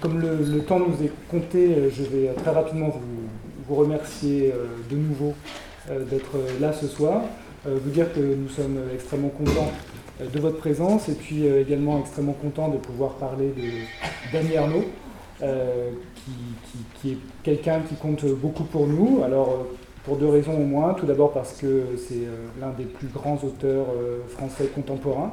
Comme 0.00 0.20
le, 0.20 0.58
temps 0.60 0.80
nous 0.80 1.04
est 1.04 1.12
compté, 1.30 1.90
je 1.90 2.02
vais 2.02 2.32
très 2.34 2.50
rapidement 2.50 2.88
vous, 2.88 3.74
remercier 3.74 4.52
de 4.90 4.96
nouveau 4.96 5.34
d'être 5.88 6.36
là 6.60 6.72
ce 6.72 6.86
soir. 6.86 7.22
vous 7.64 7.90
dire 7.90 8.12
que 8.12 8.20
nous 8.20 8.48
sommes 8.48 8.78
extrêmement 8.94 9.28
contents 9.28 9.70
de 10.20 10.38
votre 10.40 10.58
présence 10.58 11.08
et 11.08 11.14
puis 11.14 11.46
également 11.46 12.00
extrêmement 12.00 12.32
contents 12.32 12.68
de 12.68 12.78
pouvoir 12.78 13.14
parler 13.14 13.52
de 13.56 14.32
Dany 14.32 14.56
Arnaud. 14.56 14.84
Euh, 15.42 15.90
qui, 17.02 17.12
est 17.12 17.18
quelqu'un 17.42 17.80
qui 17.80 17.94
compte 17.94 18.24
beaucoup 18.24 18.64
pour 18.64 18.86
nous. 18.86 19.22
Alors, 19.22 19.48
euh, 19.50 19.76
pour 20.04 20.16
deux 20.16 20.28
raisons 20.28 20.54
au 20.54 20.64
moins. 20.64 20.94
Tout 20.94 21.06
d'abord 21.06 21.32
parce 21.32 21.52
que 21.52 21.84
c'est 21.98 22.24
euh, 22.24 22.46
l'un 22.60 22.70
des 22.70 22.84
plus 22.84 23.08
grands 23.08 23.38
auteurs 23.44 23.86
français 24.28 24.66
contemporains. 24.74 25.32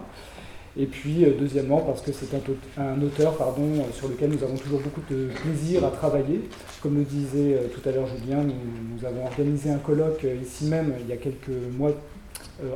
Et 0.75 0.85
puis, 0.87 1.25
deuxièmement, 1.39 1.81
parce 1.81 2.01
que 2.01 2.11
c'est 2.11 2.35
un, 2.79 3.01
auteur 3.01 3.37
pardon, 3.37 3.63
sur 3.93 4.07
lequel 4.07 4.31
nous 4.31 4.43
avons 4.43 4.57
toujours 4.57 4.79
beaucoup 4.79 5.01
de 5.11 5.29
plaisir 5.43 5.85
à 5.85 5.91
travailler. 5.91 6.41
Comme 6.81 6.97
le 6.97 7.03
disait 7.03 7.59
tout 7.73 7.87
à 7.87 7.91
l'heure 7.91 8.07
Julien, 8.07 8.43
nous, 8.43 9.05
avons 9.05 9.25
organisé 9.25 9.69
un 9.69 9.77
colloque 9.77 10.25
ici 10.41 10.65
même 10.65 10.93
il 11.01 11.07
y 11.07 11.13
a 11.13 11.17
quelques 11.17 11.51
mois, 11.77 11.91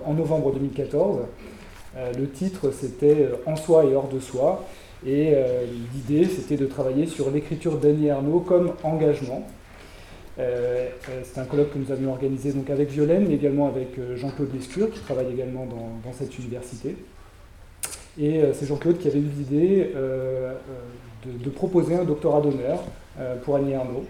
en 0.05 0.13
novembre 0.13 0.53
2014. 0.53 1.21
le 2.15 2.29
titre, 2.29 2.71
c'était 2.71 3.29
En 3.47 3.55
soi 3.55 3.85
et 3.85 3.95
hors 3.95 4.09
de 4.09 4.19
soi. 4.19 4.63
Et 5.05 5.33
euh, 5.33 5.65
l'idée, 5.93 6.25
c'était 6.25 6.57
de 6.57 6.65
travailler 6.65 7.05
sur 7.05 7.29
l'écriture 7.29 7.77
d'Annie 7.77 8.09
Arnaud 8.09 8.39
comme 8.39 8.73
engagement. 8.83 9.47
Euh, 10.39 10.87
euh, 11.09 11.21
c'est 11.23 11.39
un 11.39 11.45
colloque 11.45 11.73
que 11.73 11.79
nous 11.79 11.91
avions 11.91 12.11
organisé 12.11 12.51
donc 12.51 12.69
avec 12.69 12.89
Violaine, 12.89 13.25
mais 13.27 13.35
également 13.35 13.67
avec 13.67 13.99
Jean-Claude 14.15 14.53
Lescure, 14.53 14.91
qui 14.91 14.99
travaille 14.99 15.31
également 15.31 15.65
dans, 15.65 16.13
cette 16.13 16.37
université. 16.39 16.95
Et 18.19 18.41
c'est 18.53 18.65
Jean-Claude 18.65 18.97
qui 18.97 19.07
avait 19.07 19.19
eu 19.19 19.29
l'idée 19.37 19.91
de, 21.25 21.49
proposer 21.49 21.95
un 21.95 22.03
doctorat 22.03 22.41
d'honneur 22.41 22.83
pour 23.43 23.57
Annie 23.57 23.75
Arnaud, 23.75 24.05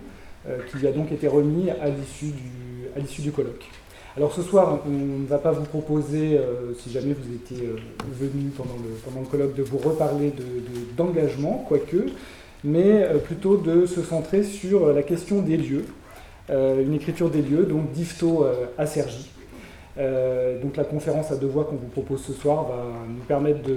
qui 0.69 0.77
lui 0.77 0.87
a 0.87 0.91
donc 0.91 1.11
été 1.11 1.27
remis 1.27 1.69
à 1.69 1.89
l'issue 1.89 3.21
du 3.21 3.31
colloque. 3.31 3.65
Alors 4.17 4.33
ce 4.33 4.41
soir, 4.41 4.79
on 4.87 4.89
ne 5.21 5.27
va 5.27 5.37
pas 5.37 5.51
vous 5.51 5.65
proposer, 5.65 6.39
euh, 6.39 6.73
si 6.73 6.89
jamais 6.89 7.13
vous 7.13 7.35
étiez 7.35 7.67
euh, 7.67 7.75
venu 8.19 8.49
pendant 8.49 8.73
le, 8.73 8.95
pendant 9.05 9.19
le 9.19 9.27
colloque, 9.27 9.53
de 9.53 9.61
vous 9.61 9.77
reparler 9.77 10.33
d'engagement, 10.97 11.63
quoique, 11.67 12.07
mais 12.63 13.03
euh, 13.03 13.19
plutôt 13.19 13.57
de 13.57 13.85
se 13.85 14.01
centrer 14.01 14.41
sur 14.41 14.91
la 14.91 15.03
question 15.03 15.43
des 15.43 15.57
lieux, 15.57 15.85
une 16.49 16.93
écriture 16.93 17.29
des 17.29 17.41
lieux, 17.41 17.65
donc 17.65 17.91
d'Ifto 17.91 18.45
à 18.77 18.85
Sergi. 18.85 19.29
Donc 19.97 20.77
la 20.77 20.83
conférence 20.83 21.31
à 21.31 21.37
deux 21.37 21.47
voix 21.47 21.65
qu'on 21.65 21.75
vous 21.75 21.87
propose 21.87 22.23
ce 22.23 22.33
soir 22.33 22.67
va 22.67 22.83
nous 23.07 23.23
permettre 23.23 23.61
de, 23.63 23.75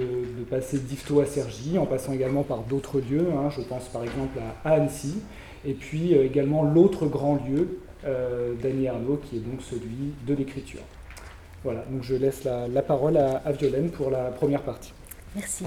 passer 0.49 0.77
d'Ifto 0.77 1.19
à 1.19 1.25
Sergi, 1.25 1.77
en 1.77 1.85
passant 1.85 2.13
également 2.13 2.43
par 2.43 2.59
d'autres 2.59 2.99
lieux, 2.99 3.27
hein. 3.35 3.49
je 3.49 3.61
pense 3.61 3.87
par 3.89 4.03
exemple 4.03 4.39
à 4.63 4.71
Annecy, 4.71 5.15
et 5.65 5.73
puis 5.73 6.13
également 6.13 6.63
l'autre 6.63 7.05
grand 7.05 7.35
lieu, 7.47 7.79
euh, 8.05 8.53
Dany 8.61 8.87
Arnaud, 8.87 9.17
qui 9.17 9.37
est 9.37 9.39
donc 9.39 9.61
celui 9.61 10.13
de 10.25 10.33
l'écriture. 10.33 10.81
Voilà, 11.63 11.83
donc 11.91 12.01
je 12.01 12.15
laisse 12.15 12.43
la, 12.43 12.81
parole 12.81 13.17
à, 13.17 13.51
Violaine 13.51 13.91
pour 13.91 14.09
la 14.09 14.31
première 14.31 14.63
partie. 14.63 14.91
Merci. 15.35 15.65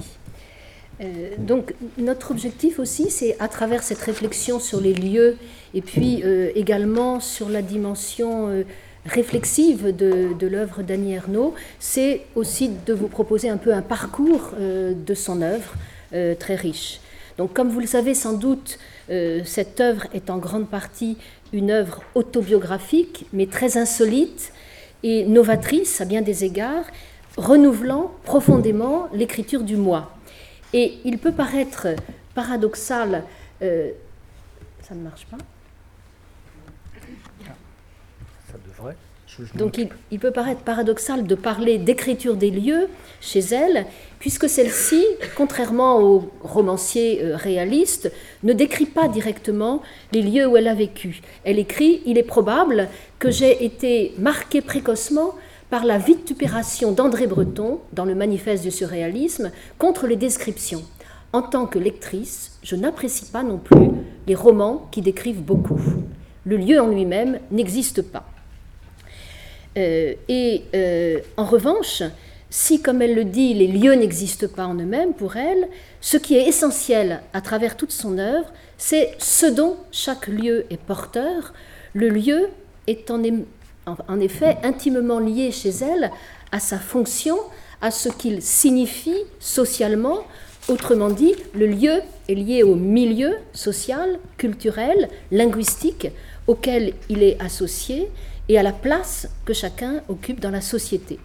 Euh, 1.01 1.35
donc 1.37 1.73
notre 1.97 2.31
objectif 2.31 2.79
aussi, 2.79 3.09
c'est 3.09 3.39
à 3.39 3.47
travers 3.47 3.83
cette 3.83 3.99
réflexion 3.99 4.59
sur 4.59 4.81
les 4.81 4.93
lieux 4.93 5.37
et 5.73 5.81
puis 5.81 6.23
euh, 6.23 6.51
également 6.55 7.21
sur 7.21 7.49
la 7.49 7.61
dimension 7.61 8.65
réflexive 9.05 9.95
de, 9.95 10.47
l'œuvre 10.47 10.83
d'Annie 10.83 11.13
Ernaux, 11.13 11.53
c'est 11.79 12.21
aussi 12.35 12.71
de 12.85 12.93
vous 12.93 13.07
proposer 13.07 13.49
un 13.49 13.57
peu 13.57 13.73
un 13.73 13.81
parcours 13.81 14.51
de 14.59 15.13
son 15.13 15.41
œuvre 15.41 15.73
très 16.39 16.55
riche. 16.55 16.99
Donc 17.37 17.53
comme 17.53 17.69
vous 17.69 17.79
le 17.79 17.87
savez 17.87 18.13
sans 18.13 18.33
doute, 18.33 18.79
cette 19.09 19.79
œuvre 19.79 20.07
est 20.13 20.29
en 20.29 20.37
grande 20.37 20.67
partie 20.67 21.17
une 21.53 21.71
œuvre 21.71 22.01
autobiographique, 22.15 23.25
mais 23.33 23.45
très 23.47 23.77
insolite 23.77 24.51
et 25.03 25.25
novatrice 25.25 26.01
à 26.01 26.05
bien 26.05 26.21
des 26.21 26.43
égards, 26.43 26.85
renouvelant 27.37 28.11
profondément 28.23 29.07
l'écriture 29.13 29.63
du 29.63 29.77
moi. 29.77 30.11
Et 30.73 30.97
il 31.05 31.17
peut 31.17 31.31
paraître 31.31 31.87
paradoxal, 32.33 33.23
euh, 33.61 33.91
ça 34.81 34.95
ne 34.95 35.01
marche 35.01 35.25
pas 35.27 35.37
Ça 38.51 38.57
devrait. 38.65 38.95
Donc 39.55 39.79
il, 40.11 40.19
peut 40.19 40.31
paraître 40.31 40.61
paradoxal 40.61 41.25
de 41.25 41.35
parler 41.35 41.77
d'écriture 41.77 42.35
des 42.35 42.51
lieux 42.51 42.87
chez 43.21 43.39
elle, 43.39 43.85
puisque 44.19 44.49
celle-ci, 44.49 45.03
contrairement 45.35 46.01
aux 46.01 46.29
romanciers 46.41 47.21
euh, 47.23 47.35
réalistes, 47.35 48.11
ne 48.43 48.53
décrit 48.53 48.85
pas 48.85 49.07
directement 49.07 49.81
les 50.11 50.21
lieux 50.21 50.47
où 50.47 50.57
elle 50.57 50.67
a 50.67 50.73
vécu. 50.73 51.21
Elle 51.43 51.59
écrit 51.59 52.01
Il 52.05 52.17
est 52.17 52.23
probable 52.23 52.87
que 53.19 53.31
j'ai 53.31 53.65
été 53.65 54.13
marquée 54.17 54.61
précocement 54.61 55.35
par 55.69 55.85
la 55.85 55.97
vitupération 55.97 56.91
d'André 56.91 57.27
Breton 57.27 57.79
dans 57.93 58.05
le 58.05 58.15
manifeste 58.15 58.63
du 58.63 58.71
surréalisme 58.71 59.51
contre 59.77 60.07
les 60.07 60.15
descriptions. 60.15 60.83
En 61.33 61.41
tant 61.41 61.65
que 61.65 61.79
lectrice, 61.79 62.57
je 62.63 62.75
n'apprécie 62.75 63.25
pas 63.25 63.43
non 63.43 63.57
plus 63.57 63.89
les 64.27 64.35
romans 64.35 64.87
qui 64.91 65.01
décrivent 65.01 65.41
beaucoup. 65.41 65.81
Le 66.45 66.57
lieu 66.57 66.79
en 66.79 66.87
lui-même 66.87 67.39
n'existe 67.51 68.01
pas. 68.01 68.25
Euh, 69.77 70.13
et 70.29 70.63
euh, 70.73 71.19
en 71.37 71.45
revanche, 71.45 72.03
si, 72.49 72.81
comme 72.81 73.01
elle 73.01 73.15
le 73.15 73.25
dit, 73.25 73.53
les 73.53 73.67
lieux 73.67 73.93
n'existent 73.93 74.47
pas 74.47 74.65
en 74.65 74.75
eux-mêmes 74.75 75.13
pour 75.13 75.35
elle, 75.35 75.67
ce 75.99 76.17
qui 76.17 76.37
est 76.37 76.47
essentiel 76.47 77.21
à 77.33 77.41
travers 77.41 77.75
toute 77.75 77.91
son 77.91 78.17
œuvre, 78.17 78.51
c'est 78.77 79.15
ce 79.19 79.45
dont 79.45 79.75
chaque 79.91 80.27
lieu 80.27 80.65
est 80.69 80.79
porteur. 80.79 81.53
Le 81.93 82.09
lieu 82.09 82.49
est 82.87 83.11
en, 83.11 83.21
en 83.85 84.19
effet 84.19 84.57
intimement 84.63 85.19
lié 85.19 85.51
chez 85.51 85.69
elle 85.69 86.11
à 86.51 86.59
sa 86.59 86.77
fonction, 86.77 87.37
à 87.81 87.91
ce 87.91 88.09
qu'il 88.09 88.41
signifie 88.41 89.23
socialement. 89.39 90.19
Autrement 90.69 91.09
dit, 91.09 91.35
le 91.53 91.67
lieu 91.67 92.01
est 92.27 92.33
lié 92.33 92.63
au 92.63 92.75
milieu 92.75 93.35
social, 93.53 94.17
culturel, 94.37 95.09
linguistique 95.31 96.07
auquel 96.47 96.93
il 97.09 97.21
est 97.21 97.37
associé 97.41 98.09
et 98.49 98.57
à 98.57 98.63
la 98.63 98.71
place 98.71 99.27
que 99.45 99.53
chacun 99.53 100.01
occupe 100.07 100.39
dans 100.39 100.51
la 100.51 100.61
société. 100.61 101.19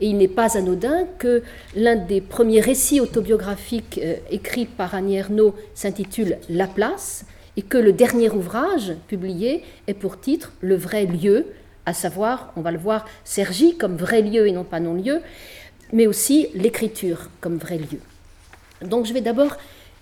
Et 0.00 0.08
il 0.08 0.16
n'est 0.16 0.28
pas 0.28 0.56
anodin 0.56 1.06
que 1.18 1.42
l'un 1.76 1.96
des 1.96 2.20
premiers 2.20 2.60
récits 2.60 3.00
autobiographiques 3.00 4.00
euh, 4.02 4.16
écrits 4.30 4.66
par 4.66 4.94
Annie 4.94 5.16
Ernaux 5.16 5.54
s'intitule 5.74 6.38
La 6.48 6.66
place 6.66 7.24
et 7.56 7.62
que 7.62 7.78
le 7.78 7.92
dernier 7.92 8.30
ouvrage 8.30 8.94
publié 9.06 9.62
est 9.86 9.94
pour 9.94 10.20
titre 10.20 10.52
Le 10.60 10.74
vrai 10.74 11.06
lieu, 11.06 11.46
à 11.86 11.92
savoir, 11.92 12.52
on 12.56 12.60
va 12.60 12.72
le 12.72 12.78
voir, 12.78 13.06
Sergi 13.22 13.76
comme 13.76 13.96
vrai 13.96 14.22
lieu 14.22 14.48
et 14.48 14.52
non 14.52 14.64
pas 14.64 14.80
non-lieu, 14.80 15.20
mais 15.92 16.06
aussi 16.06 16.48
l'écriture 16.54 17.30
comme 17.40 17.58
vrai 17.58 17.78
lieu. 17.78 18.00
Donc 18.82 19.06
je 19.06 19.12
vais 19.12 19.20
d'abord 19.20 19.56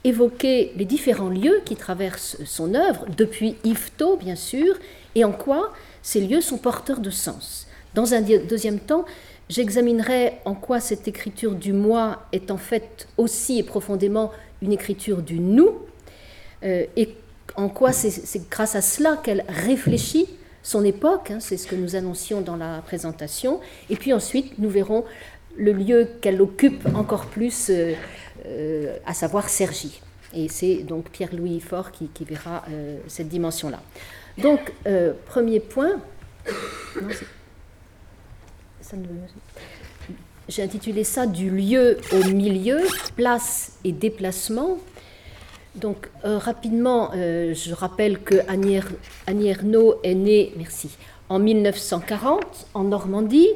évoquer 0.04 0.72
les 0.76 0.84
différents 0.84 1.28
lieux 1.28 1.60
qui 1.64 1.76
traversent 1.76 2.38
son 2.44 2.74
œuvre, 2.74 3.06
depuis 3.16 3.56
Yvetot 3.64 4.16
bien 4.16 4.36
sûr, 4.36 4.74
et 5.14 5.24
en 5.24 5.32
quoi 5.32 5.72
ces 6.02 6.20
lieux 6.20 6.40
sont 6.40 6.58
porteurs 6.58 7.00
de 7.00 7.10
sens. 7.10 7.66
Dans 7.94 8.14
un 8.14 8.20
deuxième 8.20 8.80
temps, 8.80 9.04
j'examinerai 9.48 10.34
en 10.44 10.54
quoi 10.54 10.80
cette 10.80 11.06
écriture 11.08 11.54
du 11.54 11.72
moi 11.72 12.22
est 12.32 12.50
en 12.50 12.56
fait 12.56 13.06
aussi 13.16 13.58
et 13.58 13.62
profondément 13.62 14.32
une 14.62 14.72
écriture 14.72 15.22
du 15.22 15.38
nous, 15.38 15.78
euh, 16.64 16.86
et 16.96 17.14
en 17.56 17.68
quoi 17.68 17.92
c'est 17.92 18.48
grâce 18.48 18.76
à 18.76 18.80
cela 18.80 19.20
qu'elle 19.22 19.44
réfléchit 19.48 20.26
son 20.62 20.84
époque, 20.84 21.32
hein, 21.32 21.38
c'est 21.40 21.56
ce 21.56 21.66
que 21.66 21.74
nous 21.74 21.96
annoncions 21.96 22.40
dans 22.40 22.56
la 22.56 22.82
présentation, 22.82 23.60
et 23.90 23.96
puis 23.96 24.12
ensuite 24.12 24.58
nous 24.58 24.70
verrons 24.70 25.04
le 25.56 25.72
lieu 25.72 26.08
qu'elle 26.20 26.40
occupe 26.40 26.86
encore 26.94 27.26
plus, 27.26 27.68
euh, 27.68 27.92
euh, 28.46 28.96
à 29.04 29.12
savoir 29.12 29.48
Sergi. 29.48 30.00
Et 30.34 30.48
c'est 30.48 30.76
donc 30.76 31.10
Pierre-Louis 31.10 31.60
Faure 31.60 31.90
qui, 31.92 32.08
verra 32.24 32.64
cette 33.06 33.28
dimension-là. 33.28 33.82
Donc, 34.38 34.72
euh, 34.86 35.12
premier 35.26 35.60
point, 35.60 36.00
j'ai 40.48 40.62
intitulé 40.62 41.04
ça 41.04 41.26
du 41.26 41.50
lieu 41.50 41.98
au 42.12 42.24
milieu, 42.28 42.80
place 43.16 43.72
et 43.84 43.92
déplacement. 43.92 44.78
Donc, 45.74 46.10
euh, 46.24 46.38
rapidement, 46.38 47.10
euh, 47.14 47.54
je 47.54 47.74
rappelle 47.74 48.18
que 48.20 48.36
Annie, 48.48 48.76
est 49.26 50.14
née, 50.14 50.52
merci, 50.56 50.90
en 51.28 51.38
1940 51.38 52.66
en 52.74 52.84
Normandie, 52.84 53.48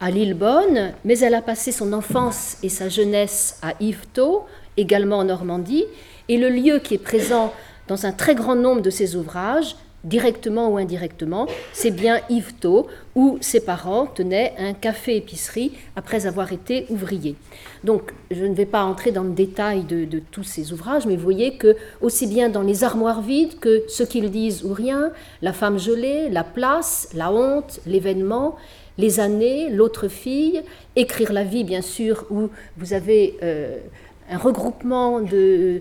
à 0.00 0.10
Lillebonne, 0.10 0.92
mais 1.04 1.18
elle 1.18 1.34
a 1.34 1.42
passé 1.42 1.72
son 1.72 1.92
enfance 1.92 2.58
et 2.62 2.68
sa 2.68 2.88
jeunesse 2.88 3.58
à 3.62 3.74
Yvetot, 3.80 4.44
également 4.76 5.18
en 5.18 5.24
Normandie, 5.24 5.84
et 6.28 6.36
le 6.36 6.50
lieu 6.50 6.78
qui 6.78 6.94
est 6.94 6.98
présent 6.98 7.52
dans 7.88 8.06
un 8.06 8.12
très 8.12 8.34
grand 8.34 8.56
nombre 8.56 8.82
de 8.82 8.90
ses 8.90 9.16
ouvrages, 9.16 9.76
directement 10.06 10.70
ou 10.70 10.78
indirectement, 10.78 11.46
c'est 11.72 11.90
bien 11.90 12.20
Yvetot, 12.30 12.86
où 13.14 13.38
ses 13.40 13.60
parents 13.60 14.06
tenaient 14.06 14.54
un 14.56 14.72
café-épicerie 14.72 15.72
après 15.96 16.26
avoir 16.26 16.52
été 16.52 16.86
ouvriers. 16.90 17.34
Donc, 17.82 18.12
je 18.30 18.44
ne 18.44 18.54
vais 18.54 18.66
pas 18.66 18.84
entrer 18.84 19.10
dans 19.10 19.24
le 19.24 19.32
détail 19.32 19.82
de, 19.82 20.20
tous 20.30 20.44
ces 20.44 20.72
ouvrages, 20.72 21.06
mais 21.06 21.16
vous 21.16 21.22
voyez 21.22 21.56
que, 21.56 21.76
aussi 22.00 22.26
bien 22.26 22.48
dans 22.48 22.62
Les 22.62 22.84
armoires 22.84 23.20
vides 23.20 23.58
que 23.58 23.82
Ce 23.88 24.02
qu'ils 24.02 24.30
disent 24.30 24.64
ou 24.64 24.72
rien, 24.72 25.10
La 25.42 25.52
femme 25.52 25.78
gelée, 25.78 26.28
La 26.30 26.44
place, 26.44 27.08
La 27.14 27.32
honte, 27.32 27.80
L'événement, 27.86 28.56
Les 28.98 29.18
années, 29.18 29.70
L'autre 29.70 30.08
fille, 30.08 30.62
Écrire 30.94 31.32
la 31.32 31.42
vie, 31.42 31.64
bien 31.64 31.82
sûr, 31.82 32.26
où 32.30 32.48
vous 32.76 32.92
avez. 32.92 33.36
Euh, 33.42 33.78
un 34.30 34.38
regroupement 34.38 35.20
euh, 35.32 35.80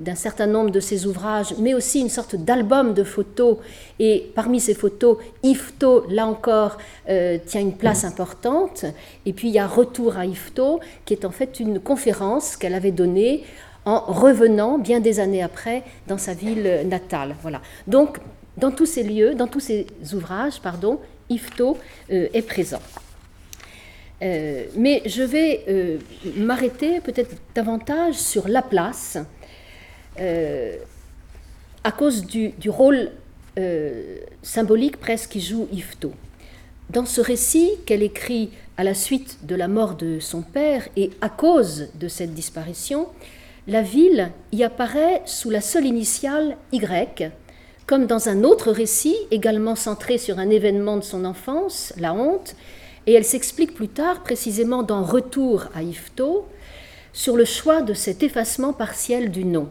d'un 0.00 0.14
certain 0.14 0.46
nombre 0.46 0.70
de 0.70 0.80
ces 0.80 1.06
ouvrages, 1.06 1.54
mais 1.58 1.74
aussi 1.74 2.00
une 2.00 2.08
sorte 2.08 2.36
d'album 2.36 2.94
de 2.94 3.04
photos. 3.04 3.58
Et 3.98 4.30
parmi 4.34 4.60
ces 4.60 4.74
photos, 4.74 5.18
Ifto, 5.42 6.06
là 6.10 6.26
encore, 6.26 6.78
euh, 7.08 7.38
tient 7.44 7.60
une 7.60 7.76
place 7.76 8.04
importante. 8.04 8.84
Et 9.26 9.32
puis 9.32 9.48
il 9.48 9.54
y 9.54 9.58
a 9.58 9.66
Retour 9.66 10.16
à 10.16 10.26
Ifto, 10.26 10.80
qui 11.04 11.14
est 11.14 11.24
en 11.24 11.30
fait 11.30 11.60
une 11.60 11.80
conférence 11.80 12.56
qu'elle 12.56 12.74
avait 12.74 12.92
donnée 12.92 13.44
en 13.84 14.00
revenant 14.00 14.78
bien 14.78 15.00
des 15.00 15.18
années 15.18 15.42
après 15.42 15.82
dans 16.06 16.18
sa 16.18 16.34
ville 16.34 16.82
natale. 16.86 17.36
Voilà. 17.42 17.62
Donc, 17.86 18.18
dans 18.58 18.70
tous 18.70 18.86
ces 18.86 19.02
lieux, 19.02 19.34
dans 19.34 19.46
tous 19.46 19.60
ces 19.60 19.86
ouvrages, 20.12 20.60
pardon, 20.60 20.98
Ifto 21.30 21.78
euh, 22.10 22.28
est 22.34 22.42
présent. 22.42 22.80
Euh, 24.20 24.64
mais 24.74 25.02
je 25.06 25.22
vais 25.22 25.64
euh, 25.68 25.98
m'arrêter 26.36 27.00
peut-être 27.00 27.36
davantage 27.54 28.14
sur 28.14 28.48
la 28.48 28.62
place 28.62 29.16
euh, 30.18 30.76
à 31.84 31.92
cause 31.92 32.24
du, 32.24 32.52
rôle 32.68 33.10
symbolique 34.40 34.98
presque 34.98 35.30
qui 35.30 35.40
joue 35.40 35.66
Yvetot. 35.72 36.12
Dans 36.90 37.06
ce 37.06 37.20
récit 37.20 37.72
qu'elle 37.86 38.04
écrit 38.04 38.50
à 38.76 38.84
la 38.84 38.94
suite 38.94 39.38
de 39.42 39.56
la 39.56 39.66
mort 39.66 39.96
de 39.96 40.20
son 40.20 40.42
père 40.42 40.88
et 40.94 41.10
à 41.20 41.28
cause 41.28 41.88
de 41.96 42.06
cette 42.06 42.34
disparition, 42.34 43.08
la 43.66 43.82
ville 43.82 44.30
y 44.52 44.62
apparaît 44.62 45.22
sous 45.26 45.50
la 45.50 45.60
seule 45.60 45.86
initiale 45.86 46.56
Y, 46.70 47.32
comme 47.86 48.06
dans 48.06 48.28
un 48.28 48.44
autre 48.44 48.70
récit 48.70 49.16
également 49.32 49.74
centré 49.74 50.18
sur 50.18 50.38
un 50.38 50.50
événement 50.50 50.96
de 50.96 51.02
son 51.02 51.24
enfance, 51.24 51.92
la 51.96 52.14
honte, 52.14 52.54
et 53.08 53.14
elle 53.14 53.24
s'explique 53.24 53.72
plus 53.72 53.88
tard, 53.88 54.22
précisément 54.22 54.82
dans 54.82 55.02
Retour 55.02 55.68
à 55.74 55.82
Yvetot, 55.82 56.46
sur 57.14 57.38
le 57.38 57.46
choix 57.46 57.80
de 57.80 57.94
cet 57.94 58.22
effacement 58.22 58.74
partiel 58.74 59.30
du 59.30 59.46
nom. 59.46 59.70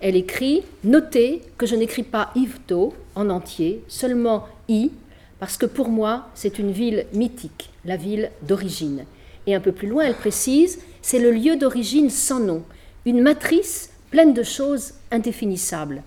Elle 0.00 0.14
écrit 0.14 0.62
Notez 0.84 1.42
que 1.58 1.66
je 1.66 1.74
n'écris 1.74 2.04
pas 2.04 2.30
Yvetot 2.36 2.94
en 3.16 3.28
entier, 3.28 3.82
seulement 3.88 4.46
I, 4.68 4.92
parce 5.40 5.56
que 5.56 5.66
pour 5.66 5.88
moi, 5.88 6.28
c'est 6.36 6.60
une 6.60 6.70
ville 6.70 7.06
mythique, 7.12 7.70
la 7.84 7.96
ville 7.96 8.30
d'origine. 8.42 9.04
Et 9.48 9.56
un 9.56 9.60
peu 9.60 9.72
plus 9.72 9.88
loin, 9.88 10.04
elle 10.04 10.14
précise 10.14 10.78
C'est 11.02 11.18
le 11.18 11.32
lieu 11.32 11.56
d'origine 11.56 12.08
sans 12.08 12.38
nom, 12.38 12.62
une 13.04 13.20
matrice 13.20 13.90
pleine 14.12 14.32
de 14.32 14.44
choses 14.44 14.92
indéfinissables. 15.10 16.04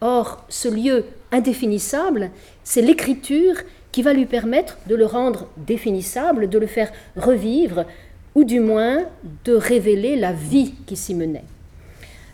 Or, 0.00 0.44
ce 0.48 0.66
lieu 0.66 1.04
indéfinissable, 1.30 2.32
c'est 2.64 2.82
l'écriture 2.82 3.54
qui 3.98 4.02
va 4.02 4.12
lui 4.12 4.26
permettre 4.26 4.78
de 4.86 4.94
le 4.94 5.06
rendre 5.06 5.48
définissable, 5.56 6.48
de 6.48 6.58
le 6.60 6.68
faire 6.68 6.92
revivre, 7.16 7.84
ou 8.36 8.44
du 8.44 8.60
moins 8.60 9.06
de 9.44 9.54
révéler 9.54 10.14
la 10.14 10.32
vie 10.32 10.74
qui 10.86 10.94
s'y 10.94 11.16
menait. 11.16 11.42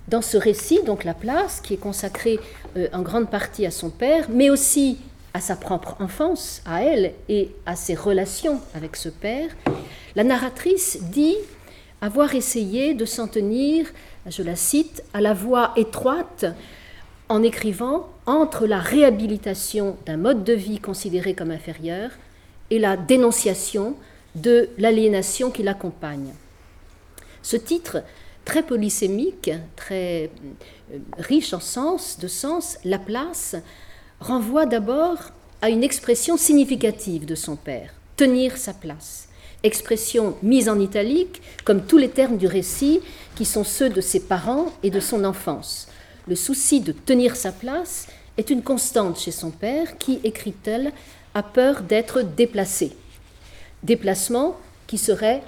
Dans 0.06 0.20
ce 0.20 0.37
récit, 0.37 0.81
donc 0.84 1.05
la 1.05 1.14
place, 1.14 1.62
qui 1.62 1.72
est 1.72 1.78
consacrée 1.78 2.38
euh, 2.76 2.88
en 2.93 3.00
grande 3.00 3.31
partie 3.31 3.64
à 3.64 3.70
son 3.70 3.88
père, 3.88 4.26
mais 4.28 4.50
aussi 4.50 4.99
à 5.32 5.40
sa 5.40 5.56
propre 5.56 5.96
enfance, 6.00 6.61
à 6.66 6.84
elle 6.84 7.14
et 7.31 7.49
à 7.64 7.76
ses 7.76 7.94
relations 7.94 8.61
avec 8.75 8.94
ce 8.94 9.08
père, 9.08 9.49
la 10.16 10.25
narratrice 10.25 10.99
dit 11.00 11.38
avoir 12.02 12.34
essayé 12.34 12.93
de 12.93 13.06
s'en 13.06 13.26
tenir, 13.26 13.87
je 14.26 14.43
la 14.43 14.55
cite, 14.55 15.02
à 15.14 15.22
la 15.22 15.32
voix 15.32 15.72
étroite 15.76 16.44
en 17.31 17.43
écrivant 17.43 18.11
entre 18.26 18.67
la 18.67 18.79
réhabilitation 18.79 19.97
d'un 20.06 20.17
mode 20.17 20.44
de 20.44 20.53
vie 20.53 20.79
considéré 20.79 21.35
comme 21.35 21.50
inférieur 21.50 22.11
et 22.71 22.79
la 22.79 22.97
dénonciation 22.97 23.97
de 24.35 24.69
l'aliénation 24.79 25.50
qui 25.50 25.62
l'accompagne. 25.62 26.32
Ce 27.43 27.56
titre, 27.56 28.03
très 28.44 28.62
polysémique, 28.62 29.50
très 29.76 30.31
euh, 30.93 30.99
riche 31.19 31.53
en 31.53 31.61
sens, 31.61 32.19
de 32.19 32.29
sens, 32.29 32.79
la 32.85 32.99
place, 32.99 33.56
renvoie 34.21 34.67
d'abord 34.67 35.19
à 35.61 35.69
une 35.69 35.85
expression 35.85 36.37
significative 36.37 37.26
de 37.26 37.35
son 37.35 37.56
père, 37.56 37.93
tenir 38.17 38.56
sa 38.56 38.73
place. 38.73 39.29
Expression 39.62 40.37
mise 40.43 40.69
en 40.69 40.79
italique, 40.79 41.43
comme 41.65 41.85
tous 41.85 41.97
les 41.97 42.11
termes 42.11 42.37
du 42.37 42.47
récit, 42.47 43.00
qui 43.35 43.44
sont 43.44 43.65
ceux 43.65 43.88
de 43.88 44.00
ses 44.00 44.21
parents 44.21 44.73
et 44.82 44.91
de 44.91 45.00
son 45.00 45.25
enfance 45.25 45.88
le 46.26 46.37
souci 46.37 46.81
de 46.81 46.93
tenir 46.93 47.37
sa 47.37 47.53
place 47.53 48.06
est 48.37 48.50
une 48.50 48.62
constante 48.62 49.19
chez 49.19 49.31
son 49.31 49.50
père 49.50 49.99
qui, 49.99 50.21
écrit-elle, 50.25 50.93
a 51.35 51.43
peur 51.43 51.82
d'être 51.82 52.23
déplacé. 52.23 52.97
Déplacement 53.82 54.56
qui 54.87 54.99
serait 54.99 55.43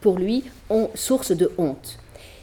pour 0.00 0.18
lui 0.18 0.44
source 0.94 1.32
de 1.32 1.50
honte. 1.58 1.98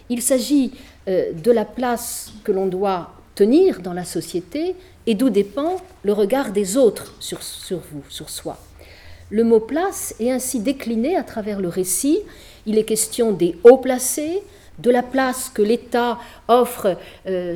Il 0.10 0.22
s'agit 0.22 0.72
euh, 1.08 1.34
de 1.34 1.52
la 1.52 1.66
place 1.66 2.32
que 2.44 2.52
l'on 2.52 2.68
doit 2.68 3.12
tenir 3.36 3.82
dans 3.82 3.94
la 3.94 4.06
société 4.06 4.76
et 5.06 5.16
d'où 5.16 5.30
dépend 5.30 5.78
le 6.04 6.14
regard 6.14 6.52
des 6.52 6.78
autres 6.78 7.14
sur, 7.20 7.44
sur 7.44 7.80
vous, 7.92 8.04
sur 8.10 8.30
soi. 8.30 8.58
Le 9.30 9.44
mot 9.44 9.60
place 9.60 10.16
est 10.20 10.32
ainsi 10.32 10.60
décliné 10.60 11.18
à 11.18 11.24
travers 11.24 11.60
le 11.60 11.68
récit. 11.68 12.20
Il 12.66 12.78
est 12.78 12.86
question 12.86 13.32
des 13.32 13.58
hauts 13.64 13.78
placés, 13.78 14.42
de 14.80 14.92
la 14.92 15.04
place 15.04 15.50
que 15.54 15.62
l'État 15.62 16.20
offre 16.48 16.98
euh, 17.28 17.56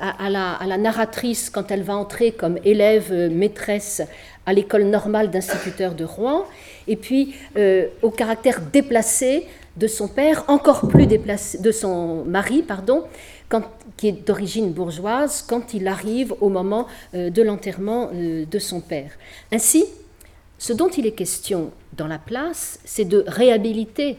à, 0.00 0.30
la, 0.30 0.78
narratrice 0.78 1.50
quand 1.50 1.70
elle 1.70 1.82
va 1.82 1.96
entrer 1.96 2.32
comme 2.32 2.58
élève 2.64 3.08
euh, 3.12 3.30
maîtresse 3.30 4.02
à 4.46 4.52
l'école 4.52 4.84
normale 4.84 5.30
d'instituteurs 5.30 5.94
de 5.94 6.04
Rouen, 6.04 6.44
et 6.86 6.96
puis 6.96 7.34
euh, 7.56 7.86
au 8.02 8.10
caractère 8.10 8.60
déplacé 8.60 9.46
de 9.76 9.86
son 9.86 10.06
père, 10.06 10.44
encore 10.48 10.88
plus 10.88 11.06
déplacé, 11.06 11.58
de 11.58 11.72
son 11.72 12.24
mari, 12.24 12.62
pardon, 12.62 13.04
qui 13.96 14.08
est 14.08 14.26
d'origine 14.26 14.72
bourgeoise, 14.72 15.44
quand 15.48 15.74
il 15.74 15.88
arrive 15.88 16.34
au 16.40 16.48
moment 16.48 16.86
de 17.12 17.42
l'enterrement 17.42 18.10
de 18.12 18.58
son 18.58 18.80
père. 18.80 19.10
Ainsi, 19.52 19.84
ce 20.58 20.72
dont 20.72 20.88
il 20.88 21.06
est 21.06 21.12
question 21.12 21.70
dans 21.92 22.06
la 22.06 22.18
place, 22.18 22.78
c'est 22.84 23.04
de 23.04 23.24
réhabiliter 23.26 24.16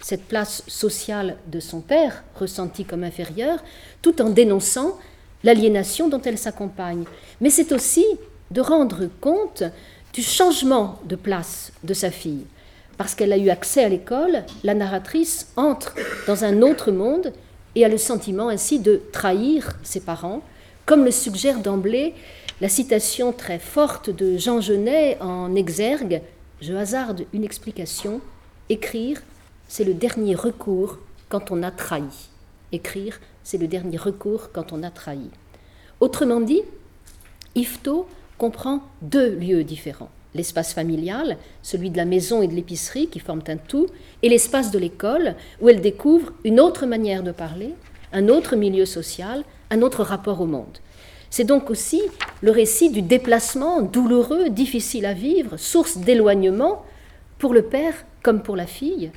cette 0.00 0.24
place 0.24 0.62
sociale 0.66 1.36
de 1.46 1.60
son 1.60 1.80
père, 1.80 2.24
ressentie 2.36 2.84
comme 2.84 3.04
inférieure, 3.04 3.58
tout 4.02 4.22
en 4.22 4.30
dénonçant 4.30 4.98
l'aliénation 5.44 6.08
dont 6.08 6.22
elle 6.22 6.38
s'accompagne. 6.38 7.04
Mais 7.40 7.50
c'est 7.50 7.72
aussi 7.72 8.04
de 8.50 8.60
rendre 8.60 9.08
compte 9.20 9.64
du 10.12 10.22
changement 10.22 10.98
de 11.04 11.16
place 11.16 11.72
de 11.84 11.94
sa 11.94 12.10
fille. 12.10 12.46
Parce 12.96 13.14
qu'elle 13.14 13.32
a 13.32 13.38
eu 13.38 13.50
accès 13.50 13.84
à 13.84 13.88
l'école, 13.88 14.44
la 14.64 14.74
narratrice 14.74 15.48
entre 15.56 15.94
dans 16.26 16.44
un 16.44 16.62
autre 16.62 16.90
monde 16.90 17.32
et 17.74 17.84
a 17.84 17.88
le 17.88 17.98
sentiment 17.98 18.48
ainsi 18.48 18.80
de 18.80 19.00
trahir 19.12 19.78
ses 19.84 20.00
parents, 20.00 20.42
comme 20.86 21.04
le 21.04 21.10
suggère 21.10 21.60
d'emblée 21.60 22.14
la 22.60 22.68
citation 22.68 23.32
très 23.32 23.60
forte 23.60 24.10
de 24.10 24.36
Jean 24.36 24.60
Genet 24.60 25.16
en 25.20 25.54
exergue. 25.54 26.22
Je 26.60 26.74
hasarde 26.74 27.24
une 27.32 27.44
explication. 27.44 28.20
Écrire, 28.68 29.22
c'est 29.68 29.84
le 29.84 29.94
dernier 29.94 30.34
recours 30.34 30.98
quand 31.28 31.50
on 31.50 31.62
a 31.62 31.70
trahi. 31.70 32.30
Écrire, 32.72 33.20
c'est 33.44 33.58
le 33.58 33.68
dernier 33.68 33.98
recours 33.98 34.50
quand 34.52 34.72
on 34.72 34.82
a 34.82 34.90
trahi. 34.90 35.30
Autrement 36.00 36.40
dit, 36.40 36.62
Ifto 37.54 38.06
comprend 38.38 38.82
deux 39.02 39.34
lieux 39.34 39.64
différents. 39.64 40.10
L'espace 40.34 40.74
familial, 40.74 41.36
celui 41.62 41.90
de 41.90 41.96
la 41.96 42.04
maison 42.04 42.42
et 42.42 42.48
de 42.48 42.54
l'épicerie 42.54 43.08
qui 43.08 43.18
forment 43.18 43.42
un 43.48 43.56
tout, 43.56 43.86
et 44.22 44.28
l'espace 44.28 44.70
de 44.70 44.78
l'école 44.78 45.34
où 45.60 45.68
elle 45.68 45.80
découvre 45.80 46.32
une 46.44 46.60
autre 46.60 46.86
manière 46.86 47.22
de 47.22 47.32
parler, 47.32 47.74
un 48.12 48.28
autre 48.28 48.56
milieu 48.56 48.86
social, 48.86 49.44
un 49.70 49.82
autre 49.82 50.02
rapport 50.02 50.40
au 50.40 50.46
monde. 50.46 50.78
C'est 51.30 51.44
donc 51.44 51.70
aussi 51.70 52.02
le 52.40 52.50
récit 52.50 52.90
du 52.90 53.02
déplacement 53.02 53.82
douloureux, 53.82 54.48
difficile 54.48 55.04
à 55.04 55.12
vivre, 55.12 55.56
source 55.56 55.98
d'éloignement 55.98 56.84
pour 57.38 57.52
le 57.52 57.62
père 57.62 57.94
comme 58.22 58.42
pour 58.42 58.56
la 58.56 58.66
fille, 58.66 59.10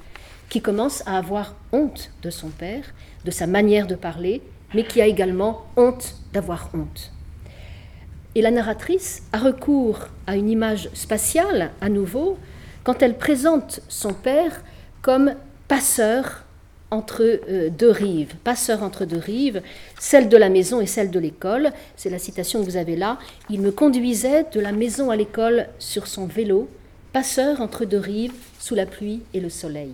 qui 0.52 0.62
commence 0.62 1.02
à 1.06 1.18
avoir 1.18 1.56
honte 1.72 2.12
de 2.24 2.30
son 2.30 2.50
père, 2.50 2.84
de 3.24 3.32
sa 3.32 3.48
manière 3.48 3.88
de 3.88 3.96
parler, 3.96 4.42
mais 4.76 4.84
qui 4.84 5.02
a 5.02 5.08
également 5.08 5.66
honte 5.78 6.16
d'avoir 6.34 6.70
honte. 6.74 7.14
Et 8.36 8.42
la 8.42 8.52
narratrice 8.52 9.24
a 9.32 9.38
recours 9.38 10.10
à 10.28 10.36
une 10.36 10.50
image 10.50 10.90
spatiale 10.94 11.72
à 11.80 11.88
nouveau 11.88 12.38
quand 12.84 13.02
elle 13.02 13.18
présente 13.18 13.80
son 13.88 14.14
père 14.14 14.62
comme 15.02 15.36
passeur 15.70 16.44
entre 16.92 17.24
euh, 17.24 17.70
deux 17.70 17.92
rives, 17.92 18.36
passeur 18.44 18.84
entre 18.84 19.06
deux 19.06 19.20
rives, 19.20 19.62
celle 20.00 20.28
de 20.28 20.36
la 20.36 20.50
maison 20.50 20.82
et 20.82 20.86
celle 20.86 21.12
de 21.12 21.20
l'école. 21.20 21.72
C'est 21.96 22.10
la 22.10 22.20
citation 22.20 22.60
que 22.60 22.66
vous 22.66 22.76
avez 22.76 22.98
là. 22.98 23.20
Il 23.50 23.62
me 23.62 23.72
conduisait 23.72 24.46
de 24.52 24.60
la 24.60 24.74
maison 24.74 25.12
à 25.12 25.16
l'école 25.16 25.68
sur 25.80 26.08
son 26.08 26.26
vélo, 26.26 26.68
passeur 27.14 27.62
entre 27.62 27.86
deux 27.86 28.00
rives, 28.00 28.34
sous 28.60 28.76
la 28.76 28.86
pluie 28.86 29.22
et 29.34 29.40
le 29.40 29.50
soleil. 29.50 29.94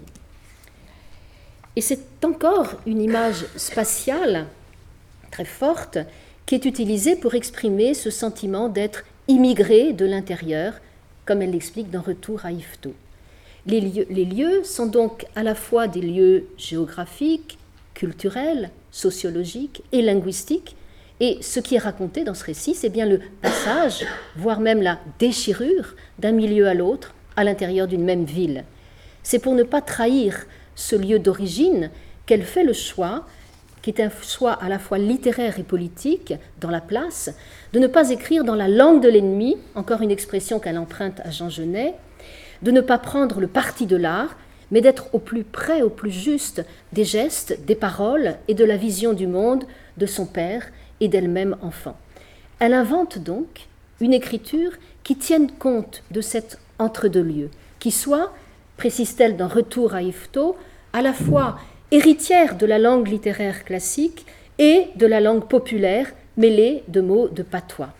Et 1.77 1.81
c'est 1.81 2.25
encore 2.25 2.73
une 2.87 3.03
image 3.03 3.45
spatiale 3.55 4.47
très 5.29 5.45
forte 5.45 5.99
qui 6.47 6.55
est 6.55 6.65
utilisée 6.65 7.15
pour 7.15 7.35
exprimer 7.35 7.93
ce 7.93 8.09
sentiment 8.09 8.67
d'être 8.67 9.03
immigré 9.27 9.93
de 9.93 10.07
l'intérieur, 10.07 10.73
comme 11.25 11.43
elle 11.43 11.51
l'explique 11.51 11.91
dans 11.91 12.01
Retour 12.01 12.43
à 12.47 12.51
Yvetot. 12.51 12.95
Les 13.67 13.79
lieux, 13.79 14.63
sont 14.63 14.87
donc 14.87 15.27
à 15.35 15.43
la 15.43 15.53
fois 15.53 15.87
des 15.87 16.01
lieux 16.01 16.47
géographiques, 16.57 17.59
culturels, 17.93 18.71
sociologiques 18.89 19.83
et 19.91 20.01
linguistiques. 20.01 20.75
Et 21.19 21.37
ce 21.41 21.59
qui 21.59 21.75
est 21.75 21.79
raconté 21.79 22.23
dans 22.23 22.33
ce 22.33 22.45
récit, 22.45 22.73
c'est 22.73 22.89
bien 22.89 23.05
le 23.05 23.21
passage, 23.43 24.03
voire 24.35 24.61
même 24.61 24.81
la 24.81 24.97
déchirure 25.19 25.93
d'un 26.17 26.31
milieu 26.31 26.67
à 26.67 26.73
l'autre 26.73 27.13
à 27.35 27.43
l'intérieur 27.43 27.87
d'une 27.87 28.03
même 28.03 28.25
ville. 28.25 28.63
C'est 29.21 29.37
pour 29.37 29.53
ne 29.53 29.61
pas 29.63 29.81
trahir 29.81 30.47
ce 30.77 30.95
lieu 30.95 31.19
d'origine 31.19 31.89
qu'elle 32.25 32.43
fait 32.43 32.63
le 32.63 32.71
choix, 32.71 33.25
qui 33.81 33.89
est 33.89 33.99
un 33.99 34.11
choix 34.21 34.53
à 34.53 34.69
la 34.69 34.79
fois 34.79 34.97
littéraire 34.97 35.59
et 35.59 35.63
politique, 35.63 36.33
dans 36.61 36.69
la 36.69 36.81
place, 36.81 37.31
de 37.73 37.79
ne 37.79 37.87
pas 37.87 38.11
écrire 38.11 38.45
dans 38.45 38.55
la 38.55 38.67
langue 38.69 39.01
de 39.01 39.09
l'ennemi, 39.09 39.57
encore 39.75 40.01
une 40.01 40.11
expression 40.11 40.59
qu'elle 40.59 40.77
emprunte 40.77 41.19
à 41.21 41.31
Jean 41.31 41.49
Genet, 41.49 41.95
de 42.61 42.71
ne 42.71 42.81
pas 42.81 42.97
prendre 42.97 43.39
le 43.39 43.47
parti 43.47 43.85
de 43.85 43.97
l'art, 43.97 44.35
mais 44.71 44.81
d'être 44.81 45.07
au 45.13 45.19
plus 45.19 45.43
près, 45.43 45.81
au 45.81 45.89
plus 45.89 46.11
juste 46.11 46.63
des 46.93 47.05
gestes, 47.05 47.65
des 47.65 47.75
paroles 47.75 48.35
et 48.47 48.53
de 48.53 48.65
la 48.65 48.77
vision 48.77 49.13
du 49.13 49.25
monde 49.25 49.63
de 49.97 50.05
son 50.05 50.25
père 50.25 50.67
et 50.99 51.07
d'elle-même 51.07 51.55
enfant. 51.61 51.97
Elle 52.59 52.73
invente 52.73 53.17
donc 53.17 53.67
une 53.99 54.13
écriture 54.13 54.71
qui 55.03 55.15
tienne 55.15 55.49
compte 55.51 56.03
de 56.11 56.21
cet 56.21 56.59
entre-deux-lieux, 56.79 57.49
qui 57.79 57.91
soit, 57.91 58.33
précise-t-elle 58.75 59.37
dans 59.37 59.47
Retour 59.47 59.95
à 59.95 60.01
Yvetot, 60.01 60.57
à 60.93 61.01
la 61.01 61.13
fois 61.13 61.59
héritière 61.91 62.57
de 62.57 62.65
la 62.65 62.79
langue 62.79 63.07
littéraire 63.07 63.63
classique 63.63 64.25
et 64.59 64.87
de 64.95 65.05
la 65.05 65.19
langue 65.19 65.47
populaire 65.47 66.11
mêlée 66.35 66.83
de 66.87 67.01
mots 67.01 67.27
de 67.27 67.43
patois. 67.43 67.93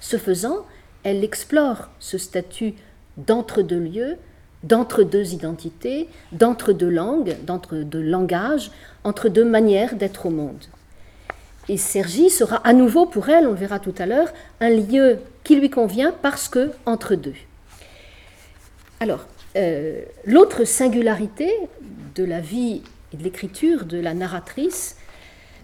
Ce 0.00 0.16
faisant, 0.16 0.66
elle 1.02 1.24
explore 1.24 1.88
ce 1.98 2.18
statut 2.18 2.74
d'entre-deux 3.16 3.78
lieux, 3.78 4.16
d'entre-deux 4.62 5.32
identités, 5.32 6.08
d'entre-deux 6.32 6.88
langues, 6.88 7.36
d'entre-deux 7.44 8.02
langages, 8.02 8.70
entre 9.04 9.28
deux 9.28 9.44
manières 9.44 9.94
d'être 9.94 10.26
au 10.26 10.30
monde. 10.30 10.64
Et 11.68 11.76
Sergi 11.76 12.30
sera 12.30 12.56
à 12.56 12.72
nouveau 12.72 13.06
pour 13.06 13.28
elle, 13.28 13.46
on 13.46 13.52
le 13.52 13.56
verra 13.56 13.78
tout 13.78 13.94
à 13.98 14.06
l'heure, 14.06 14.28
un 14.60 14.70
lieu 14.70 15.18
qui 15.44 15.56
lui 15.56 15.70
convient 15.70 16.12
parce 16.22 16.48
que 16.48 16.72
entre 16.84 17.14
deux. 17.14 17.34
Alors, 18.98 19.26
euh, 19.56 20.02
l'autre 20.24 20.64
singularité 20.64 21.52
de 22.14 22.24
la 22.24 22.40
vie 22.40 22.82
et 23.12 23.16
de 23.16 23.24
l'écriture 23.24 23.84
de 23.84 23.98
la 23.98 24.14
narratrice 24.14 24.96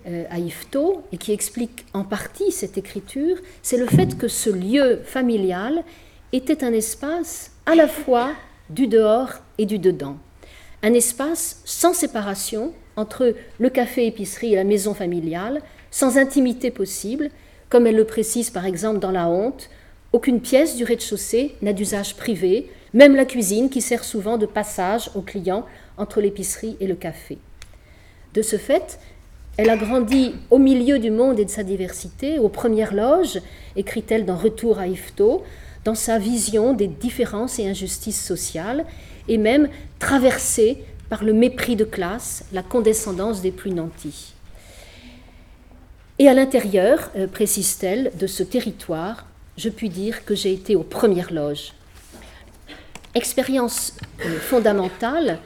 euh, 0.07 0.25
à 0.31 0.38
Yvetot, 0.38 1.02
et 1.12 1.16
qui 1.16 1.33
explique 1.33 1.85
en 1.93 2.05
partie 2.05 2.52
cette 2.52 2.78
écriture, 2.78 3.38
c'est 3.62 3.76
le 3.76 3.87
fait 3.87 4.16
que 4.19 4.28
ce 4.28 4.50
lieu 4.50 5.00
familial 5.05 5.85
était 6.33 6.64
un 6.64 6.73
espace 6.73 7.52
à 7.66 7.75
la 7.75 7.88
fois 7.88 8.33
du 8.71 8.87
dehors 8.87 9.33
et 9.59 9.66
du 9.66 9.78
dedans. 9.78 10.16
Un 10.83 10.93
espace 10.93 11.61
sans 11.64 11.93
séparation 11.93 12.73
entre 12.97 13.35
le 13.59 13.71
café-épicerie 13.71 14.52
et 14.52 14.57
la 14.57 14.64
maison 14.64 14.95
familiale, 14.95 15.61
sans 15.90 16.19
intimité 16.19 16.71
possible, 16.71 17.31
comme 17.69 17.87
elle 17.87 17.97
le 17.97 18.05
précise 18.05 18.50
par 18.50 18.66
exemple 18.66 18.99
dans 18.99 19.11
La 19.11 19.28
Honte, 19.28 19.71
aucune 20.12 20.40
pièce 20.40 20.76
du 20.76 20.85
rez-de-chaussée 20.85 21.57
n'a 21.62 21.73
d'usage 21.73 22.16
privé, 22.16 22.71
même 22.95 23.16
la 23.16 23.25
cuisine 23.25 23.71
qui 23.71 23.81
sert 23.81 24.05
souvent 24.05 24.38
de 24.38 24.47
passage 24.47 25.11
aux 25.14 25.23
clients 25.23 25.66
entre 25.97 26.21
l'épicerie 26.21 26.76
et 26.81 26.87
le 26.87 26.95
café. 26.95 27.38
De 28.35 28.43
ce 28.43 28.57
fait, 28.57 28.99
elle 29.57 29.71
a 29.71 29.76
grandi 29.76 30.35
au 30.50 30.59
milieu 30.59 30.99
du 30.99 31.11
monde 31.11 31.40
et 31.40 31.45
de 31.45 31.50
sa 31.50 31.62
diversité, 31.62 32.38
aux 32.38 32.50
premières 32.50 32.95
loges, 32.95 33.40
écrit-elle 33.75 34.26
dans 34.26 34.37
Retour 34.37 34.78
à 34.78 34.87
Yvetot, 34.87 35.43
dans 35.85 35.95
sa 35.95 36.19
vision 36.19 36.75
des 36.75 36.88
différences 36.88 37.59
et 37.59 37.66
injustices 37.66 38.23
sociales, 38.23 38.85
et 39.28 39.38
même 39.38 39.69
traversée 39.99 40.83
par 41.09 41.25
le 41.25 41.33
mépris 41.33 41.76
de 41.76 41.85
classe, 41.85 42.45
la 42.52 42.62
condescendance 42.62 43.40
des 43.40 43.52
plus 43.52 43.71
nantis. 43.71 44.35
Et 46.19 46.28
à 46.28 46.35
l'intérieur, 46.35 47.11
euh, 47.16 47.26
précise-t-elle, 47.26 48.11
de 48.19 48.26
ce 48.26 48.43
territoire, 48.43 49.26
je 49.57 49.69
puis 49.69 49.88
dire 49.88 50.25
que 50.25 50.35
j'ai 50.35 50.52
été 50.52 50.75
aux 50.75 50.83
premières 50.83 51.33
loges. 51.33 51.73
Expérience 53.16 53.94
euh, 54.26 54.38
fondamentale 54.38 55.38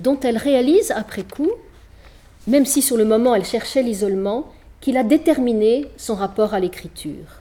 dont 0.00 0.18
elle 0.20 0.36
réalise 0.36 0.90
après 0.90 1.22
coup, 1.22 1.52
même 2.48 2.66
si 2.66 2.82
sur 2.82 2.96
le 2.96 3.04
moment 3.04 3.32
elle 3.36 3.44
cherchait 3.44 3.84
l'isolement, 3.84 4.52
qu'il 4.80 4.96
a 4.96 5.04
déterminé 5.04 5.86
son 5.96 6.16
rapport 6.16 6.52
à 6.52 6.58
l'écriture. 6.58 7.40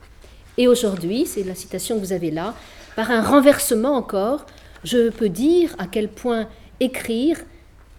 Et 0.59 0.67
aujourd'hui, 0.67 1.25
c'est 1.25 1.43
la 1.43 1.55
citation 1.55 1.95
que 1.95 2.01
vous 2.01 2.13
avez 2.13 2.29
là, 2.29 2.53
par 2.95 3.09
un 3.09 3.23
renversement 3.23 3.95
encore, 3.95 4.45
je 4.83 5.09
peux 5.09 5.29
dire 5.29 5.75
à 5.79 5.87
quel 5.87 6.09
point 6.09 6.47
écrire, 6.79 7.39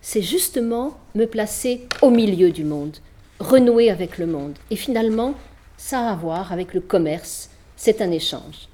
c'est 0.01 0.23
justement 0.23 0.97
me 1.17 1.27
placer 1.27 1.89
au 2.01 2.11
milieu 2.11 2.53
du 2.53 2.63
monde, 2.63 2.97
renouer 3.41 3.91
avec 3.91 4.19
le 4.19 4.27
monde. 4.27 4.55
Et 4.71 4.77
finalement, 4.77 5.35
ça 5.77 5.99
a 5.99 6.13
à 6.13 6.15
voir 6.15 6.53
avec 6.53 6.75
le 6.75 6.81
commerce, 6.81 7.51
c'est 7.77 8.01
un 8.01 8.13
échange. 8.13 8.69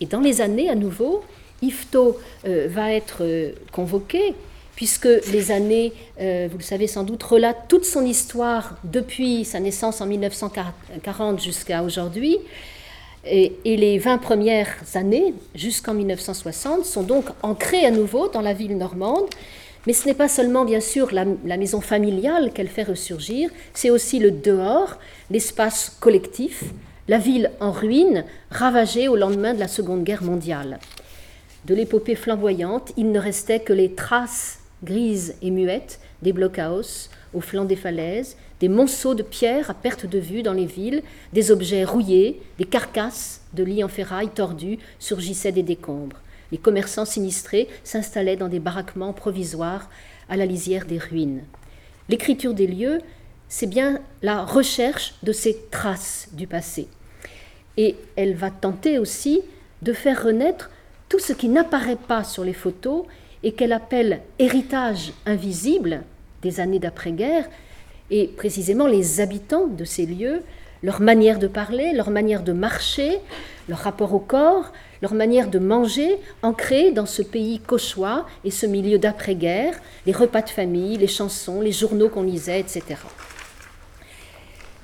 Et 0.00 0.06
dans 0.06 0.20
les 0.20 0.40
années, 0.40 0.68
à 0.68 0.74
nouveau, 0.74 1.22
Yvetot 1.62 2.18
euh, 2.46 2.68
va 2.70 2.92
être 2.92 3.18
euh, 3.22 3.52
convoqué, 3.72 4.34
puisque 4.74 5.08
les 5.32 5.50
années, 5.50 5.92
euh, 6.20 6.48
vous 6.50 6.58
le 6.58 6.62
savez 6.62 6.86
sans 6.86 7.02
doute, 7.02 7.22
relatent 7.22 7.68
toute 7.68 7.84
son 7.84 8.04
histoire 8.04 8.76
depuis 8.84 9.44
sa 9.44 9.58
naissance 9.58 10.00
en 10.00 10.06
1940 10.06 11.42
jusqu'à 11.42 11.82
aujourd'hui. 11.82 12.38
Et, 13.28 13.52
les 13.64 13.98
20 13.98 14.18
premières 14.18 14.76
années, 14.94 15.34
jusqu'en 15.56 15.94
1960, 15.94 16.84
sont 16.84 17.02
donc 17.02 17.24
ancrées 17.42 17.84
à 17.84 17.90
nouveau 17.90 18.28
dans 18.28 18.40
la 18.40 18.52
ville 18.52 18.76
normande. 18.76 19.24
Mais 19.86 19.92
ce 19.92 20.06
n'est 20.06 20.14
pas 20.14 20.28
seulement, 20.28 20.64
bien 20.64 20.80
sûr, 20.80 21.10
la, 21.12 21.24
maison 21.56 21.80
familiale 21.80 22.52
qu'elle 22.52 22.68
fait 22.68 22.84
ressurgir, 22.84 23.50
c'est 23.74 23.90
aussi 23.90 24.20
le 24.20 24.30
dehors, 24.30 24.98
l'espace 25.30 25.96
collectif, 25.98 26.64
la 27.08 27.18
ville 27.18 27.50
en 27.60 27.72
ruine, 27.72 28.24
ravagée 28.50 29.08
au 29.08 29.16
lendemain 29.16 29.54
de 29.54 29.60
la 29.60 29.68
Seconde 29.68 30.04
Guerre 30.04 30.22
mondiale. 30.22 30.78
De 31.66 31.74
l'épopée 31.74 32.14
flamboyante, 32.14 32.92
il 32.96 33.10
ne 33.10 33.18
restait 33.18 33.58
que 33.58 33.72
les 33.72 33.92
traces 33.92 34.60
grises 34.84 35.34
et 35.42 35.50
muettes 35.50 35.98
des 36.22 36.32
blockhaus 36.32 37.10
au 37.34 37.40
flanc 37.40 37.64
des 37.64 37.74
falaises, 37.74 38.36
des 38.60 38.68
monceaux 38.68 39.16
de 39.16 39.24
pierres 39.24 39.68
à 39.68 39.74
perte 39.74 40.06
de 40.06 40.20
vue 40.20 40.44
dans 40.44 40.52
les 40.52 40.64
villes, 40.64 41.02
des 41.32 41.50
objets 41.50 41.82
rouillés, 41.82 42.40
des 42.58 42.66
carcasses 42.66 43.40
de 43.52 43.64
lits 43.64 43.82
en 43.82 43.88
ferraille 43.88 44.28
tordus 44.28 44.78
surgissaient 45.00 45.50
des 45.50 45.64
décombres. 45.64 46.20
Les 46.52 46.58
commerçants 46.58 47.04
sinistrés 47.04 47.66
s'installaient 47.82 48.36
dans 48.36 48.48
des 48.48 48.60
baraquements 48.60 49.12
provisoires 49.12 49.90
à 50.28 50.36
la 50.36 50.46
lisière 50.46 50.86
des 50.86 50.98
ruines. 50.98 51.42
L'écriture 52.08 52.54
des 52.54 52.68
lieux, 52.68 53.00
c'est 53.48 53.66
bien 53.66 54.00
la 54.22 54.44
recherche 54.44 55.16
de 55.24 55.32
ces 55.32 55.56
traces 55.72 56.28
du 56.32 56.46
passé. 56.46 56.86
Et 57.76 57.96
elle 58.14 58.36
va 58.36 58.52
tenter 58.52 59.00
aussi 59.00 59.42
de 59.82 59.92
faire 59.92 60.22
renaître 60.22 60.70
tout 61.08 61.18
ce 61.18 61.32
qui 61.32 61.48
n'apparaît 61.48 61.96
pas 61.96 62.24
sur 62.24 62.44
les 62.44 62.52
photos 62.52 63.04
et 63.42 63.52
qu'elle 63.52 63.72
appelle 63.72 64.22
héritage 64.38 65.12
invisible 65.24 66.02
des 66.42 66.60
années 66.60 66.78
d'après-guerre, 66.78 67.48
et 68.10 68.28
précisément 68.28 68.86
les 68.86 69.20
habitants 69.20 69.66
de 69.66 69.84
ces 69.84 70.06
lieux, 70.06 70.42
leur 70.82 71.00
manière 71.00 71.38
de 71.38 71.46
parler, 71.48 71.92
leur 71.92 72.10
manière 72.10 72.42
de 72.42 72.52
marcher, 72.52 73.18
leur 73.68 73.78
rapport 73.78 74.14
au 74.14 74.18
corps, 74.18 74.72
leur 75.02 75.14
manière 75.14 75.48
de 75.48 75.58
manger, 75.58 76.18
ancrée 76.42 76.92
dans 76.92 77.06
ce 77.06 77.22
pays 77.22 77.60
cauchois 77.60 78.26
et 78.44 78.50
ce 78.50 78.66
milieu 78.66 78.98
d'après-guerre, 78.98 79.74
les 80.06 80.12
repas 80.12 80.42
de 80.42 80.50
famille, 80.50 80.96
les 80.96 81.08
chansons, 81.08 81.60
les 81.60 81.72
journaux 81.72 82.08
qu'on 82.08 82.22
lisait, 82.22 82.60
etc. 82.60 82.82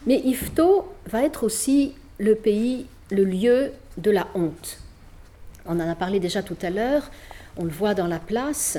Mais 0.06 0.20
Yvetot 0.24 0.88
va 1.06 1.22
être 1.22 1.44
aussi 1.44 1.94
le 2.18 2.34
pays, 2.34 2.86
le 3.10 3.24
lieu 3.24 3.72
de 3.98 4.10
la 4.10 4.26
honte. 4.34 4.81
On 5.66 5.78
en 5.80 5.88
a 5.88 5.94
parlé 5.94 6.20
déjà 6.20 6.42
tout 6.42 6.56
à 6.62 6.70
l'heure, 6.70 7.10
on 7.56 7.64
le 7.64 7.70
voit 7.70 7.94
dans 7.94 8.06
la 8.06 8.18
place, 8.18 8.78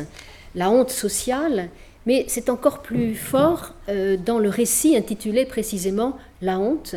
la 0.55 0.69
honte 0.69 0.91
sociale 0.91 1.69
mais 2.05 2.25
c'est 2.27 2.49
encore 2.49 2.81
plus 2.81 3.15
fort 3.15 3.73
euh, 3.89 4.17
dans 4.17 4.39
le 4.39 4.49
récit 4.49 4.95
intitulé 4.95 5.45
précisément 5.45 6.17
La 6.41 6.59
honte, 6.59 6.95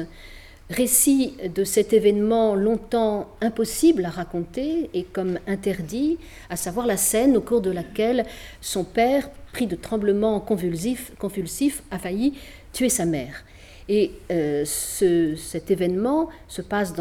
récit 0.68 1.36
de 1.54 1.62
cet 1.62 1.92
événement 1.92 2.56
longtemps 2.56 3.28
impossible 3.40 4.04
à 4.04 4.10
raconter 4.10 4.90
et 4.94 5.04
comme 5.04 5.38
interdit, 5.46 6.18
à 6.50 6.56
savoir 6.56 6.86
la 6.86 6.96
scène 6.96 7.36
au 7.36 7.40
cours 7.40 7.60
de 7.60 7.70
laquelle 7.70 8.26
son 8.60 8.82
père 8.82 9.30
pris 9.52 9.68
de 9.68 9.76
tremblements 9.76 10.40
convulsifs, 10.40 11.12
convulsifs, 11.18 11.82
a 11.92 11.98
failli 11.98 12.34
tuer 12.72 12.88
sa 12.88 13.04
mère. 13.04 13.44
Et 13.88 14.12
euh, 14.32 14.64
cet 14.64 15.70
événement 15.70 16.28
se 16.48 16.60
passe 16.60 16.92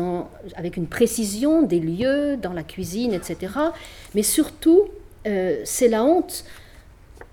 avec 0.56 0.78
une 0.78 0.88
précision 0.88 1.64
des 1.64 1.80
lieux, 1.80 2.38
dans 2.38 2.54
la 2.54 2.64
cuisine, 2.64 3.14
etc. 3.14 3.54
Mais 4.14 4.22
surtout, 4.22 4.84
euh, 5.26 5.62
c'est 5.64 5.88
la 5.88 6.04
honte 6.04 6.46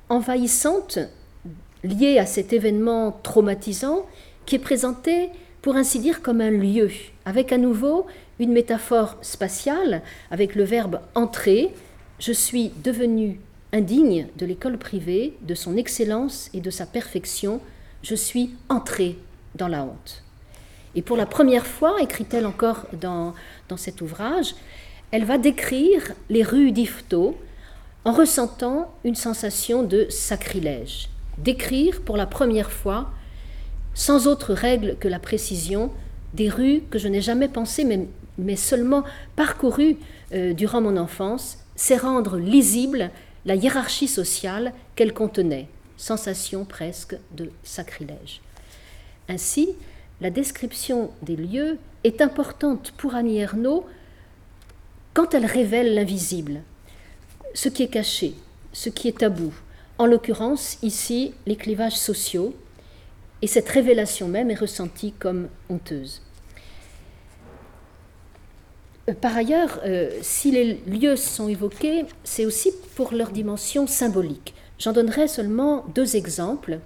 envahissante 0.08 0.98
liée 1.84 2.18
à 2.18 2.26
cet 2.26 2.52
événement 2.52 3.12
traumatisant 3.22 4.06
qui 4.46 4.56
est 4.56 4.60
présentée, 4.60 5.30
pour 5.60 5.76
ainsi 5.76 6.00
dire, 6.00 6.22
comme 6.22 6.40
un 6.40 6.50
lieu, 6.50 6.90
avec 7.24 7.52
à 7.52 7.58
nouveau 7.58 8.06
une 8.40 8.52
métaphore 8.52 9.16
spatiale, 9.22 10.02
avec 10.30 10.54
le 10.54 10.64
verbe 10.64 11.00
entrer. 11.14 11.72
Je 12.18 12.32
suis 12.32 12.72
devenu 12.82 13.38
indigne 13.72 14.26
de 14.36 14.46
l'école 14.46 14.78
privée, 14.78 15.34
de 15.42 15.54
son 15.54 15.76
excellence 15.76 16.50
et 16.52 16.60
de 16.60 16.70
sa 16.70 16.86
perfection. 16.86 17.60
Je 18.02 18.14
suis 18.14 18.50
entré 18.68 19.16
dans 19.54 19.68
la 19.68 19.84
honte. 19.84 20.22
Et 20.94 21.02
pour 21.02 21.16
la 21.16 21.26
première 21.26 21.66
fois, 21.66 22.02
écrit-elle 22.02 22.46
encore 22.46 22.86
dans, 23.00 23.34
dans 23.68 23.76
cet 23.76 24.00
ouvrage, 24.00 24.54
elle 25.10 25.24
va 25.24 25.38
décrire 25.38 26.12
les 26.30 26.42
rues 26.42 26.72
d'Ifto 26.72 27.36
en 28.04 28.12
ressentant 28.12 28.92
une 29.04 29.14
sensation 29.14 29.82
de 29.82 30.06
sacrilège. 30.08 31.08
Décrire 31.38 32.00
pour 32.02 32.16
la 32.16 32.26
première 32.26 32.72
fois, 32.72 33.10
sans 33.94 34.26
autre 34.26 34.52
règle 34.52 34.96
que 34.98 35.08
la 35.08 35.18
précision, 35.18 35.90
des 36.34 36.48
rues 36.48 36.82
que 36.90 36.98
je 36.98 37.08
n'ai 37.08 37.20
jamais 37.20 37.48
pensées, 37.48 37.84
mais, 37.84 38.06
mais 38.38 38.56
seulement 38.56 39.04
parcourues 39.36 39.96
euh, 40.32 40.52
durant 40.52 40.80
mon 40.80 40.96
enfance, 40.96 41.58
c'est 41.76 41.96
rendre 41.96 42.38
lisible 42.38 43.10
la 43.44 43.54
hiérarchie 43.54 44.08
sociale 44.08 44.72
qu'elle 44.96 45.12
contenait, 45.12 45.68
sensation 45.96 46.64
presque 46.64 47.16
de 47.32 47.50
sacrilège. 47.62 48.40
Ainsi, 49.28 49.70
la 50.20 50.30
description 50.30 51.10
des 51.22 51.36
lieux 51.36 51.78
est 52.04 52.20
importante 52.20 52.92
pour 52.96 53.14
Annie 53.14 53.38
Ernaux 53.38 53.86
quand 55.14 55.34
elle 55.34 55.46
révèle 55.46 55.94
l'invisible, 55.94 56.62
ce 57.54 57.68
qui 57.68 57.82
est 57.82 57.88
caché, 57.88 58.34
ce 58.72 58.88
qui 58.88 59.08
est 59.08 59.18
tabou, 59.18 59.52
en 59.98 60.06
l'occurrence 60.06 60.78
ici 60.82 61.34
les 61.46 61.56
clivages 61.56 61.98
sociaux, 61.98 62.54
et 63.42 63.46
cette 63.46 63.68
révélation 63.68 64.28
même 64.28 64.50
est 64.50 64.58
ressentie 64.58 65.12
comme 65.18 65.48
honteuse. 65.68 66.22
Euh, 69.08 69.14
par 69.14 69.36
ailleurs, 69.36 69.80
euh, 69.84 70.10
si 70.22 70.52
les 70.52 70.74
lieux 70.86 71.16
sont 71.16 71.48
évoqués, 71.48 72.04
c'est 72.24 72.46
aussi 72.46 72.72
pour 72.94 73.12
leur 73.12 73.30
dimension 73.30 73.86
symbolique. 73.86 74.54
J'en 74.78 74.92
donnerai 74.92 75.28
seulement 75.28 75.84
deux 75.94 76.16
exemples. 76.16 76.78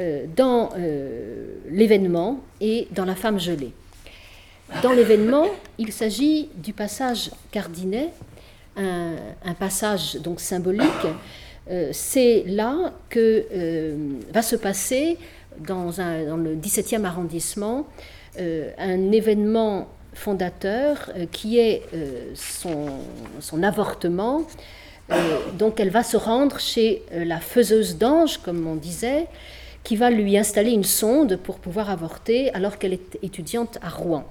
Euh, 0.00 0.24
dans 0.34 0.70
euh, 0.78 1.56
l'événement 1.68 2.40
et 2.60 2.88
dans 2.92 3.04
la 3.04 3.14
femme 3.14 3.38
gelée. 3.38 3.72
Dans 4.82 4.92
l'événement, 4.92 5.46
il 5.78 5.92
s'agit 5.92 6.48
du 6.54 6.72
passage 6.72 7.30
cardinet, 7.50 8.08
un, 8.76 9.16
passage 9.58 10.14
donc 10.14 10.40
symbolique. 10.40 10.88
Euh, 11.70 11.90
c'est 11.92 12.44
là 12.46 12.94
que 13.10 13.44
va 14.32 14.40
se 14.40 14.56
passer 14.56 15.18
dans, 15.58 15.90
le 15.90 16.56
17e 16.56 17.04
arrondissement 17.04 17.86
un 18.38 19.12
événement 19.12 19.88
fondateur 20.14 21.10
qui 21.30 21.58
est 21.58 21.82
son, 22.34 22.86
son, 23.40 23.62
avortement. 23.62 24.42
donc 25.58 25.80
elle 25.80 25.90
va 25.90 26.04
se 26.04 26.16
rendre 26.16 26.58
chez 26.58 27.02
la 27.12 27.40
faiseuse 27.40 27.98
d'ange, 27.98 28.38
comme 28.38 28.66
on 28.66 28.76
disait, 28.76 29.26
qui 29.84 29.96
va 29.96 30.10
lui 30.10 30.36
installer 30.36 30.70
une 30.72 30.84
sonde 30.84 31.36
pour 31.36 31.58
pouvoir 31.58 31.90
avorter 31.90 32.52
alors 32.54 32.78
qu'elle 32.78 32.92
est 32.92 33.18
étudiante 33.22 33.78
à 33.82 33.88
Rouen. 33.88 34.24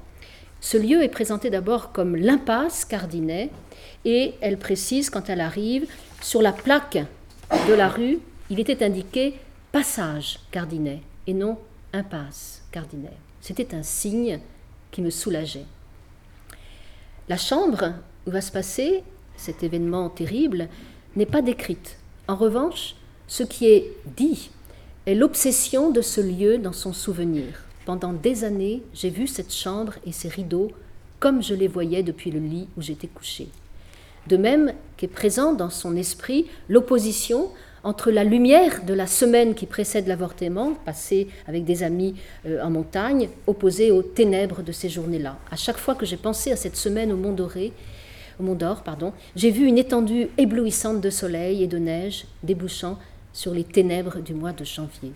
Ce 0.62 0.78
lieu 0.78 1.04
est 1.04 1.10
présenté 1.10 1.50
d'abord 1.50 1.92
comme 1.92 2.16
l'impasse 2.16 2.86
Cardinet 2.86 3.50
et 4.06 4.34
elle 4.42 4.58
précise 4.58 5.10
quand 5.10 5.30
elle 5.30 5.42
arrive, 5.42 5.88
sur 6.22 6.42
la 6.42 6.52
plaque 6.52 7.00
de 7.68 7.74
la 7.74 7.88
rue, 7.88 8.20
il 8.50 8.60
était 8.60 8.84
indiqué 8.84 9.36
passage 9.72 10.40
Cardinet 10.52 11.02
et 11.28 11.34
non 11.34 11.58
impasse 11.94 12.64
Cardinet. 12.72 13.18
C'était 13.42 13.74
un 13.74 13.84
signe 13.84 14.40
qui 14.92 15.02
me 15.02 15.10
soulageait. 15.10 15.66
La 17.28 17.38
chambre 17.38 17.94
où 18.26 18.32
va 18.32 18.42
se 18.42 18.52
passer 18.52 19.04
cet 19.38 19.64
événement 19.64 20.10
terrible 20.10 20.68
n'est 21.16 21.26
pas 21.26 21.42
décrite. 21.42 21.98
En 22.28 22.36
revanche, 22.36 22.96
ce 23.28 23.44
qui 23.44 23.68
est 23.68 23.94
dit 24.18 24.50
l'obsession 25.16 25.92
de 25.92 26.02
ce 26.02 26.22
lieu 26.22 26.58
dans 26.58 26.74
son 26.74 26.94
souvenir. 26.94 27.46
Pendant 27.86 28.14
des 28.14 28.44
années, 28.44 28.84
j'ai 28.94 29.10
vu 29.10 29.28
cette 29.28 29.54
chambre 29.54 29.94
et 30.06 30.12
ses 30.12 30.28
rideaux 30.30 30.72
comme 31.20 31.44
je 31.44 31.54
les 31.54 31.68
voyais 31.68 32.04
depuis 32.04 32.32
le 32.32 32.40
lit 32.40 32.68
où 32.78 32.82
j'étais 32.82 33.08
couché. 33.08 33.48
De 34.28 34.38
même 34.38 34.74
qu'est 34.98 35.08
présent 35.08 35.54
dans 35.54 35.70
son 35.70 35.96
esprit 35.96 36.48
l'opposition 36.68 37.50
entre 37.84 38.12
la 38.12 38.24
lumière 38.24 38.84
de 38.86 38.94
la 38.94 39.08
semaine 39.08 39.56
qui 39.56 39.66
précède 39.66 40.08
l'avortement, 40.08 40.74
passée 40.86 41.28
avec 41.48 41.64
des 41.64 41.84
amis 41.84 42.16
euh, 42.46 42.62
en 42.62 42.70
montagne, 42.70 43.30
opposée 43.48 43.92
aux 43.92 44.04
ténèbres 44.04 44.62
de 44.62 44.72
ces 44.72 44.90
journées-là. 44.90 45.38
À 45.50 45.56
chaque 45.56 45.78
fois 45.78 45.96
que 45.96 46.06
j'ai 46.06 46.18
pensé 46.18 46.52
à 46.52 46.58
cette 46.58 46.76
semaine 46.76 47.12
au 47.12 47.16
Mont 47.16 47.32
Doré, 47.32 47.72
au 48.40 48.44
Mont 48.44 48.56
d'Or, 48.56 48.84
pardon, 48.84 49.14
j'ai 49.36 49.52
vu 49.52 49.66
une 49.66 49.78
étendue 49.78 50.28
éblouissante 50.38 51.02
de 51.02 51.10
soleil 51.10 51.64
et 51.64 51.68
de 51.68 51.78
neige 51.78 52.26
débouchant 52.44 52.98
sur 53.34 53.54
les 53.54 53.64
ténèbres 53.64 54.20
du 54.20 54.34
mois 54.34 54.54
de 54.54 54.64
janvier. 54.64 55.14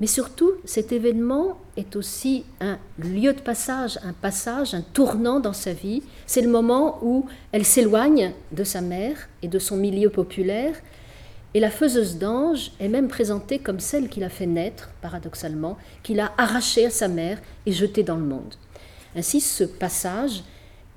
Mais 0.00 0.06
surtout, 0.06 0.52
cet 0.64 0.92
événement 0.92 1.58
est 1.76 1.96
aussi 1.96 2.44
un 2.60 2.78
lieu 2.98 3.32
de 3.32 3.40
passage, 3.40 3.98
un 4.04 4.12
passage, 4.12 4.74
un 4.74 4.82
tournant 4.82 5.40
dans 5.40 5.52
sa 5.52 5.72
vie. 5.72 6.02
C'est 6.26 6.40
le 6.40 6.48
moment 6.48 6.98
où 7.02 7.26
elle 7.50 7.64
s'éloigne 7.64 8.32
de 8.52 8.62
sa 8.62 8.80
mère 8.80 9.28
et 9.42 9.48
de 9.48 9.58
son 9.58 9.76
milieu 9.76 10.08
populaire. 10.08 10.74
Et 11.54 11.60
la 11.60 11.70
faiseuse 11.70 12.18
d'ange 12.18 12.70
est 12.78 12.88
même 12.88 13.08
présentée 13.08 13.58
comme 13.58 13.80
celle 13.80 14.08
qui 14.08 14.20
l'a 14.20 14.28
fait 14.28 14.46
naître, 14.46 14.90
paradoxalement, 15.00 15.76
qui 16.04 16.14
l'a 16.14 16.32
arrachée 16.38 16.86
à 16.86 16.90
sa 16.90 17.08
mère 17.08 17.40
et 17.66 17.72
jetée 17.72 18.04
dans 18.04 18.16
le 18.16 18.24
monde. 18.24 18.54
Ainsi, 19.16 19.40
ce 19.40 19.64
passage 19.64 20.44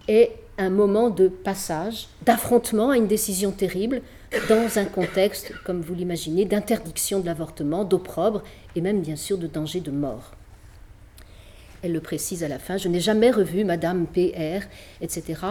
est 0.07 0.33
un 0.59 0.69
moment 0.69 1.09
de 1.09 1.27
passage, 1.27 2.07
d'affrontement 2.23 2.91
à 2.91 2.97
une 2.97 3.07
décision 3.07 3.51
terrible, 3.51 4.01
dans 4.47 4.77
un 4.77 4.85
contexte, 4.85 5.53
comme 5.65 5.81
vous 5.81 5.93
l'imaginez, 5.93 6.45
d'interdiction 6.45 7.19
de 7.19 7.25
l'avortement, 7.25 7.83
d'opprobre 7.83 8.43
et 8.75 8.81
même 8.81 9.01
bien 9.01 9.15
sûr 9.15 9.37
de 9.37 9.47
danger 9.47 9.81
de 9.81 9.91
mort. 9.91 10.31
Elle 11.83 11.93
le 11.93 11.99
précise 11.99 12.43
à 12.43 12.47
la 12.47 12.59
fin, 12.59 12.77
je 12.77 12.87
n'ai 12.87 12.99
jamais 12.99 13.31
revu 13.31 13.63
Madame 13.63 14.05
PR, 14.05 14.65
etc. 15.01 15.41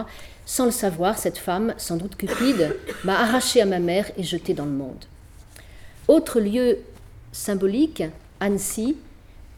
Sans 0.47 0.65
le 0.65 0.71
savoir, 0.71 1.19
cette 1.19 1.39
femme, 1.39 1.75
sans 1.77 1.97
doute 1.97 2.17
cupide, 2.17 2.77
m'a 3.05 3.19
arraché 3.19 3.61
à 3.61 3.67
ma 3.67 3.81
mère 3.81 4.11
et 4.17 4.23
jeté 4.23 4.55
dans 4.55 4.65
le 4.65 4.71
monde. 4.71 5.05
Autre 6.07 6.41
lieu 6.41 6.79
symbolique, 7.33 8.05
Annecy, 8.39 8.97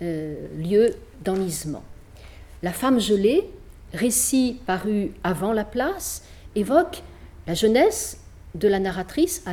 euh, 0.01 0.35
lieu 0.59 0.95
d'enlisement. 1.23 1.85
La 2.63 2.73
femme 2.73 3.01
gelée, 3.01 3.49
récit 3.93 4.61
paru 4.67 5.13
avant 5.23 5.53
la 5.53 5.65
place, 5.65 6.23
évoque 6.55 7.03
la 7.47 7.55
jeunesse 7.55 8.22
de 8.55 8.69
la 8.69 8.79
narratrice 8.79 9.43
à 9.47 9.53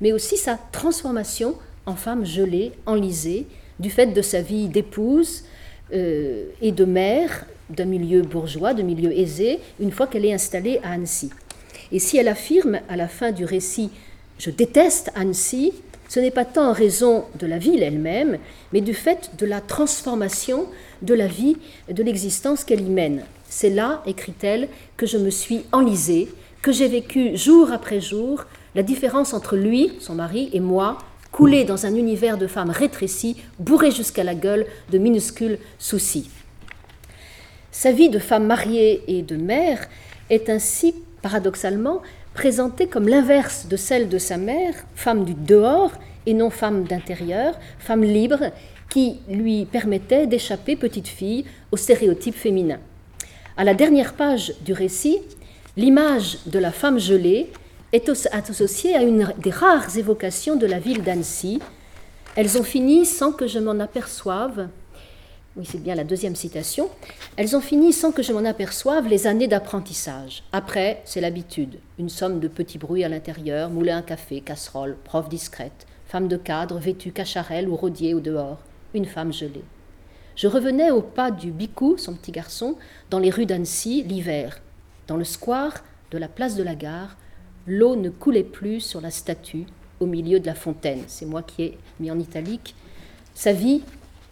mais 0.00 0.12
aussi 0.12 0.36
sa 0.36 0.58
transformation 0.72 1.54
en 1.86 1.96
femme 1.96 2.24
gelée, 2.24 2.72
enlisée, 2.86 3.46
du 3.80 3.90
fait 3.90 4.06
de 4.06 4.22
sa 4.22 4.40
vie 4.40 4.68
d'épouse 4.68 5.44
euh, 5.92 6.46
et 6.60 6.72
de 6.72 6.84
mère 6.84 7.46
d'un 7.70 7.84
milieu 7.84 8.22
bourgeois, 8.22 8.74
de 8.74 8.82
milieu 8.82 9.12
aisé, 9.12 9.58
une 9.80 9.90
fois 9.90 10.06
qu'elle 10.06 10.24
est 10.24 10.32
installée 10.32 10.78
à 10.82 10.92
Annecy. 10.92 11.30
Et 11.90 11.98
si 11.98 12.16
elle 12.16 12.28
affirme 12.28 12.80
à 12.88 12.96
la 12.96 13.08
fin 13.08 13.32
du 13.32 13.44
récit 13.44 13.90
Je 14.38 14.50
déteste 14.50 15.10
Annecy, 15.14 15.72
ce 16.08 16.20
n'est 16.20 16.30
pas 16.30 16.44
tant 16.44 16.68
en 16.68 16.72
raison 16.72 17.24
de 17.38 17.46
la 17.46 17.58
ville 17.58 17.82
elle-même, 17.82 18.38
mais 18.72 18.80
du 18.80 18.92
fait 18.92 19.30
de 19.38 19.46
la 19.46 19.60
transformation 19.60 20.66
de 21.00 21.14
la 21.14 21.26
vie, 21.26 21.56
de 21.90 22.02
l'existence 22.02 22.64
qu'elle 22.64 22.82
y 22.82 22.90
mène. 22.90 23.24
C'est 23.48 23.70
là, 23.70 24.02
écrit-elle, 24.06 24.68
que 24.96 25.06
je 25.06 25.16
me 25.16 25.30
suis 25.30 25.64
enlisée, 25.72 26.28
que 26.62 26.70
j'ai 26.72 26.88
vécu 26.88 27.36
jour 27.36 27.72
après 27.72 28.00
jour 28.00 28.44
la 28.74 28.84
différence 28.84 29.34
entre 29.34 29.56
lui, 29.56 29.92
son 29.98 30.14
mari, 30.14 30.48
et 30.52 30.60
moi, 30.60 30.96
coulé 31.32 31.64
dans 31.64 31.86
un 31.86 31.94
univers 31.94 32.38
de 32.38 32.46
femmes 32.46 32.70
rétrécies, 32.70 33.36
bourrées 33.58 33.90
jusqu'à 33.90 34.22
la 34.22 34.34
gueule 34.34 34.66
de 34.90 34.98
minuscules 34.98 35.58
soucis. 35.78 36.30
Sa 37.72 37.90
vie 37.90 38.10
de 38.10 38.18
femme 38.18 38.46
mariée 38.46 39.02
et 39.08 39.22
de 39.22 39.36
mère 39.36 39.88
est 40.30 40.48
ainsi, 40.48 40.94
paradoxalement, 41.20 42.00
présentée 42.32 42.86
comme 42.86 43.08
l'inverse 43.08 43.66
de 43.66 43.76
celle 43.76 44.08
de 44.08 44.18
sa 44.18 44.36
mère, 44.36 44.74
femme 44.94 45.24
du 45.24 45.34
dehors 45.34 45.92
et 46.26 46.34
non 46.34 46.50
femme 46.50 46.84
d'intérieur, 46.84 47.58
femme 47.78 48.04
libre, 48.04 48.52
qui 48.88 49.18
lui 49.28 49.64
permettait 49.64 50.26
d'échapper, 50.26 50.76
petite 50.76 51.08
fille, 51.08 51.44
aux 51.72 51.76
stéréotypes 51.76 52.36
féminins. 52.36 52.80
À 53.56 53.64
la 53.64 53.74
dernière 53.74 54.14
page 54.14 54.54
du 54.64 54.72
récit, 54.72 55.18
L'image 55.74 56.36
de 56.44 56.58
la 56.58 56.70
femme 56.70 56.98
gelée 56.98 57.50
est 57.92 58.10
associée 58.10 58.94
à 58.94 59.02
une 59.02 59.32
des 59.38 59.50
rares 59.50 59.96
évocations 59.96 60.56
de 60.56 60.66
la 60.66 60.78
ville 60.78 61.02
d'Annecy. 61.02 61.60
Elles 62.36 62.58
ont 62.58 62.62
fini 62.62 63.06
sans 63.06 63.32
que 63.32 63.46
je 63.46 63.58
m'en 63.58 63.80
aperçoive. 63.80 64.68
Oui, 65.56 65.64
c'est 65.64 65.82
bien 65.82 65.94
la 65.94 66.04
deuxième 66.04 66.36
citation. 66.36 66.90
Elles 67.38 67.56
ont 67.56 67.62
fini 67.62 67.94
sans 67.94 68.12
que 68.12 68.22
je 68.22 68.34
m'en 68.34 68.44
aperçoive 68.44 69.08
les 69.08 69.26
années 69.26 69.48
d'apprentissage. 69.48 70.42
Après, 70.52 71.00
c'est 71.06 71.22
l'habitude. 71.22 71.78
Une 71.98 72.10
somme 72.10 72.38
de 72.38 72.48
petits 72.48 72.76
bruits 72.76 73.04
à 73.04 73.08
l'intérieur, 73.08 73.70
moulin 73.70 73.96
à 73.96 74.02
café, 74.02 74.42
casserole, 74.42 74.98
prof 75.04 75.30
discrète, 75.30 75.86
femme 76.06 76.28
de 76.28 76.36
cadre 76.36 76.80
vêtue 76.80 77.12
cacharelle 77.12 77.66
ou 77.66 77.76
rodier 77.76 78.12
au 78.12 78.20
dehors, 78.20 78.58
une 78.92 79.06
femme 79.06 79.32
gelée. 79.32 79.64
Je 80.36 80.48
revenais 80.48 80.90
au 80.90 81.00
pas 81.00 81.30
du 81.30 81.50
Bicou, 81.50 81.96
son 81.96 82.12
petit 82.12 82.32
garçon, 82.32 82.76
dans 83.08 83.18
les 83.18 83.30
rues 83.30 83.46
d'Annecy 83.46 84.02
l'hiver. 84.02 84.60
Dans 85.12 85.18
le 85.18 85.24
square 85.24 85.74
de 86.10 86.16
la 86.16 86.26
place 86.26 86.56
de 86.56 86.62
la 86.62 86.74
gare, 86.74 87.18
l'eau 87.66 87.96
ne 87.96 88.08
coulait 88.08 88.42
plus 88.42 88.80
sur 88.80 89.02
la 89.02 89.10
statue 89.10 89.66
au 90.00 90.06
milieu 90.06 90.40
de 90.40 90.46
la 90.46 90.54
fontaine. 90.54 91.02
C'est 91.06 91.26
moi 91.26 91.42
qui 91.42 91.64
ai 91.64 91.78
mis 92.00 92.10
en 92.10 92.18
italique. 92.18 92.74
Sa 93.34 93.52
vie 93.52 93.82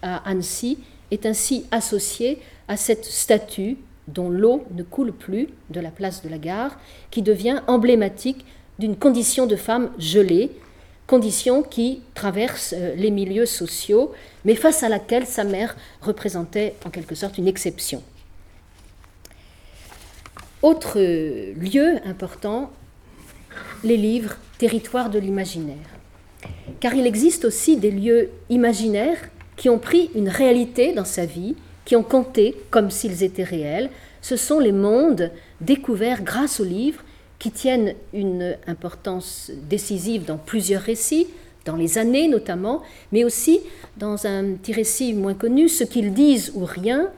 à 0.01 0.27
Annecy 0.27 0.79
est 1.11 1.27
ainsi 1.27 1.66
associée 1.71 2.40
à 2.66 2.79
cette 2.79 3.05
statue 3.05 3.77
dont 4.09 4.31
l'eau 4.31 4.64
ne 4.71 4.83
coule 4.83 5.12
plus 5.12 5.51
de 5.69 5.81
la 5.81 5.90
place 5.90 6.23
de 6.23 6.31
la 6.31 6.38
gare, 6.38 6.81
qui 7.11 7.21
devient 7.21 7.61
emblématique 7.66 8.47
d'une 8.79 8.97
condition 8.97 9.47
de 9.47 9.57
femme 9.57 9.90
gelée, 9.99 10.51
condition 11.07 11.62
qui 11.62 12.01
traverse 12.14 12.73
euh, 12.75 12.95
les 12.95 13.11
milieux 13.11 13.45
sociaux, 13.45 14.12
mais 14.47 14.55
face 14.55 14.83
à 14.83 14.88
laquelle 14.88 15.27
sa 15.27 15.45
mère 15.45 15.77
représentait 16.01 16.75
en 16.87 16.88
quelque 16.88 17.14
sorte 17.14 17.37
une 17.37 17.49
exception. 17.49 18.03
Autre 20.62 20.99
lieu 21.01 21.96
important, 22.05 22.70
les 23.83 23.96
livres, 23.96 24.37
territoire 24.59 25.09
de 25.09 25.18
l'imaginaire. 25.18 25.77
Car 26.81 26.94
il 26.94 27.07
existe 27.07 27.46
aussi 27.46 27.79
des 27.79 27.90
lieux 27.90 28.31
imaginaires 28.51 29.18
qui 29.57 29.70
ont 29.70 29.79
pris 29.79 30.11
une 30.14 30.29
réalité 30.29 30.92
dans 30.92 31.07
sa 31.07 31.25
vie, 31.25 31.57
qui 31.87 31.96
ont 31.96 32.03
compté 32.03 32.55
comme 32.70 32.90
s'ils 32.90 33.23
étaient 33.23 33.42
réels. 33.42 33.90
Ce 34.20 34.37
sont 34.37 34.59
les 34.59 34.73
mondes 34.73 35.31
découverts 35.62 36.23
grâce 36.23 36.61
aux 36.61 36.64
livres 36.64 37.03
qui 37.38 37.51
tiennent 37.51 37.94
une 38.12 38.57
importance 38.66 39.51
décisive 39.68 40.27
dans 40.27 40.37
plusieurs 40.37 40.83
récits, 40.83 41.27
dans 41.64 41.77
les 41.77 41.96
années 41.96 42.29
notamment, 42.29 42.83
mais 43.12 43.25
aussi 43.25 43.61
dans 43.96 44.27
un 44.27 44.53
petit 44.53 44.75
récit 44.75 45.14
moins 45.14 45.35
connu, 45.35 45.68
Ce 45.68 45.85
qu'ils 45.85 46.12
disent 46.12 46.53
ou 46.55 46.66
rien, 46.66 47.09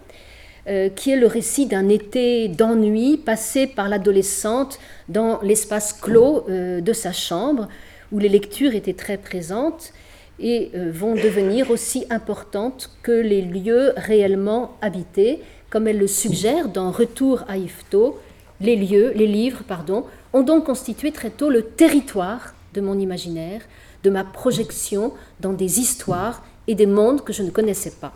euh, 0.69 0.89
qui 0.89 1.11
est 1.11 1.17
le 1.17 1.27
récit 1.27 1.67
d'un 1.67 1.89
été 1.89 2.47
d'ennui 2.47 3.17
passé 3.17 3.67
par 3.67 3.89
l'adolescente 3.89 4.79
dans 5.09 5.41
l'espace 5.43 5.93
clos 5.93 6.45
euh, 6.49 6.81
de 6.81 6.93
sa 6.93 7.13
chambre, 7.13 7.69
où 8.13 8.21
les 8.21 8.29
lectures 8.29 8.77
étaient 8.77 8.93
très 8.93 9.17
présentes 9.17 9.93
et 10.39 10.71
euh, 10.77 10.93
vont 10.95 11.17
devenir 11.17 11.73
aussi 11.73 12.07
importantes 12.11 12.91
que 13.03 13.11
les 13.11 13.43
lieux 13.43 13.93
réellement 13.97 14.77
habités, 14.81 15.41
comme 15.69 15.89
elle 15.89 15.99
le 15.99 16.07
suggère 16.07 16.69
dans 16.69 16.93
Retour 16.93 17.43
à 17.49 17.57
Yvetot, 17.57 18.21
les 18.61 18.77
lieux, 18.77 19.13
les 19.17 19.27
livres, 19.27 19.65
pardon, 19.67 20.05
ont 20.33 20.43
donc 20.43 20.67
constitué 20.67 21.11
très 21.11 21.31
tôt 21.31 21.51
le 21.51 21.63
territoire 21.63 22.55
de 22.75 22.81
mon 22.81 23.01
imaginaire, 23.01 23.63
de 24.05 24.11
ma 24.11 24.23
projection 24.23 25.13
dans 25.41 25.53
des 25.55 25.81
histoires 25.81 26.45
et 26.69 26.77
des 26.77 26.87
mondes 26.87 27.25
que 27.25 27.33
je 27.33 27.43
ne 27.43 27.51
connaissais 27.51 27.95
pas. 28.01 28.13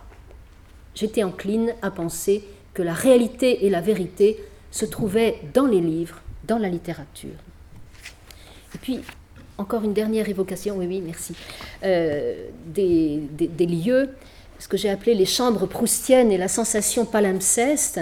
J'étais 0.96 1.22
encline 1.22 1.74
à 1.82 1.92
penser 1.92 2.42
que 2.74 2.82
la 2.82 2.94
réalité 2.94 3.64
et 3.64 3.70
la 3.70 3.80
vérité 3.80 4.42
se 4.72 4.84
trouvaient 4.84 5.38
dans 5.54 5.66
les 5.66 5.80
livres, 5.80 6.20
dans 6.44 6.58
la 6.58 6.68
littérature. 6.68 7.38
Et 8.74 8.78
puis, 8.78 9.00
encore 9.58 9.84
une 9.84 9.92
dernière 9.92 10.28
évocation, 10.28 10.76
oui, 10.78 10.86
oui, 10.86 11.00
merci, 11.00 11.34
euh, 11.84 12.48
des, 12.66 13.20
lieux, 13.60 14.08
ce 14.58 14.66
que 14.66 14.76
j'ai 14.76 14.90
appelé 14.90 15.14
les 15.14 15.24
chambres 15.24 15.66
proustiennes 15.66 16.32
et 16.32 16.38
la 16.38 16.48
sensation 16.48 17.04
palimpseste, 17.04 18.00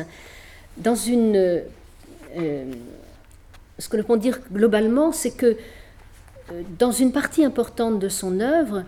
dans 0.78 0.96
une 0.96 1.62
euh, 2.36 2.64
ce 3.78 3.88
que 3.88 3.96
l'on 3.96 4.04
peut 4.04 4.18
dire 4.18 4.40
globalement, 4.52 5.12
c'est 5.12 5.32
que 5.32 5.56
euh, 6.52 6.62
dans 6.78 6.92
une 6.92 7.12
partie 7.12 7.44
importante 7.44 7.98
de 7.98 8.08
son 8.08 8.40
œuvre, 8.40 8.84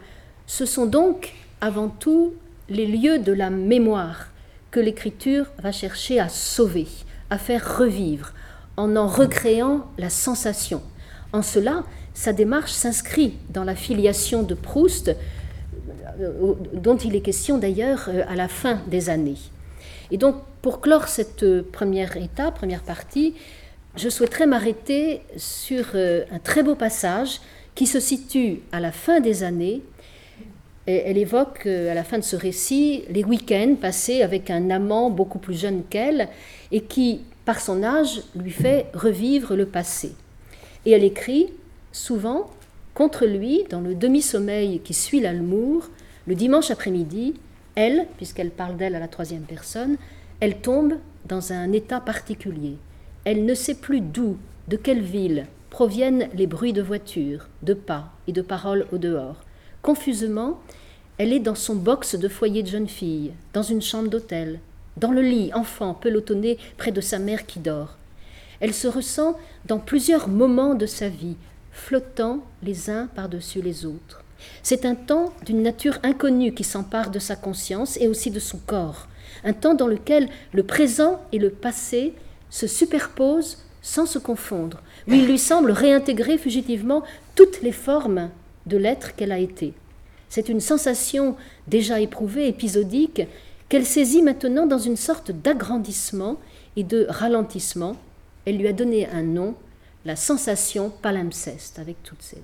ce 0.47 0.64
sont 0.64 0.87
donc 0.87 1.33
avant 1.61 1.88
tout 1.88 2.35
les 2.68 2.87
lieux 2.87 3.18
de 3.18 3.33
la 3.33 3.50
mémoire 3.50 4.29
que 4.70 4.81
l'écriture 4.81 5.46
va 5.62 5.72
chercher 5.72 6.20
à 6.20 6.29
sauver, 6.29 6.87
à 7.31 7.38
faire 7.38 7.79
revivre, 7.79 8.33
en 8.76 8.96
en 8.96 9.07
recréant 9.07 9.87
la 9.98 10.11
sensation. 10.11 10.83
En 11.33 11.42
cela, 11.42 11.85
sa 12.14 12.33
démarche 12.33 12.72
s'inscrit 12.72 13.35
dans 13.50 13.64
la 13.64 13.74
filiation 13.74 14.42
de 14.42 14.55
Proust, 14.55 15.14
euh, 16.20 16.55
dont 16.72 16.96
il 16.96 17.14
est 17.14 17.20
question 17.20 17.59
d'ailleurs 17.59 18.09
à 18.29 18.35
la 18.35 18.48
fin 18.48 18.81
des 18.87 19.11
années. 19.11 19.38
Et 20.11 20.18
donc, 20.18 20.37
pour 20.62 20.81
clore 20.81 21.09
cette 21.09 21.42
euh, 21.42 21.62
première 21.72 22.16
étape, 22.16 22.57
première 22.57 22.83
partie, 22.83 23.35
je 23.96 24.09
souhaiterais 24.09 24.46
m'arrêter 24.46 25.22
sur 25.37 25.85
euh, 25.94 26.24
un 26.33 26.38
très 26.38 26.62
beau 26.62 26.74
passage 26.74 27.40
qui 27.74 27.87
se 27.87 28.00
situe 28.00 28.61
à 28.72 28.81
la 28.81 28.92
fin 28.92 29.20
des 29.20 29.42
années. 29.42 29.83
Elle 30.87 31.18
évoque 31.18 31.66
euh, 31.66 31.90
à 31.90 31.94
la 31.94 32.05
fin 32.05 32.18
de 32.18 32.25
ce 32.25 32.37
récit 32.37 33.05
les 33.11 33.25
week-ends 33.25 33.75
passés 33.81 34.22
avec 34.22 34.51
un 34.51 34.70
amant 34.70 35.11
beaucoup 35.11 35.38
plus 35.38 35.59
jeune 35.59 35.83
qu'elle 35.88 36.29
et 36.70 36.83
qui, 36.83 37.22
par 37.44 37.61
son 37.61 37.83
âge, 37.83 38.22
lui 38.37 38.51
fait 38.51 38.87
revivre 38.94 39.57
le 39.57 39.66
passé. 39.66 40.12
Et 40.85 40.92
elle 40.92 41.05
écrit 41.05 41.49
souvent 41.92 42.51
contre 42.94 43.27
lui, 43.27 43.64
dans 43.68 43.81
le 43.81 43.94
demi-sommeil 43.94 44.81
qui 44.81 44.94
suit 44.94 45.20
l'almour, 45.20 45.90
le 46.27 46.35
dimanche 46.35 46.70
après-midi, 46.70 47.35
elle, 47.75 48.07
puisqu'elle 48.16 48.51
parle 48.51 48.77
d'elle 48.77 48.94
à 48.94 49.01
la 49.01 49.09
troisième 49.09 49.42
personne, 49.42 49.96
elle 50.40 50.59
tombe 50.59 50.94
dans 51.27 51.53
un 51.53 51.72
état 51.72 52.01
particulier. 52.01 52.77
Elle 53.25 53.44
ne 53.44 53.55
sait 53.55 53.75
plus 53.75 54.01
d'où, 54.01 54.37
de 54.68 54.77
quelle 54.77 55.03
ville 55.03 55.46
proviennent 55.70 56.29
les 56.35 56.46
bruits 56.46 56.72
de 56.72 56.83
voitures, 56.83 57.49
de 57.62 57.75
pas 57.75 58.12
et 58.27 58.33
de 58.33 58.42
paroles 58.42 58.87
au 58.92 58.99
dehors. 58.99 59.45
Confusément, 59.87 60.59
elle 61.16 61.33
est 61.33 61.38
dans 61.38 61.55
son 61.55 61.77
box 61.77 62.16
de 62.16 62.27
foyer 62.27 62.64
de 62.64 62.68
jeune 62.68 62.88
fille, 62.88 63.31
dans 63.53 63.62
une 63.62 63.81
chambre 63.81 64.09
d'hôtel, 64.09 64.59
dans 64.96 65.12
le 65.12 65.22
lit, 65.22 65.53
enfant, 65.55 65.94
pelotonné 65.94 66.59
près 66.77 66.90
de 66.90 67.01
sa 67.01 67.20
mère 67.20 67.46
qui 67.46 67.61
dort. 67.61 67.96
Elle 68.59 68.75
se 68.75 68.88
ressent 68.88 69.38
dans 69.66 69.79
plusieurs 69.79 70.27
moments 70.27 70.75
de 70.75 70.87
sa 70.87 71.09
vie, 71.09 71.37
flottant 71.70 72.40
les 72.64 72.90
uns 72.90 73.07
par-dessus 73.14 73.62
les 73.62 73.87
autres. 73.87 74.25
C'est 74.64 74.85
un 74.87 74.96
temps 74.96 75.33
d'une 75.44 75.62
nature 75.62 76.01
inconnue 76.03 76.53
qui 76.53 76.64
s'empare 76.64 77.12
de 77.12 77.20
sa 77.20 77.37
conscience 77.37 77.96
et 77.99 78.09
aussi 78.09 78.33
de 78.33 78.40
son 78.40 78.59
corps, 78.59 79.07
un 79.44 79.53
temps 79.53 79.75
dans 79.75 79.87
lequel 79.87 80.29
le 80.53 80.64
présent 80.64 81.22
et 81.31 81.38
le 81.38 81.51
passé 81.51 82.12
se 82.51 82.66
superposent 82.66 83.64
sans 83.83 84.07
se 84.07 84.18
confondre, 84.18 84.83
où 85.07 85.12
il 85.12 85.29
lui 85.29 85.38
semble 85.38 85.70
réintégrer 85.70 86.38
fugitivement 86.38 87.05
toutes 87.37 87.62
les 87.62 87.70
formes 87.70 88.31
de 88.66 88.76
l'être 88.76 89.14
qu'elle 89.14 89.33
a 89.33 89.38
été. 89.38 89.74
C'est 90.29 90.48
une 90.48 90.61
sensation 90.61 91.37
déjà 91.66 92.00
éprouvée, 92.00 92.48
épisodique, 92.48 93.22
qu'elle 93.68 93.87
saisit 93.87 94.22
maintenant 94.22 94.66
dans 94.66 94.79
une 94.79 94.96
sorte 94.96 95.31
d'agrandissement 95.31 96.37
et 96.76 96.85
de 96.85 97.07
ralentissement. 97.09 97.96
Elle 98.44 98.59
lui 98.59 98.68
a 98.68 98.72
donné 98.72 99.09
un 99.09 99.22
nom, 99.22 99.55
la 100.05 100.16
sensation 100.16 100.90
palimpseste, 100.90 101.79
avec 101.79 102.02
toutes 102.02 102.22
ces, 102.22 102.38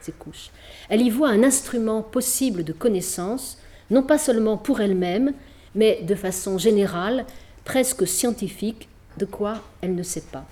ces 0.00 0.12
couches. 0.12 0.50
Elle 0.88 1.02
y 1.02 1.10
voit 1.10 1.30
un 1.30 1.42
instrument 1.42 2.02
possible 2.02 2.64
de 2.64 2.72
connaissance, 2.72 3.58
non 3.90 4.02
pas 4.02 4.18
seulement 4.18 4.56
pour 4.56 4.80
elle-même, 4.80 5.32
mais 5.74 6.02
de 6.02 6.14
façon 6.14 6.58
générale, 6.58 7.24
presque 7.64 8.06
scientifique, 8.06 8.88
de 9.16 9.24
quoi 9.24 9.60
elle 9.80 9.94
ne 9.94 10.02
sait 10.02 10.24
pas. 10.32 10.46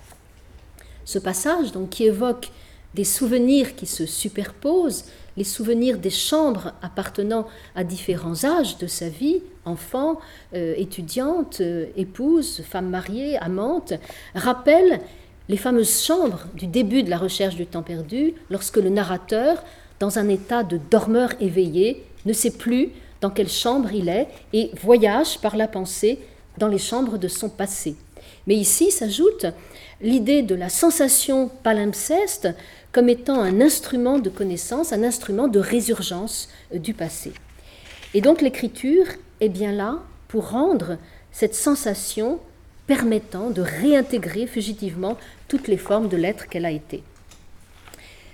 Ce 1.05 1.19
passage, 1.19 1.71
donc, 1.71 1.89
qui 1.89 2.05
évoque 2.05 2.51
des 2.97 3.03
souvenirs 3.03 3.75
qui 3.75 3.85
se 3.85 4.07
superposent, 4.07 5.05
les 5.37 5.43
souvenirs 5.43 5.99
des 5.99 6.09
chambres 6.09 6.73
appartenant 6.81 7.45
à 7.75 7.83
différents 7.83 8.43
âges 8.43 8.79
de 8.79 8.87
sa 8.87 9.07
vie, 9.07 9.43
enfant, 9.65 10.19
euh, 10.55 10.73
étudiante, 10.77 11.59
euh, 11.61 11.85
épouse, 11.95 12.63
femme 12.67 12.89
mariée, 12.89 13.37
amante, 13.37 13.93
rappelle 14.33 14.99
les 15.47 15.57
fameuses 15.57 16.03
chambres 16.03 16.45
du 16.55 16.65
début 16.65 17.03
de 17.03 17.11
la 17.11 17.19
recherche 17.19 17.55
du 17.55 17.67
temps 17.67 17.83
perdu, 17.83 18.33
lorsque 18.49 18.77
le 18.77 18.89
narrateur, 18.89 19.63
dans 19.99 20.17
un 20.17 20.27
état 20.27 20.63
de 20.63 20.79
dormeur 20.89 21.29
éveillé, 21.39 22.03
ne 22.25 22.33
sait 22.33 22.57
plus 22.57 22.89
dans 23.21 23.29
quelle 23.29 23.47
chambre 23.47 23.93
il 23.93 24.09
est 24.09 24.27
et 24.53 24.71
voyage 24.81 25.39
par 25.39 25.55
la 25.55 25.67
pensée 25.67 26.17
dans 26.57 26.67
les 26.67 26.79
chambres 26.79 27.19
de 27.19 27.27
son 27.27 27.49
passé. 27.49 27.95
Mais 28.47 28.55
ici 28.55 28.89
s'ajoute 28.89 29.45
l'idée 30.01 30.41
de 30.41 30.55
la 30.55 30.69
sensation 30.69 31.49
palimpseste 31.63 32.49
comme 32.91 33.09
étant 33.09 33.41
un 33.41 33.61
instrument 33.61 34.19
de 34.19 34.29
connaissance, 34.29 34.93
un 34.93 35.03
instrument 35.03 35.47
de 35.47 35.59
résurgence 35.59 36.49
du 36.73 36.93
passé. 36.93 37.33
Et 38.13 38.21
donc 38.21 38.41
l'écriture 38.41 39.05
est 39.41 39.49
bien 39.49 39.71
là 39.71 39.99
pour 40.27 40.49
rendre 40.49 40.97
cette 41.31 41.55
sensation 41.55 42.39
permettant 42.87 43.49
de 43.49 43.61
réintégrer 43.61 44.47
fugitivement 44.47 45.17
toutes 45.47 45.67
les 45.67 45.77
formes 45.77 46.07
de 46.07 46.17
l'être 46.17 46.47
qu'elle 46.47 46.65
a 46.65 46.71
été. 46.71 47.03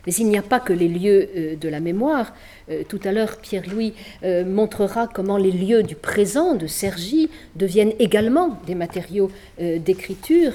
Mais 0.06 0.14
il 0.14 0.28
n'y 0.28 0.38
a 0.38 0.42
pas 0.42 0.60
que 0.60 0.74
les 0.74 0.88
lieux 0.88 1.30
euh, 1.36 1.56
de 1.56 1.70
la 1.70 1.80
mémoire. 1.80 2.34
Euh, 2.70 2.84
tout 2.88 3.00
à 3.04 3.12
l'heure, 3.12 3.38
Pierre-Louis 3.38 3.94
euh, 4.24 4.46
montrera 4.46 5.08
comment 5.08 5.38
les 5.38 5.52
lieux 5.52 5.84
du 5.84 5.96
présent 5.96 6.56
de 6.56 6.68
Sergi 6.68 7.30
deviennent 7.56 7.94
également 8.00 8.60
des 8.68 8.76
matériaux 8.76 9.32
d'écriture. 9.60 10.54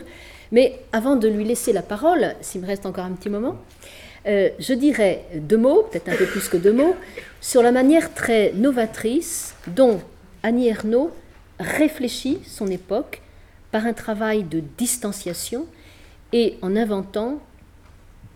Mais 0.53 0.79
avant 0.93 1.17
de 1.17 1.29
lui 1.29 1.45
laisser 1.45 1.73
la 1.73 1.83
parole, 1.83 2.35
s'il 2.41 2.61
me 2.63 2.67
reste 2.67 2.87
encore 2.87 3.05
un 3.05 3.13
petit 3.13 3.29
moment, 3.29 3.57
je 4.29 4.75
dirais 4.75 5.25
deux 5.35 5.57
mots, 5.57 5.85
peut-être 5.91 6.09
un 6.09 6.17
peu 6.17 6.27
plus 6.27 6.49
que 6.49 6.57
deux 6.57 6.73
mots, 6.73 6.95
sur 7.41 7.63
la 7.63 7.73
manière 7.73 8.13
très 8.15 8.53
novatrice 8.53 9.55
dont 9.67 10.01
Annie 10.43 10.69
Ernaux 10.69 11.11
réfléchit 11.59 12.39
son 12.45 12.67
époque 12.69 13.23
par 13.71 13.87
un 13.87 13.93
travail 13.93 14.45
de 14.45 14.63
distanciation 14.77 15.67
et 16.33 16.59
en 16.63 16.77
inventant 16.77 17.41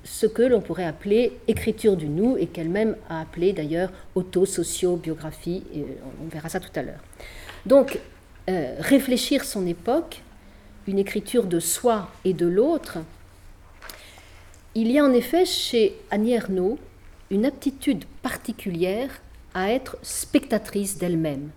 ce 0.04 0.26
que 0.26 0.42
l'on 0.42 0.60
pourrait 0.60 0.84
appeler 0.84 1.38
écriture 1.46 1.96
du 1.96 2.08
nous 2.08 2.36
et 2.36 2.46
qu'elle-même 2.46 2.96
a 3.08 3.20
appelé 3.20 3.52
d'ailleurs 3.52 3.90
auto-socio-biographie, 4.14 5.62
et 5.74 5.84
on 6.24 6.28
verra 6.28 6.48
ça 6.48 6.58
tout 6.58 6.72
à 6.74 6.82
l'heure. 6.82 7.00
Donc, 7.66 7.98
euh, 8.48 8.74
réfléchir 8.80 9.44
son 9.44 9.66
époque, 9.66 10.22
une 10.88 10.98
écriture 10.98 11.44
de 11.44 11.60
soi 11.60 12.10
et 12.24 12.32
de 12.32 12.46
l'autre, 12.46 12.98
il 14.74 14.90
y 14.90 14.98
a 14.98 15.04
en 15.04 15.12
effet 15.12 15.44
chez 15.44 15.96
Annie 16.10 16.32
Ernaux 16.32 16.78
une 17.30 17.46
aptitude 17.46 18.04
particulière 18.22 19.10
à 19.54 19.70
être 19.70 19.96
spectatrice 20.02 20.98
d'elle-même. 20.98 21.50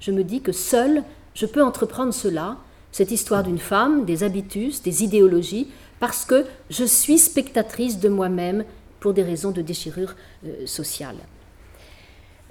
Je 0.00 0.12
me 0.12 0.22
dis 0.22 0.40
que 0.40 0.52
seule, 0.52 1.02
je 1.34 1.46
peux 1.46 1.62
entreprendre 1.62 2.14
cela, 2.14 2.56
cette 2.92 3.10
histoire 3.10 3.42
d'une 3.42 3.58
femme, 3.58 4.04
des 4.04 4.22
habitus, 4.22 4.82
des 4.82 5.04
idéologies, 5.04 5.68
parce 6.00 6.24
que 6.24 6.46
je 6.70 6.84
suis 6.84 7.18
spectatrice 7.18 7.98
de 7.98 8.08
moi-même 8.08 8.64
pour 9.00 9.14
des 9.14 9.22
raisons 9.22 9.50
de 9.50 9.62
déchirure 9.62 10.14
euh, 10.44 10.66
sociale. 10.66 11.16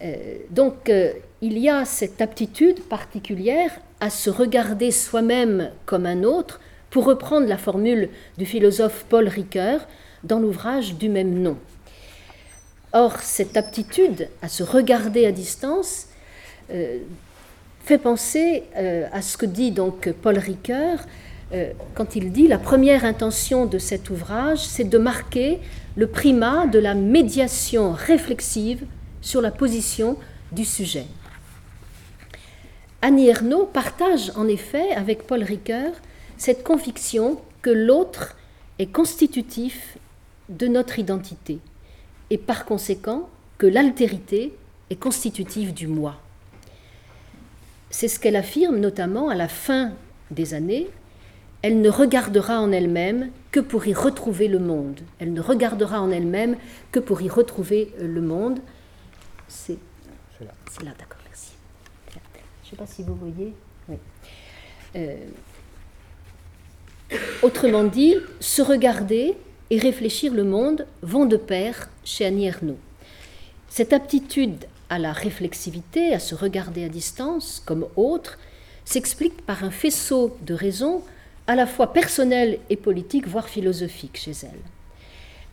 Euh, 0.03 0.37
donc 0.51 0.89
euh, 0.89 1.13
il 1.41 1.57
y 1.57 1.69
a 1.69 1.83
cette 1.85 2.21
aptitude 2.21 2.81
particulière 2.81 3.71
à 3.99 4.09
se 4.09 4.29
regarder 4.29 4.91
soi-même 4.91 5.71
comme 5.85 6.05
un 6.05 6.23
autre, 6.23 6.59
pour 6.97 7.05
reprendre 7.05 7.45
la 7.45 7.59
formule 7.59 8.09
du 8.39 8.47
philosophe 8.47 9.05
Paul 9.07 9.27
Ricoeur 9.27 9.81
dans 10.23 10.39
l'ouvrage 10.39 10.95
du 10.95 11.09
même 11.09 11.43
nom. 11.43 11.55
Or, 12.91 13.19
cette 13.19 13.55
aptitude 13.55 14.29
à 14.41 14.47
se 14.47 14.63
regarder 14.63 15.27
à 15.27 15.31
distance 15.31 16.07
fait 16.67 17.99
penser 17.99 18.63
à 19.11 19.21
ce 19.21 19.37
que 19.37 19.45
dit 19.45 19.69
donc 19.69 20.09
Paul 20.23 20.39
Ricoeur 20.39 20.97
euh, 21.53 21.71
quand 21.93 22.15
il 22.15 22.31
dit 22.31 22.47
la 22.47 22.57
première 22.57 23.05
intention 23.05 23.67
de 23.67 23.77
cet 23.77 24.09
ouvrage, 24.09 24.65
c'est 24.65 24.89
de 24.89 24.97
marquer 24.97 25.59
le 25.97 26.07
primat 26.07 26.65
de 26.65 26.79
la 26.79 26.95
médiation 26.95 27.91
réflexive 27.91 28.85
sur 29.21 29.39
la 29.39 29.51
position 29.51 30.17
du 30.51 30.65
sujet. 30.65 31.05
Annie 33.03 33.27
Ernaux 33.27 33.67
partage 33.71 34.31
en 34.35 34.47
effet 34.47 34.89
avec 34.95 35.27
Paul 35.27 35.43
Ricoeur 35.43 35.91
cette 36.37 36.63
conviction 36.63 37.41
que 37.61 37.69
l'autre 37.69 38.35
est 38.79 38.91
constitutif 38.91 39.97
de 40.49 40.67
notre 40.67 40.99
identité 40.99 41.59
et 42.29 42.37
par 42.37 42.65
conséquent 42.65 43.29
que 43.57 43.67
l'altérité 43.67 44.53
est 44.89 44.95
constitutive 44.99 45.73
du 45.73 45.87
moi. 45.87 46.15
C'est 47.89 48.07
ce 48.07 48.19
qu'elle 48.19 48.35
affirme 48.35 48.77
notamment 48.77 49.29
à 49.29 49.35
la 49.35 49.47
fin 49.47 49.93
des 50.31 50.53
années 50.53 50.87
elle 51.61 51.81
ne 51.81 51.89
regardera 51.89 52.61
en 52.61 52.71
elle-même 52.71 53.31
que 53.51 53.59
pour 53.59 53.87
y 53.87 53.93
retrouver 53.93 54.47
le 54.47 54.59
monde. 54.59 55.01
Elle 55.19 55.33
ne 55.33 55.41
regardera 55.41 56.01
en 56.01 56.11
elle-même 56.11 56.55
que 56.91 56.99
pour 56.99 57.21
y 57.21 57.29
retrouver 57.29 57.93
euh, 57.99 58.07
le 58.07 58.21
monde. 58.21 58.59
C'est 59.47 59.77
là. 60.39 60.53
C'est 60.71 60.83
là, 60.83 60.91
d'accord, 60.97 61.19
merci. 61.25 61.53
Je 62.11 62.67
ne 62.67 62.69
sais 62.69 62.75
pas 62.75 62.85
si 62.85 63.03
vous 63.03 63.15
voyez. 63.15 63.53
Euh, 64.95 65.17
autrement 67.41 67.83
dit, 67.83 68.15
se 68.39 68.61
regarder 68.61 69.35
et 69.69 69.79
réfléchir 69.79 70.33
le 70.33 70.43
monde 70.43 70.85
vont 71.01 71.25
de 71.25 71.37
pair 71.37 71.89
chez 72.03 72.25
Annie 72.25 72.47
Ernaux. 72.47 72.79
Cette 73.69 73.93
aptitude 73.93 74.65
à 74.89 74.99
la 74.99 75.11
réflexivité, 75.11 76.13
à 76.13 76.19
se 76.19 76.35
regarder 76.35 76.85
à 76.85 76.89
distance 76.89 77.61
comme 77.65 77.87
autre, 77.95 78.37
s'explique 78.85 79.41
par 79.45 79.63
un 79.63 79.71
faisceau 79.71 80.37
de 80.45 80.53
raisons 80.53 81.01
à 81.47 81.55
la 81.55 81.67
fois 81.67 81.93
personnelle 81.93 82.59
et 82.69 82.77
politique, 82.77 83.27
voire 83.27 83.49
philosophique 83.49 84.17
chez 84.17 84.31
elle. 84.43 84.59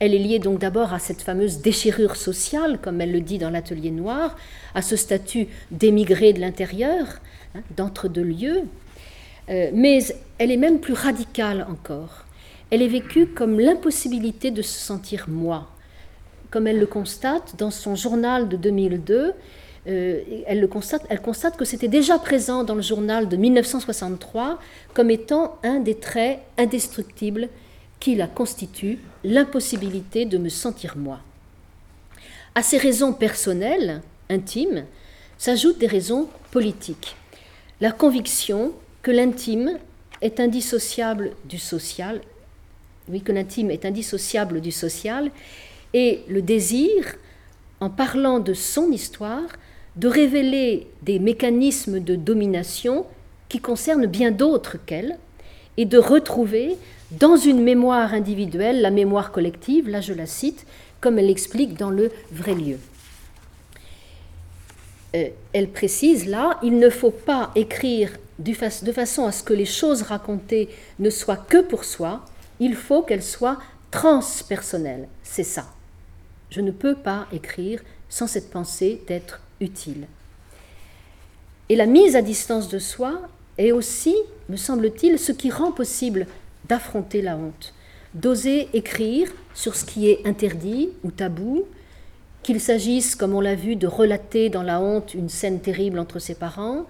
Elle 0.00 0.14
est 0.14 0.18
liée 0.18 0.38
donc 0.38 0.58
d'abord 0.58 0.92
à 0.92 0.98
cette 0.98 1.22
fameuse 1.22 1.58
déchirure 1.58 2.16
sociale, 2.16 2.78
comme 2.80 3.00
elle 3.00 3.12
le 3.12 3.20
dit 3.20 3.38
dans 3.38 3.50
l'atelier 3.50 3.90
noir, 3.90 4.36
à 4.74 4.82
ce 4.82 4.96
statut 4.96 5.46
d'émigré 5.70 6.32
de 6.32 6.40
l'intérieur, 6.40 7.20
hein, 7.54 7.60
d'entre-deux 7.76 8.22
lieux, 8.22 8.62
euh, 9.50 9.70
mais 9.72 9.98
elle 10.38 10.50
est 10.50 10.56
même 10.56 10.80
plus 10.80 10.94
radicale 10.94 11.66
encore. 11.68 12.24
Elle 12.70 12.82
est 12.82 12.88
vécue 12.88 13.26
comme 13.26 13.60
l'impossibilité 13.60 14.50
de 14.50 14.62
se 14.62 14.78
sentir 14.78 15.26
moi, 15.28 15.68
comme 16.50 16.66
elle 16.66 16.78
le 16.78 16.86
constate 16.86 17.54
dans 17.58 17.70
son 17.70 17.94
journal 17.94 18.48
de 18.48 18.56
2002, 18.56 19.34
euh, 19.86 20.20
elle, 20.46 20.60
le 20.60 20.66
constate, 20.66 21.04
constate 21.20 21.58
que 21.58 21.64
c'était 21.64 21.88
déjà 21.88 22.18
présent 22.18 22.64
dans 22.64 22.74
le 22.74 22.82
journal 22.82 23.28
de 23.28 23.36
1963 23.36 24.58
comme 24.94 25.10
étant 25.10 25.58
un 25.62 25.80
des 25.80 25.94
traits 25.94 26.40
indestructibles 26.56 27.48
qui 28.00 28.14
la 28.14 28.26
constituent, 28.26 28.98
l'impossibilité 29.24 30.24
de 30.24 30.38
me 30.38 30.48
sentir 30.48 30.96
moi. 30.96 31.20
À 32.54 32.62
ces 32.62 32.78
raisons 32.78 33.12
personnelles, 33.12 34.00
intimes, 34.30 34.84
s'ajoutent 35.38 35.78
des 35.78 35.86
raisons 35.86 36.28
politiques. 36.50 37.16
La 37.80 37.92
conviction 37.92 38.72
que 39.04 39.10
l'intime 39.10 39.78
est 40.22 40.40
indissociable 40.40 41.32
du 41.44 41.58
social, 41.58 42.22
oui, 43.08 43.20
que 43.20 43.32
l'intime 43.32 43.70
est 43.70 43.84
indissociable 43.84 44.62
du 44.62 44.72
social, 44.72 45.30
et 45.92 46.22
le 46.26 46.40
désir, 46.40 47.14
en 47.80 47.90
parlant 47.90 48.40
de 48.40 48.54
son 48.54 48.90
histoire, 48.90 49.46
de 49.96 50.08
révéler 50.08 50.86
des 51.02 51.18
mécanismes 51.18 52.00
de 52.00 52.16
domination 52.16 53.04
qui 53.50 53.60
concernent 53.60 54.06
bien 54.06 54.30
d'autres 54.30 54.78
qu'elle, 54.86 55.18
et 55.76 55.84
de 55.84 55.98
retrouver 55.98 56.76
dans 57.10 57.36
une 57.36 57.62
mémoire 57.62 58.14
individuelle 58.14 58.80
la 58.80 58.90
mémoire 58.90 59.32
collective, 59.32 59.86
là 59.86 60.00
je 60.00 60.14
la 60.14 60.26
cite, 60.26 60.64
comme 61.02 61.18
elle 61.18 61.26
l'explique 61.26 61.76
dans 61.76 61.90
le 61.90 62.10
vrai 62.32 62.54
lieu. 62.54 62.78
Euh, 65.14 65.28
elle 65.52 65.68
précise 65.68 66.26
là, 66.26 66.58
il 66.62 66.78
ne 66.78 66.88
faut 66.88 67.10
pas 67.10 67.50
écrire 67.54 68.10
de 68.38 68.92
façon 68.92 69.26
à 69.26 69.32
ce 69.32 69.42
que 69.42 69.52
les 69.52 69.64
choses 69.64 70.02
racontées 70.02 70.68
ne 70.98 71.10
soient 71.10 71.36
que 71.36 71.60
pour 71.60 71.84
soi, 71.84 72.24
il 72.60 72.74
faut 72.74 73.02
qu'elles 73.02 73.22
soient 73.22 73.58
transpersonnelles. 73.90 75.08
C'est 75.22 75.44
ça. 75.44 75.66
Je 76.50 76.60
ne 76.60 76.70
peux 76.70 76.94
pas 76.94 77.26
écrire 77.32 77.80
sans 78.08 78.26
cette 78.26 78.50
pensée 78.50 79.02
d'être 79.06 79.40
utile. 79.60 80.06
Et 81.68 81.76
la 81.76 81.86
mise 81.86 82.16
à 82.16 82.22
distance 82.22 82.68
de 82.68 82.78
soi 82.78 83.22
est 83.56 83.72
aussi, 83.72 84.14
me 84.48 84.56
semble-t-il, 84.56 85.18
ce 85.18 85.32
qui 85.32 85.50
rend 85.50 85.72
possible 85.72 86.26
d'affronter 86.68 87.22
la 87.22 87.36
honte, 87.36 87.72
d'oser 88.14 88.68
écrire 88.72 89.30
sur 89.54 89.74
ce 89.74 89.84
qui 89.84 90.08
est 90.08 90.26
interdit 90.26 90.90
ou 91.02 91.10
tabou, 91.10 91.64
qu'il 92.42 92.60
s'agisse, 92.60 93.16
comme 93.16 93.34
on 93.34 93.40
l'a 93.40 93.54
vu, 93.54 93.76
de 93.76 93.86
relater 93.86 94.50
dans 94.50 94.62
la 94.62 94.80
honte 94.80 95.14
une 95.14 95.30
scène 95.30 95.60
terrible 95.60 95.98
entre 95.98 96.18
ses 96.18 96.34
parents, 96.34 96.86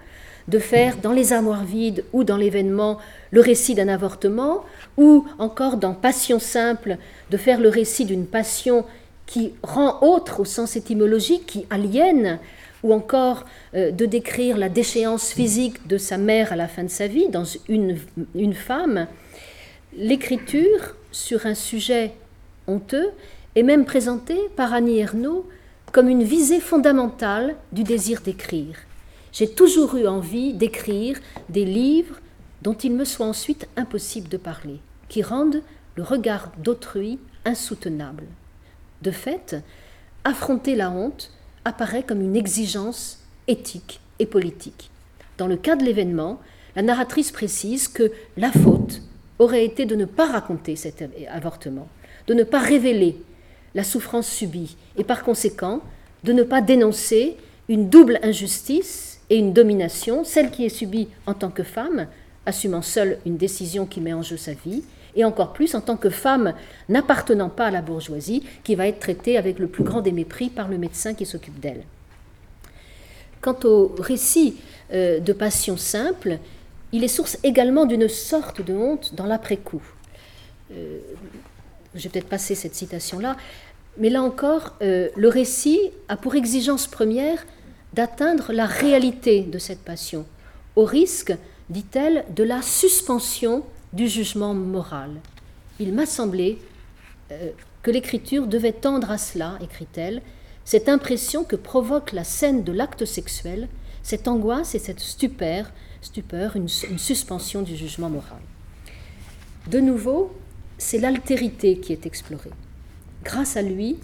de 0.47 0.59
faire 0.59 0.97
dans 0.97 1.11
les 1.11 1.33
armoires 1.33 1.63
vides 1.63 2.03
ou 2.13 2.23
dans 2.23 2.37
l'événement 2.37 2.99
le 3.31 3.41
récit 3.41 3.75
d'un 3.75 3.87
avortement, 3.87 4.63
ou 4.97 5.25
encore 5.39 5.77
dans 5.77 5.93
Passion 5.93 6.39
simple, 6.39 6.97
de 7.31 7.37
faire 7.37 7.59
le 7.59 7.69
récit 7.69 8.05
d'une 8.05 8.27
passion 8.27 8.85
qui 9.25 9.53
rend 9.63 9.99
autre 10.01 10.41
au 10.41 10.45
sens 10.45 10.75
étymologique, 10.75 11.47
qui 11.47 11.65
aliène, 11.69 12.39
ou 12.83 12.93
encore 12.93 13.45
euh, 13.73 13.91
de 13.91 14.05
décrire 14.05 14.57
la 14.57 14.69
déchéance 14.69 15.31
physique 15.31 15.87
de 15.87 15.97
sa 15.97 16.17
mère 16.17 16.53
à 16.53 16.55
la 16.55 16.67
fin 16.67 16.83
de 16.83 16.89
sa 16.89 17.07
vie 17.07 17.29
dans 17.29 17.45
une, 17.67 17.97
une 18.35 18.53
femme, 18.53 19.07
l'écriture 19.97 20.95
sur 21.11 21.47
un 21.47 21.55
sujet 21.55 22.11
honteux 22.67 23.09
est 23.55 23.63
même 23.63 23.85
présentée 23.85 24.39
par 24.55 24.73
Annie 24.73 24.99
Ernaux 24.99 25.47
comme 25.91 26.09
une 26.09 26.23
visée 26.23 26.59
fondamentale 26.59 27.55
du 27.71 27.83
désir 27.83 28.21
d'écrire. 28.21 28.75
J'ai 29.35 29.49
toujours 29.49 29.95
eu 29.97 30.07
envie 30.07 30.53
d'écrire 30.53 31.19
des 31.49 31.65
livres 31.65 32.21
dont 32.61 32.73
il 32.73 32.93
me 32.93 33.03
soit 33.03 33.25
ensuite 33.25 33.67
impossible 33.75 34.29
de 34.29 34.37
parler, 34.37 34.79
qui 35.09 35.23
rendent 35.23 35.61
le 35.95 36.03
regard 36.03 36.53
d'autrui 36.57 37.19
insoutenable. 37.43 38.23
De 39.01 39.11
fait, 39.11 39.57
affronter 40.23 40.73
la 40.77 40.89
honte 40.89 41.33
apparaît 41.65 42.03
comme 42.03 42.21
une 42.21 42.37
exigence 42.37 43.25
éthique 43.49 43.99
et 44.19 44.25
politique. 44.25 44.89
Dans 45.37 45.47
le 45.47 45.57
cas 45.57 45.75
de 45.75 45.83
l'événement, 45.83 46.39
la 46.77 46.81
narratrice 46.81 47.33
précise 47.33 47.89
que 47.89 48.13
la 48.37 48.53
faute 48.53 49.01
aurait 49.37 49.65
été 49.65 49.85
de 49.85 49.97
ne 49.97 50.05
pas 50.05 50.31
raconter 50.31 50.77
cet 50.77 51.03
avortement, 51.29 51.89
de 52.27 52.33
ne 52.33 52.45
pas 52.45 52.59
révéler 52.59 53.17
la 53.73 53.83
souffrance 53.83 54.29
subie, 54.29 54.77
et 54.95 55.03
par 55.03 55.25
conséquent 55.25 55.81
de 56.23 56.31
ne 56.31 56.43
pas 56.43 56.61
dénoncer 56.61 57.35
une 57.67 57.89
double 57.89 58.17
injustice 58.23 59.14
et 59.29 59.37
une 59.37 59.53
domination, 59.53 60.23
celle 60.23 60.51
qui 60.51 60.65
est 60.65 60.69
subie 60.69 61.07
en 61.25 61.33
tant 61.33 61.49
que 61.49 61.63
femme, 61.63 62.07
assumant 62.45 62.81
seule 62.81 63.17
une 63.25 63.37
décision 63.37 63.85
qui 63.85 64.01
met 64.01 64.13
en 64.13 64.21
jeu 64.21 64.37
sa 64.37 64.53
vie, 64.53 64.83
et 65.15 65.23
encore 65.23 65.53
plus 65.53 65.75
en 65.75 65.81
tant 65.81 65.97
que 65.97 66.09
femme 66.09 66.53
n'appartenant 66.89 67.49
pas 67.49 67.67
à 67.67 67.71
la 67.71 67.81
bourgeoisie, 67.81 68.43
qui 68.63 68.75
va 68.75 68.87
être 68.87 68.99
traitée 68.99 69.37
avec 69.37 69.59
le 69.59 69.67
plus 69.67 69.83
grand 69.83 70.01
des 70.01 70.11
mépris 70.11 70.49
par 70.49 70.67
le 70.67 70.77
médecin 70.77 71.13
qui 71.13 71.25
s'occupe 71.25 71.59
d'elle. 71.59 71.83
Quant 73.41 73.57
au 73.63 73.95
récit 73.97 74.57
euh, 74.93 75.19
de 75.19 75.33
passion 75.33 75.77
simple, 75.77 76.39
il 76.91 77.03
est 77.03 77.09
source 77.09 77.37
également 77.43 77.85
d'une 77.85 78.07
sorte 78.09 78.61
de 78.61 78.73
honte 78.73 79.15
dans 79.15 79.25
l'après-coup. 79.25 79.83
Euh, 80.71 80.99
je 81.93 82.03
vais 82.03 82.09
peut-être 82.09 82.27
passer 82.27 82.55
cette 82.55 82.75
citation-là, 82.75 83.37
mais 83.97 84.09
là 84.09 84.21
encore, 84.21 84.75
euh, 84.81 85.09
le 85.15 85.27
récit 85.29 85.79
a 86.09 86.17
pour 86.17 86.35
exigence 86.35 86.87
première 86.87 87.45
d'atteindre 87.95 88.51
la 88.51 88.65
réalité 88.65 89.41
de 89.41 89.57
cette 89.57 89.79
passion, 89.79 90.25
au 90.75 90.83
risque, 90.83 91.33
dit-elle, 91.69 92.25
de 92.35 92.43
la 92.43 92.61
suspension 92.61 93.63
du 93.93 94.09
jugement 94.09 94.53
moral. 94.53 95.11
Il 95.79 95.93
m'a 95.93 96.05
semblé 96.05 96.59
euh, 97.31 97.51
que 97.81 97.91
l'écriture 97.91 98.47
devait 98.47 98.73
tendre 98.73 99.11
à 99.11 99.17
cela, 99.17 99.57
écrit-elle, 99.61 100.21
cette 100.65 100.89
impression 100.89 101.45
que 101.45 101.55
provoque 101.55 102.11
la 102.11 102.25
scène 102.25 102.63
de 102.63 102.73
l'acte 102.73 103.05
sexuel, 103.05 103.69
cette 104.03 104.27
angoisse 104.27 104.75
et 104.75 104.79
cette 104.79 104.99
stupeur, 104.99 105.71
une 106.55 106.67
suspension 106.67 107.61
du 107.61 107.75
jugement 107.75 108.09
moral. 108.09 108.41
De 109.71 109.79
nouveau, 109.79 110.35
c'est 110.77 110.99
l'altérité 110.99 111.79
qui 111.79 111.93
est 111.93 112.05
explorée. 112.05 112.51
Grâce 113.23 113.57
à 113.57 113.61
lui, 113.61 113.97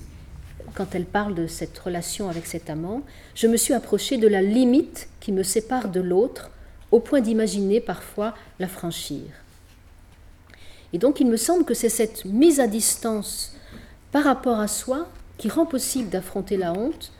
quand 0.75 0.95
elle 0.95 1.05
parle 1.05 1.35
de 1.35 1.47
cette 1.47 1.77
relation 1.77 2.29
avec 2.29 2.45
cet 2.45 2.69
amant, 2.69 3.01
je 3.35 3.47
me 3.47 3.57
suis 3.57 3.73
approchée 3.73 4.17
de 4.17 4.27
la 4.27 4.41
limite 4.41 5.09
qui 5.19 5.31
me 5.31 5.43
sépare 5.43 5.89
de 5.89 6.01
l'autre, 6.01 6.51
au 6.91 6.99
point 6.99 7.21
d'imaginer 7.21 7.79
parfois 7.79 8.33
la 8.59 8.67
franchir. 8.67 9.21
Et 10.93 10.97
donc 10.97 11.19
il 11.19 11.27
me 11.27 11.37
semble 11.37 11.63
que 11.63 11.73
c'est 11.73 11.89
cette 11.89 12.25
mise 12.25 12.59
à 12.59 12.67
distance 12.67 13.53
par 14.11 14.25
rapport 14.25 14.59
à 14.59 14.67
soi 14.67 15.07
qui 15.37 15.49
rend 15.49 15.65
possible 15.65 16.09
d'affronter 16.09 16.57
la 16.57 16.73
honte, 16.73 17.11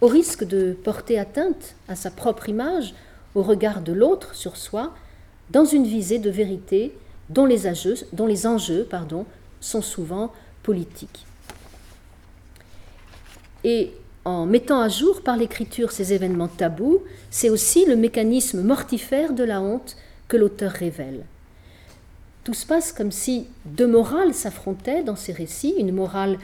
au 0.00 0.06
risque 0.06 0.44
de 0.44 0.72
porter 0.72 1.18
atteinte 1.18 1.74
à 1.88 1.94
sa 1.94 2.10
propre 2.10 2.48
image, 2.48 2.94
au 3.34 3.42
regard 3.42 3.82
de 3.82 3.92
l'autre 3.92 4.34
sur 4.34 4.56
soi, 4.56 4.92
dans 5.50 5.64
une 5.64 5.84
visée 5.84 6.18
de 6.18 6.30
vérité 6.30 6.92
dont 7.28 7.46
les 7.46 7.66
enjeux, 7.68 7.94
dont 8.12 8.26
les 8.26 8.46
enjeux 8.46 8.84
pardon, 8.84 9.26
sont 9.60 9.82
souvent 9.82 10.32
politiques. 10.62 11.26
Et 13.64 13.92
en 14.24 14.46
mettant 14.46 14.80
à 14.80 14.88
jour 14.88 15.22
par 15.22 15.36
l'écriture 15.36 15.92
ces 15.92 16.12
événements 16.12 16.48
tabous, 16.48 17.02
c'est 17.30 17.50
aussi 17.50 17.86
le 17.86 17.96
mécanisme 17.96 18.62
mortifère 18.62 19.32
de 19.32 19.44
la 19.44 19.60
honte 19.60 19.96
que 20.28 20.36
l'auteur 20.36 20.70
révèle. 20.70 21.24
Tout 22.44 22.54
se 22.54 22.66
passe 22.66 22.92
comme 22.92 23.12
si 23.12 23.46
deux 23.64 23.86
morales 23.86 24.34
s'affrontaient 24.34 25.02
dans 25.02 25.16
ces 25.16 25.32
récits, 25.32 25.74
une 25.78 25.92
morale 25.92 26.38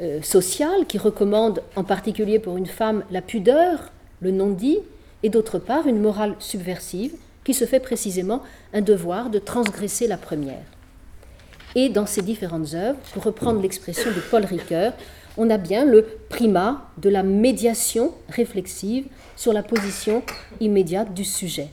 euh, 0.00 0.22
sociale 0.22 0.86
qui 0.86 0.98
recommande 0.98 1.62
en 1.76 1.84
particulier 1.84 2.38
pour 2.38 2.56
une 2.56 2.66
femme 2.66 3.04
la 3.10 3.22
pudeur, 3.22 3.90
le 4.20 4.30
non-dit, 4.30 4.78
et 5.22 5.30
d'autre 5.30 5.58
part 5.58 5.86
une 5.86 6.00
morale 6.00 6.34
subversive 6.38 7.14
qui 7.44 7.54
se 7.54 7.64
fait 7.64 7.80
précisément 7.80 8.42
un 8.72 8.80
devoir 8.80 9.30
de 9.30 9.38
transgresser 9.38 10.06
la 10.06 10.16
première. 10.16 10.64
Et 11.74 11.88
dans 11.88 12.06
ces 12.06 12.22
différentes 12.22 12.74
œuvres, 12.74 12.98
pour 13.12 13.24
reprendre 13.24 13.60
l'expression 13.60 14.10
de 14.10 14.20
Paul 14.30 14.44
Ricoeur, 14.44 14.92
on 15.36 15.50
a 15.50 15.58
bien 15.58 15.84
le 15.84 16.06
primat 16.28 16.90
de 16.98 17.08
la 17.08 17.22
médiation 17.22 18.14
réflexive 18.28 19.06
sur 19.36 19.52
la 19.52 19.62
position 19.62 20.22
immédiate 20.60 21.14
du 21.14 21.24
sujet, 21.24 21.68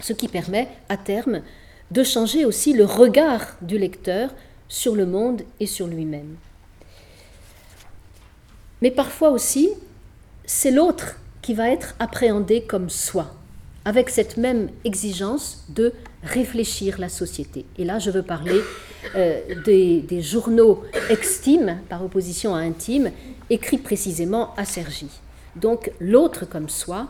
ce 0.00 0.12
qui 0.12 0.28
permet 0.28 0.68
à 0.88 0.96
terme 0.96 1.42
de 1.90 2.02
changer 2.02 2.44
aussi 2.44 2.72
le 2.72 2.84
regard 2.84 3.56
du 3.62 3.78
lecteur 3.78 4.30
sur 4.68 4.94
le 4.94 5.06
monde 5.06 5.42
et 5.58 5.66
sur 5.66 5.86
lui-même. 5.86 6.36
Mais 8.82 8.90
parfois 8.90 9.30
aussi, 9.30 9.70
c'est 10.46 10.70
l'autre 10.70 11.16
qui 11.42 11.54
va 11.54 11.70
être 11.70 11.94
appréhendé 11.98 12.62
comme 12.62 12.88
soi 12.88 13.34
avec 13.84 14.10
cette 14.10 14.36
même 14.36 14.68
exigence 14.84 15.64
de 15.70 15.92
réfléchir 16.22 16.98
la 16.98 17.08
société. 17.08 17.64
Et 17.78 17.84
là, 17.84 17.98
je 17.98 18.10
veux 18.10 18.22
parler 18.22 18.60
euh, 19.14 19.40
des, 19.64 20.20
journaux 20.20 20.82
extimes, 21.08 21.78
par 21.88 22.04
opposition 22.04 22.54
à 22.54 22.58
intimes, 22.58 23.10
écrits 23.48 23.78
précisément 23.78 24.54
à 24.56 24.64
Sergi. 24.64 25.08
Donc 25.56 25.90
l'autre 25.98 26.44
comme 26.46 26.68
soi, 26.68 27.08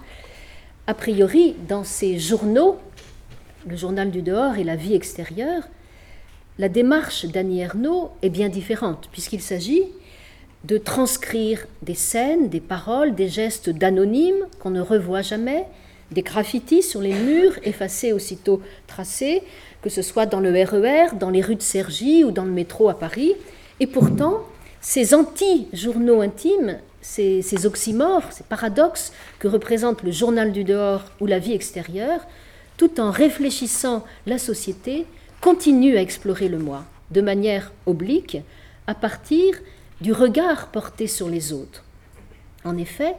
a 0.87 0.95
priori, 0.95 1.57
dans 1.69 1.85
ces 1.85 2.19
journaux, 2.19 2.79
le 3.67 3.77
journal 3.77 4.11
du 4.11 4.23
dehors 4.23 4.57
et 4.57 4.65
la 4.65 4.77
vie 4.77 4.95
extérieure, 4.95 5.65
la 6.59 6.69
démarche 6.69 7.27
d'Annie 7.27 7.61
Ernaux 7.61 8.11
est 8.23 8.31
bien 8.31 8.49
différente, 8.49 9.09
puisqu'il 9.13 9.41
s'agit 9.41 9.85
de 10.65 10.79
transcrire 10.79 11.67
des 11.83 11.95
scènes, 11.95 12.49
des 12.49 12.61
paroles, 12.61 13.15
des 13.15 13.29
gestes 13.29 13.71
d'anonymes 13.71 14.47
qu'on 14.59 14.71
ne 14.71 14.81
revoit 14.81 15.23
jamais, 15.23 15.67
des 16.11 16.23
graffitis 16.23 16.83
sur 16.83 17.01
les 17.01 17.15
murs, 17.15 17.59
effacés 17.63 18.13
aussitôt 18.13 18.63
tracés, 18.87 19.43
que 19.83 19.91
ce 19.91 20.03
soit 20.03 20.27
dans 20.27 20.41
le 20.41 20.51
RER, 20.51 21.15
e 21.15 21.15
dans 21.17 21.31
les 21.31 21.41
rues 21.41 21.57
de 21.57 21.63
Cergy 21.63 22.25
ou 22.25 22.31
dans 22.31 22.45
le 22.45 22.51
métro 22.51 22.89
à 22.89 22.99
Paris. 22.99 23.35
Et 23.79 23.87
pourtant, 23.87 24.45
ces 24.81 25.15
anti-journaux 25.15 26.21
intimes, 26.21 26.79
ces, 27.01 27.67
oxymores, 27.67 28.31
ces 28.31 28.45
paradoxes 28.45 29.13
que 29.39 29.49
représente 29.49 30.03
le 30.03 30.11
journal 30.11 30.53
du 30.53 30.65
dehors 30.65 31.05
ou 31.21 31.27
la 31.27 31.39
vie 31.39 31.53
extérieure, 31.53 32.21
tout 32.77 33.01
en 33.01 33.11
réfléchissant 33.11 34.05
la 34.27 34.39
société, 34.39 35.07
continuent 35.41 35.97
à 35.97 36.03
explorer 36.03 36.49
le 36.49 36.59
moi, 36.59 36.85
de 37.11 37.21
manière 37.21 37.73
oblique, 37.87 38.39
à 38.87 38.95
partir 38.95 39.55
du 40.01 40.13
regard 40.13 40.69
porté 40.69 41.07
sur 41.07 41.29
les 41.29 41.53
autres. 41.53 41.85
En 42.65 42.77
effet, 42.77 43.15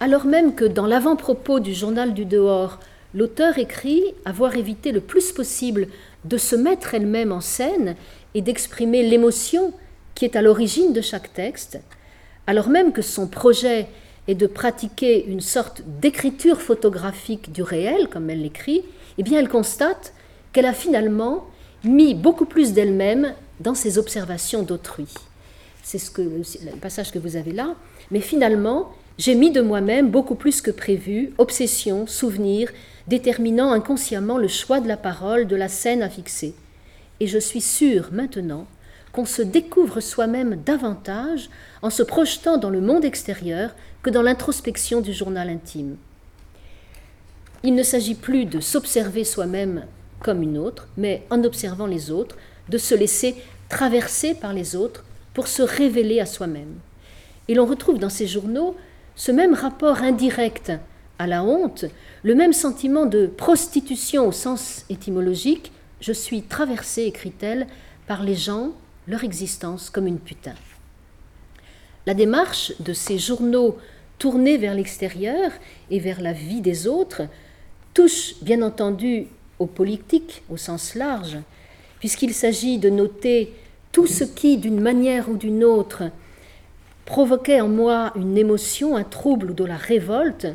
alors 0.00 0.26
même 0.26 0.54
que 0.54 0.64
dans 0.64 0.86
l'avant-propos 0.86 1.60
du 1.60 1.74
journal 1.74 2.12
du 2.12 2.24
dehors, 2.24 2.80
l'auteur 3.14 3.58
écrit 3.58 4.02
avoir 4.24 4.56
évité 4.56 4.92
le 4.92 5.00
plus 5.00 5.32
possible 5.32 5.88
de 6.24 6.36
se 6.36 6.56
mettre 6.56 6.94
elle-même 6.94 7.32
en 7.32 7.40
scène 7.40 7.96
et 8.34 8.42
d'exprimer 8.42 9.02
l'émotion 9.02 9.72
qui 10.14 10.24
est 10.24 10.36
à 10.36 10.42
l'origine 10.42 10.92
de 10.92 11.00
chaque 11.00 11.32
texte, 11.32 11.78
alors 12.46 12.68
même 12.68 12.92
que 12.92 13.02
son 13.02 13.26
projet 13.26 13.86
est 14.28 14.34
de 14.34 14.46
pratiquer 14.46 15.24
une 15.26 15.40
sorte 15.40 15.82
d'écriture 16.00 16.60
photographique 16.60 17.52
du 17.52 17.62
réel, 17.62 18.08
comme 18.08 18.28
elle 18.30 18.42
l'écrit, 18.42 18.82
eh 19.18 19.22
bien 19.22 19.38
elle 19.38 19.48
constate 19.48 20.12
qu'elle 20.52 20.66
a 20.66 20.72
finalement 20.72 21.46
mis 21.84 22.14
beaucoup 22.14 22.46
plus 22.46 22.72
d'elle-même 22.72 23.34
dans 23.60 23.74
ses 23.74 23.98
observations 23.98 24.62
d'autrui. 24.62 25.06
C'est 25.82 25.98
ce 25.98 26.10
que, 26.10 26.22
le 26.22 26.80
passage 26.80 27.12
que 27.12 27.18
vous 27.18 27.36
avez 27.36 27.52
là. 27.52 27.74
Mais 28.10 28.20
finalement, 28.20 28.92
j'ai 29.18 29.34
mis 29.34 29.50
de 29.50 29.62
moi-même 29.62 30.10
beaucoup 30.10 30.34
plus 30.34 30.60
que 30.60 30.70
prévu, 30.70 31.32
obsession, 31.38 32.06
souvenir, 32.06 32.70
déterminant 33.06 33.72
inconsciemment 33.72 34.36
le 34.36 34.48
choix 34.48 34.80
de 34.80 34.88
la 34.88 34.96
parole, 34.96 35.46
de 35.46 35.56
la 35.56 35.68
scène 35.68 36.02
à 36.02 36.10
fixer. 36.10 36.54
Et 37.20 37.26
je 37.26 37.38
suis 37.38 37.62
sûre 37.62 38.10
maintenant 38.12 38.66
qu'on 39.12 39.24
se 39.24 39.40
découvre 39.40 40.00
soi-même 40.00 40.56
davantage 40.56 41.48
en 41.80 41.88
se 41.88 42.02
projetant 42.02 42.58
dans 42.58 42.68
le 42.68 42.82
monde 42.82 43.06
extérieur 43.06 43.74
que 44.02 44.10
dans 44.10 44.20
l'introspection 44.20 45.00
du 45.00 45.14
journal 45.14 45.48
intime. 45.48 45.96
Il 47.62 47.74
ne 47.74 47.82
s'agit 47.82 48.14
plus 48.14 48.44
de 48.44 48.60
s'observer 48.60 49.24
soi-même 49.24 49.86
comme 50.20 50.42
une 50.42 50.58
autre, 50.58 50.88
mais 50.98 51.22
en 51.30 51.42
observant 51.42 51.86
les 51.86 52.10
autres, 52.10 52.36
de 52.68 52.76
se 52.76 52.94
laisser 52.94 53.34
traverser 53.70 54.34
par 54.34 54.52
les 54.52 54.76
autres 54.76 55.04
pour 55.32 55.48
se 55.48 55.62
révéler 55.62 56.20
à 56.20 56.26
soi-même. 56.26 56.74
Et 57.48 57.54
l'on 57.54 57.66
retrouve 57.66 57.98
dans 57.98 58.10
ces 58.10 58.26
journaux 58.26 58.76
ce 59.16 59.32
même 59.32 59.54
rapport 59.54 60.02
indirect 60.02 60.72
à 61.18 61.26
la 61.26 61.42
honte, 61.42 61.86
le 62.22 62.34
même 62.34 62.52
sentiment 62.52 63.06
de 63.06 63.26
prostitution 63.26 64.28
au 64.28 64.32
sens 64.32 64.84
étymologique, 64.90 65.72
je 66.00 66.12
suis 66.12 66.42
traversée, 66.42 67.04
écrit-elle, 67.04 67.66
par 68.06 68.22
les 68.22 68.34
gens, 68.34 68.72
leur 69.08 69.24
existence 69.24 69.88
comme 69.88 70.06
une 70.06 70.18
putain. 70.18 70.54
La 72.04 72.14
démarche 72.14 72.72
de 72.80 72.92
ces 72.92 73.18
journaux 73.18 73.78
tournés 74.18 74.58
vers 74.58 74.74
l'extérieur 74.74 75.50
et 75.90 75.98
vers 75.98 76.20
la 76.20 76.32
vie 76.32 76.60
des 76.60 76.86
autres 76.86 77.22
touche 77.94 78.34
bien 78.42 78.62
entendu 78.62 79.26
aux 79.58 79.66
politiques 79.66 80.42
au 80.50 80.58
sens 80.58 80.94
large, 80.94 81.38
puisqu'il 81.98 82.34
s'agit 82.34 82.78
de 82.78 82.90
noter 82.90 83.54
tout 83.92 84.06
ce 84.06 84.24
qui, 84.24 84.58
d'une 84.58 84.80
manière 84.80 85.30
ou 85.30 85.36
d'une 85.36 85.64
autre, 85.64 86.04
provoquait 87.06 87.60
en 87.60 87.68
moi 87.68 88.12
une 88.16 88.36
émotion, 88.36 88.96
un 88.96 89.04
trouble 89.04 89.52
ou 89.52 89.54
de 89.54 89.64
la 89.64 89.76
révolte, 89.76 90.48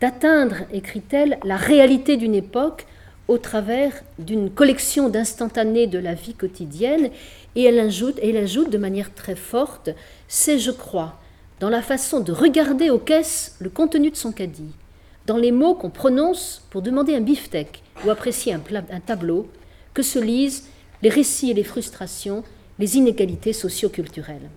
d'atteindre, 0.00 0.56
écrit-elle, 0.72 1.38
la 1.44 1.56
réalité 1.56 2.16
d'une 2.16 2.34
époque 2.34 2.86
au 3.28 3.38
travers 3.38 3.92
d'une 4.18 4.50
collection 4.50 5.08
d'instantanés 5.08 5.86
de 5.86 5.98
la 5.98 6.14
vie 6.14 6.34
quotidienne 6.34 7.10
et 7.54 7.64
elle 7.64 7.78
ajoute, 7.78 8.70
de 8.70 8.78
manière 8.78 9.12
très 9.14 9.36
forte, 9.36 9.90
c'est, 10.26 10.58
je 10.58 10.70
crois, 10.70 11.20
dans 11.58 11.68
la 11.68 11.82
façon 11.82 12.20
de 12.20 12.32
regarder 12.32 12.88
aux 12.88 12.98
caisses 12.98 13.56
le 13.58 13.68
contenu 13.68 14.10
de 14.10 14.16
son 14.16 14.32
caddie, 14.32 14.74
dans 15.26 15.36
les 15.36 15.52
mots 15.52 15.74
qu'on 15.74 15.90
prononce 15.90 16.62
pour 16.70 16.82
demander 16.82 17.14
un 17.14 17.20
beefsteak 17.20 17.82
ou 18.04 18.10
apprécier 18.10 18.54
un, 18.54 18.62
un 18.90 19.00
tableau, 19.00 19.48
que 19.92 20.02
se 20.02 20.20
lisent 20.20 20.68
les 21.02 21.10
récits 21.10 21.50
et 21.50 21.54
les 21.54 21.64
frustrations, 21.64 22.44
les 22.78 22.96
inégalités 22.96 23.52
socio-culturelles. 23.52 24.48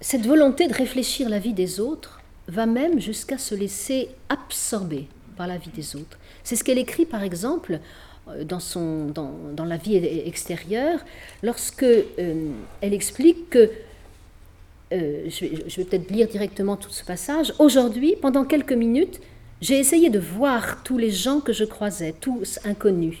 Cette 0.00 0.26
volonté 0.26 0.66
de 0.66 0.74
réfléchir 0.74 1.28
la 1.28 1.38
vie 1.38 1.52
des 1.52 1.78
autres 1.78 2.20
va 2.48 2.66
même 2.66 3.00
jusqu'à 3.00 3.36
se 3.36 3.54
laisser 3.54 4.08
absorber 4.28 5.06
par 5.36 5.46
la 5.46 5.58
vie 5.58 5.70
des 5.70 5.94
autres. 5.94 6.18
C'est 6.42 6.56
ce 6.56 6.64
qu'elle 6.64 6.78
écrit 6.78 7.04
par 7.04 7.22
exemple 7.22 7.80
euh, 8.28 8.44
dans, 8.44 8.60
son, 8.60 9.06
dans, 9.06 9.32
dans 9.54 9.64
la 9.64 9.76
vie 9.76 9.96
extérieure 9.96 11.00
lorsque 11.42 11.82
euh, 11.82 12.04
elle 12.80 12.94
explique 12.94 13.50
que 13.50 13.70
euh, 14.92 15.28
je 15.28 15.44
vais, 15.44 15.64
je 15.68 15.76
vais 15.76 15.84
peut-être 15.84 16.10
lire 16.10 16.28
directement 16.28 16.76
tout 16.76 16.90
ce 16.90 17.04
passage. 17.04 17.52
Aujourd'hui, 17.58 18.16
pendant 18.20 18.44
quelques 18.44 18.72
minutes, 18.72 19.20
j'ai 19.60 19.78
essayé 19.78 20.08
de 20.10 20.18
voir 20.18 20.82
tous 20.82 20.96
les 20.96 21.10
gens 21.10 21.40
que 21.40 21.52
je 21.52 21.64
croisais, 21.64 22.14
tous 22.18 22.58
inconnus. 22.64 23.18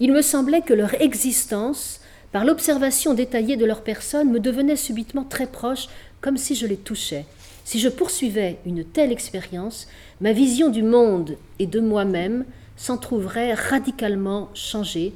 Il 0.00 0.12
me 0.12 0.22
semblait 0.22 0.62
que 0.62 0.72
leur 0.72 1.00
existence, 1.00 2.00
par 2.32 2.44
l'observation 2.44 3.14
détaillée 3.14 3.56
de 3.56 3.66
leur 3.66 3.82
personne, 3.82 4.32
me 4.32 4.40
devenait 4.40 4.76
subitement 4.76 5.24
très 5.24 5.46
proche, 5.46 5.88
comme 6.22 6.38
si 6.38 6.54
je 6.54 6.66
les 6.66 6.78
touchais. 6.78 7.26
Si 7.64 7.78
je 7.78 7.90
poursuivais 7.90 8.58
une 8.64 8.84
telle 8.84 9.12
expérience, 9.12 9.86
ma 10.20 10.32
vision 10.32 10.70
du 10.70 10.82
monde 10.82 11.36
et 11.58 11.66
de 11.66 11.80
moi-même 11.80 12.46
s'en 12.76 12.96
trouverait 12.96 13.52
radicalement 13.52 14.48
changée. 14.54 15.12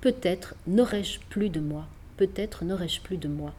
Peut-être 0.00 0.54
n'aurais-je 0.68 1.18
plus 1.28 1.48
de 1.48 1.60
moi. 1.60 1.86
Peut-être 2.16 2.64
n'aurais-je 2.64 3.00
plus 3.00 3.16
de 3.16 3.28
moi. 3.28 3.52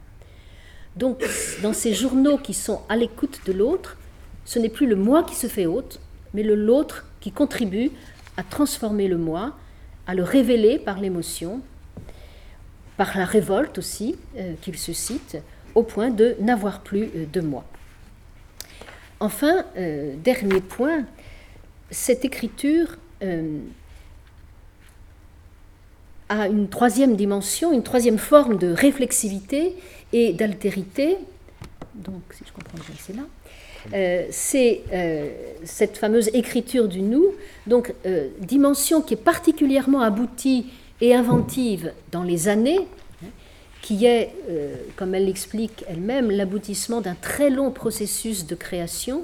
Donc, 0.96 1.24
dans 1.62 1.74
ces 1.74 1.94
journaux 1.94 2.38
qui 2.38 2.54
sont 2.54 2.82
à 2.90 2.96
l'écoute 2.96 3.42
de 3.46 3.54
l'autre, 3.54 3.98
ce 4.46 4.60
n'est 4.60 4.70
plus 4.70 4.88
le 4.88 4.96
moi 4.96 5.24
qui 5.24 5.36
se 5.36 5.48
fait 5.48 5.66
haute, 5.66 6.00
mais 6.34 6.44
le 6.44 6.56
l'autre 6.56 7.06
qui 7.20 7.32
contribue 7.32 7.92
à 8.38 8.44
transformer 8.44 9.08
le 9.08 9.18
moi, 9.18 9.56
à 10.08 10.16
le 10.16 10.24
révéler 10.24 10.80
par 10.80 11.00
l'émotion, 11.00 11.62
par 12.98 13.18
la 13.18 13.26
révolte 13.26 13.78
aussi 13.78 14.16
euh, 14.38 14.54
qu'il 14.62 14.78
suscite, 14.78 15.38
au 15.76 15.84
point 15.84 16.10
de 16.10 16.36
n'avoir 16.40 16.82
plus 16.82 17.10
euh, 17.16 17.26
de 17.32 17.42
moi. 17.42 17.64
Enfin, 19.20 19.66
euh, 19.78 20.16
dernier 20.24 20.62
point, 20.62 21.06
cette 21.92 22.26
écriture 22.26 22.98
a 26.30 26.48
une 26.48 26.70
troisième 26.70 27.16
dimension, 27.16 27.72
une 27.72 27.84
troisième 27.84 28.18
forme 28.18 28.58
de 28.58 28.72
réflexivité 28.72 29.76
et 30.12 30.34
d'altérité. 30.34 31.18
Donc, 31.94 32.22
si 32.32 32.44
je 32.48 32.52
comprends 32.52 32.78
bien, 32.78 32.96
c'est 32.98 33.16
là. 33.16 33.24
Euh, 33.94 34.28
c'est 34.30 34.84
euh, 34.94 35.30
cette 35.64 35.98
fameuse 35.98 36.30
écriture 36.34 36.88
du 36.88 37.02
nous, 37.02 37.34
donc 37.66 37.94
euh, 38.06 38.28
dimension 38.40 39.02
qui 39.02 39.16
est 39.16 39.24
particulièrement 39.24 40.02
aboutie 40.02 40.68
et 41.02 41.16
inventive 41.16 41.92
dans 42.12 42.24
les 42.24 42.48
années, 42.48 42.88
qui 43.82 44.06
est, 44.06 44.34
comme 44.96 45.16
elle 45.16 45.26
l'explique 45.26 45.84
elle-même, 45.88 46.30
l'aboutissement 46.30 47.02
d'un 47.02 47.16
très 47.16 47.50
long 47.50 47.72
processus 47.72 48.46
de 48.46 48.56
création, 48.56 49.24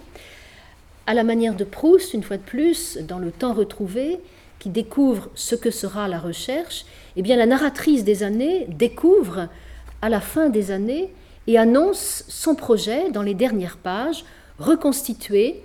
à 1.06 1.14
la 1.14 1.24
manière 1.24 1.56
de 1.56 1.64
Proust, 1.64 2.14
une 2.14 2.24
fois 2.24 2.38
de 2.38 2.42
plus, 2.42 2.98
dans 2.98 3.20
le 3.20 3.32
temps 3.32 3.54
retrouvé, 3.54 4.20
qui 4.60 4.70
découvre 4.70 5.30
ce 5.36 5.56
que 5.56 5.72
sera 5.72 6.08
la 6.08 6.20
recherche, 6.20 6.86
eh 7.16 7.22
bien 7.22 7.38
la 7.38 7.46
narratrice 7.46 8.04
des 8.04 8.24
années 8.24 8.66
découvre 8.70 9.48
à 10.02 10.10
la 10.10 10.20
fin 10.20 10.50
des 10.50 10.72
années 10.72 11.14
et 11.48 11.58
annonce 11.58 12.26
son 12.28 12.56
projet 12.56 13.10
dans 13.12 13.22
les 13.22 13.34
dernières 13.34 13.78
pages 13.78 14.26
reconstituer 14.60 15.62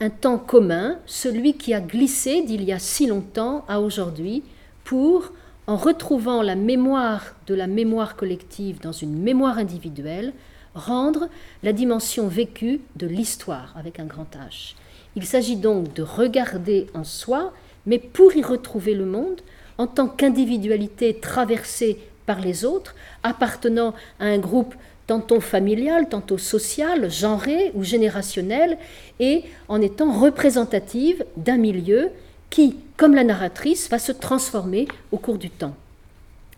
un 0.00 0.10
temps 0.10 0.38
commun, 0.38 0.98
celui 1.06 1.54
qui 1.54 1.74
a 1.74 1.80
glissé 1.80 2.42
d'il 2.42 2.62
y 2.62 2.72
a 2.72 2.78
si 2.78 3.06
longtemps 3.06 3.64
à 3.68 3.80
aujourd'hui, 3.80 4.42
pour, 4.84 5.32
en 5.68 5.76
retrouvant 5.76 6.40
la 6.40 6.54
mémoire 6.54 7.36
de 7.46 7.54
la 7.54 7.66
mémoire 7.66 8.16
collective 8.16 8.80
dans 8.80 8.90
une 8.90 9.16
mémoire 9.16 9.58
individuelle, 9.58 10.32
rendre 10.74 11.28
la 11.62 11.74
dimension 11.74 12.26
vécue 12.26 12.80
de 12.96 13.06
l'histoire 13.06 13.74
avec 13.76 14.00
un 14.00 14.06
grand 14.06 14.26
H. 14.34 14.74
Il 15.14 15.26
s'agit 15.26 15.56
donc 15.56 15.92
de 15.92 16.02
regarder 16.02 16.86
en 16.94 17.04
soi, 17.04 17.52
mais 17.84 17.98
pour 17.98 18.34
y 18.34 18.42
retrouver 18.42 18.94
le 18.94 19.04
monde, 19.04 19.42
en 19.76 19.86
tant 19.86 20.08
qu'individualité 20.08 21.20
traversée 21.20 21.98
par 22.24 22.40
les 22.40 22.64
autres, 22.64 22.94
appartenant 23.22 23.94
à 24.20 24.24
un 24.24 24.38
groupe 24.38 24.74
tantôt 25.06 25.40
familiale, 25.40 26.08
tantôt 26.08 26.38
sociale, 26.38 27.10
genrée 27.10 27.72
ou 27.74 27.84
générationnelle, 27.84 28.78
et 29.20 29.44
en 29.68 29.82
étant 29.82 30.12
représentative 30.12 31.26
d'un 31.36 31.58
milieu 31.58 32.10
qui, 32.50 32.76
comme 32.96 33.14
la 33.14 33.24
narratrice, 33.24 33.88
va 33.90 33.98
se 33.98 34.12
transformer 34.12 34.88
au 35.12 35.18
cours 35.18 35.38
du 35.38 35.50
temps. 35.50 35.74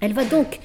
Elle 0.00 0.14
va 0.14 0.24
donc 0.24 0.60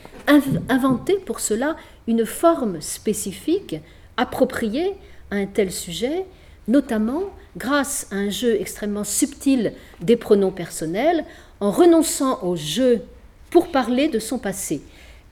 inventer 0.70 1.16
pour 1.16 1.40
cela 1.40 1.76
une 2.08 2.26
forme 2.26 2.82
spécifique, 2.82 3.76
appropriée 4.18 4.96
à 5.32 5.36
un 5.36 5.46
tel 5.46 5.72
sujet, 5.72 6.26
notamment 6.68 7.24
grâce 7.58 8.08
à 8.12 8.16
un 8.16 8.30
jeu 8.30 8.60
extrêmement 8.60 9.04
subtil 9.04 9.74
des 10.02 10.16
pronoms 10.16 10.52
personnels, 10.52 11.26
en 11.60 11.72
renonçant 11.72 12.44
au 12.44 12.56
jeu 12.56 13.02
pour 13.50 13.72
parler 13.72 14.08
de 14.08 14.20
son 14.20 14.38
passé. 14.38 14.82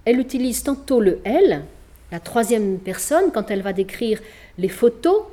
Elle 0.06 0.20
utilise 0.20 0.64
tantôt 0.64 1.00
le 1.00 1.20
elle, 1.24 1.64
la 2.12 2.20
troisième 2.20 2.78
personne 2.78 3.32
quand 3.34 3.50
elle 3.52 3.62
va 3.62 3.74
décrire 3.74 4.20
les 4.58 4.70
photos. 4.70 5.24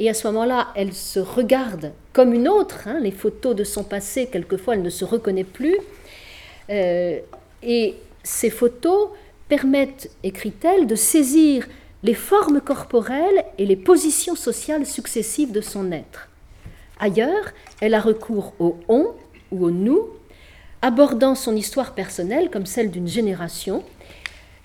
Et 0.00 0.08
à 0.08 0.14
ce 0.14 0.26
moment-là, 0.28 0.68
elle 0.74 0.94
se 0.94 1.20
regarde 1.20 1.92
comme 2.14 2.32
une 2.32 2.48
autre. 2.48 2.88
Hein, 2.88 3.00
les 3.02 3.10
photos 3.10 3.54
de 3.54 3.64
son 3.64 3.84
passé, 3.84 4.28
quelquefois, 4.32 4.74
elle 4.74 4.82
ne 4.82 4.88
se 4.88 5.04
reconnaît 5.04 5.44
plus. 5.44 5.76
Euh, 6.70 7.18
et 7.62 7.94
ces 8.22 8.48
photos 8.48 9.10
permettent, 9.50 10.10
écrit-elle, 10.24 10.86
de 10.86 10.94
saisir 10.94 11.68
les 12.02 12.14
formes 12.14 12.62
corporelles 12.62 13.44
et 13.58 13.66
les 13.66 13.76
positions 13.76 14.36
sociales 14.36 14.86
successives 14.86 15.52
de 15.52 15.60
son 15.60 15.92
être. 15.92 16.30
Ailleurs, 16.98 17.50
elle 17.82 17.92
a 17.92 18.00
recours 18.00 18.54
au 18.58 18.78
on 18.88 19.08
ou 19.52 19.66
au 19.66 19.70
nous, 19.70 20.08
abordant 20.80 21.34
son 21.34 21.54
histoire 21.54 21.94
personnelle 21.94 22.48
comme 22.48 22.64
celle 22.64 22.90
d'une 22.90 23.08
génération. 23.08 23.84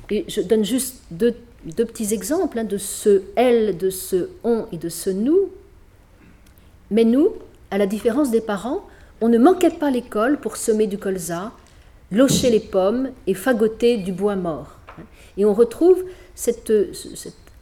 Et 0.10 0.24
je 0.30 0.40
donne 0.40 0.64
juste 0.64 1.02
deux 1.12 1.36
deux 1.72 1.86
petits 1.86 2.13
exemples 2.13 2.59
hein, 2.59 2.63
de 2.63 2.78
ce 2.78 3.24
elle, 3.36 3.78
de 3.78 3.89
ce 3.89 4.30
on 4.43 4.66
et 4.72 4.78
de 4.78 4.89
ce 4.89 5.09
nous. 5.09 5.49
Mais 6.91 7.03
nous, 7.03 7.34
à 7.72 7.78
la 7.78 7.88
différence 7.88 8.32
des 8.32 8.41
parents, 8.41 8.86
on 9.22 9.30
ne 9.30 9.38
manquait 9.38 9.72
pas 9.72 9.89
l'école 9.89 10.39
pour 10.39 10.57
semer 10.57 10.88
du 10.88 10.97
colza, 10.97 11.51
locher 12.11 12.49
les 12.49 12.59
pommes 12.59 13.09
et 13.28 13.34
fagoter 13.34 13.97
du 13.97 14.11
bois 14.11 14.36
mort. 14.36 14.78
Et 15.38 15.45
on 15.45 15.53
retrouve 15.53 16.03
cette, 16.36 16.72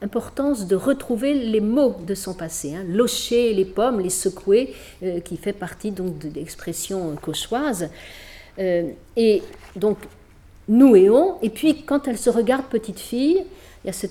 importance 0.02 0.68
de 0.68 0.76
retrouver 0.76 1.34
les 1.34 1.62
mots 1.62 1.96
de 2.06 2.14
son 2.14 2.34
passé. 2.34 2.76
Hein. 2.76 2.84
Locher 2.90 3.54
les 3.54 3.64
pommes, 3.64 4.02
les 4.02 4.10
secouer, 4.10 4.74
euh, 5.02 5.22
qui 5.22 5.38
fait 5.38 5.54
partie 5.54 5.92
donc 5.92 6.18
de 6.18 6.28
l'expression 6.36 7.16
cauchoise. 7.16 7.90
Euh, 8.60 8.90
et 9.16 9.42
donc, 9.78 9.98
nous 10.68 10.96
et 10.96 11.10
on. 11.10 11.36
Et 11.42 11.50
puis, 11.50 11.84
quand 11.84 12.08
elle 12.08 12.18
se 12.18 12.30
regarde 12.30 12.66
petite 12.66 13.00
fille, 13.00 13.44
il 13.84 13.88
y 13.88 13.90
a 13.90 14.08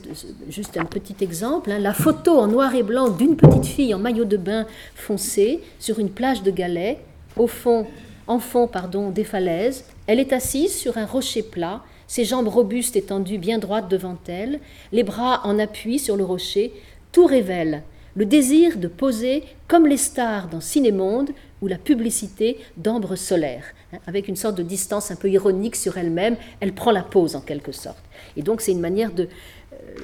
juste 0.50 0.76
un 0.76 0.84
petit 0.84 1.16
exemple, 1.22 1.70
hein. 1.70 1.78
la 1.78 1.94
photo 1.94 2.32
en 2.32 2.46
noir 2.46 2.74
et 2.74 2.82
blanc 2.82 3.08
d'une 3.08 3.36
petite 3.36 3.64
fille 3.64 3.94
en 3.94 3.98
maillot 3.98 4.26
de 4.26 4.36
bain 4.36 4.66
foncé 4.94 5.60
sur 5.78 5.98
une 5.98 6.10
plage 6.10 6.42
de 6.42 6.50
galets, 6.50 6.98
au 7.36 7.46
fond, 7.46 7.86
en 8.26 8.38
fond 8.38 8.68
pardon, 8.68 9.10
des 9.10 9.24
falaises. 9.24 9.84
Elle 10.06 10.20
est 10.20 10.34
assise 10.34 10.74
sur 10.76 10.98
un 10.98 11.06
rocher 11.06 11.42
plat, 11.42 11.82
ses 12.06 12.26
jambes 12.26 12.48
robustes 12.48 12.96
étendues 12.96 13.38
bien 13.38 13.58
droites 13.58 13.88
devant 13.88 14.18
elle, 14.28 14.60
les 14.92 15.04
bras 15.04 15.40
en 15.44 15.58
appui 15.58 15.98
sur 15.98 16.16
le 16.16 16.24
rocher. 16.24 16.72
Tout 17.10 17.24
révèle 17.24 17.82
le 18.14 18.26
désir 18.26 18.76
de 18.76 18.88
poser 18.88 19.42
comme 19.68 19.86
les 19.86 19.96
stars 19.96 20.48
dans 20.48 20.60
Cinémonde 20.60 21.30
ou 21.62 21.66
la 21.66 21.78
publicité 21.78 22.58
d'ambre 22.76 23.16
solaire. 23.16 23.64
Hein. 23.92 23.98
avec 24.06 24.28
une 24.28 24.36
sorte 24.36 24.56
de 24.56 24.62
distance 24.62 25.10
un 25.10 25.16
peu 25.16 25.30
ironique 25.30 25.76
sur 25.76 25.98
elle-même, 25.98 26.36
elle 26.60 26.72
prend 26.72 26.90
la 26.90 27.02
pose 27.02 27.36
en 27.36 27.40
quelque 27.40 27.72
sorte. 27.72 28.02
Et 28.36 28.42
donc 28.42 28.60
c'est 28.60 28.72
une 28.72 28.80
manière 28.80 29.12
de 29.12 29.28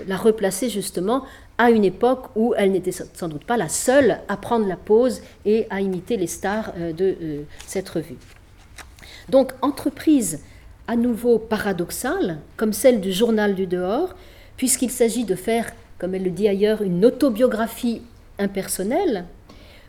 la 0.07 0.17
replacer 0.17 0.69
justement 0.69 1.25
à 1.57 1.71
une 1.71 1.85
époque 1.85 2.27
où 2.37 2.55
elle 2.57 2.73
n'était 2.73 2.93
sans 2.93 3.29
doute 3.29 3.45
pas 3.45 3.57
la 3.57 3.69
seule 3.69 4.21
à 4.29 4.37
prendre 4.37 4.67
la 4.67 4.77
pose 4.77 5.23
et 5.45 5.67
à 5.71 5.81
imiter 5.81 6.17
les 6.17 6.27
stars 6.27 6.73
euh, 6.77 6.93
de 6.93 7.17
euh, 7.21 7.43
cette 7.67 7.89
revue. 7.89 8.17
Donc 9.29 9.53
entreprise 9.61 10.41
à 10.87 10.97
nouveau 10.97 11.39
paradoxale, 11.39 12.39
comme 12.57 12.73
celle 12.73 13.01
du 13.01 13.13
journal 13.13 13.55
du 13.55 13.67
dehors, 13.67 14.15
puisqu'il 14.57 14.91
s'agit 14.91 15.25
de 15.25 15.35
faire, 15.35 15.71
comme 15.99 16.15
elle 16.15 16.25
le 16.25 16.31
dit 16.31 16.49
ailleurs, 16.49 16.81
une 16.81 17.05
autobiographie 17.05 18.01
impersonnelle, 18.39 19.27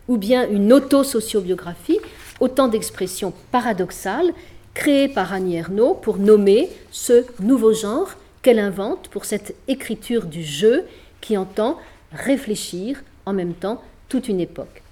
ou 0.08 0.18
bien 0.18 0.48
une 0.48 0.72
autosociobiographie, 0.72 2.00
Autant 2.40 2.68
d'expressions 2.68 3.32
paradoxales 3.52 4.32
créées 4.74 5.08
par 5.08 5.32
Annie 5.32 5.56
Ernaux 5.56 5.94
pour 5.94 6.18
nommer 6.18 6.70
ce 6.90 7.24
nouveau 7.40 7.72
genre 7.72 8.14
qu'elle 8.42 8.58
invente 8.58 9.08
pour 9.08 9.24
cette 9.24 9.54
écriture 9.68 10.24
du 10.26 10.42
jeu 10.42 10.84
qui 11.20 11.36
entend 11.36 11.78
réfléchir 12.12 13.02
en 13.26 13.32
même 13.32 13.54
temps 13.54 13.82
toute 14.08 14.28
une 14.28 14.40
époque. 14.40 14.82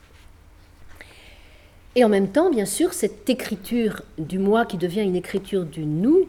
Et 1.96 2.05
en 2.05 2.09
même 2.09 2.28
temps, 2.28 2.51
bien 2.51 2.66
sûr, 2.66 2.92
cette 2.92 3.28
écriture 3.28 4.03
du 4.18 4.38
moi 4.38 4.66
qui 4.66 4.76
devient 4.76 5.01
une 5.01 5.16
écriture 5.16 5.64
du 5.64 5.84
nous 5.84 6.28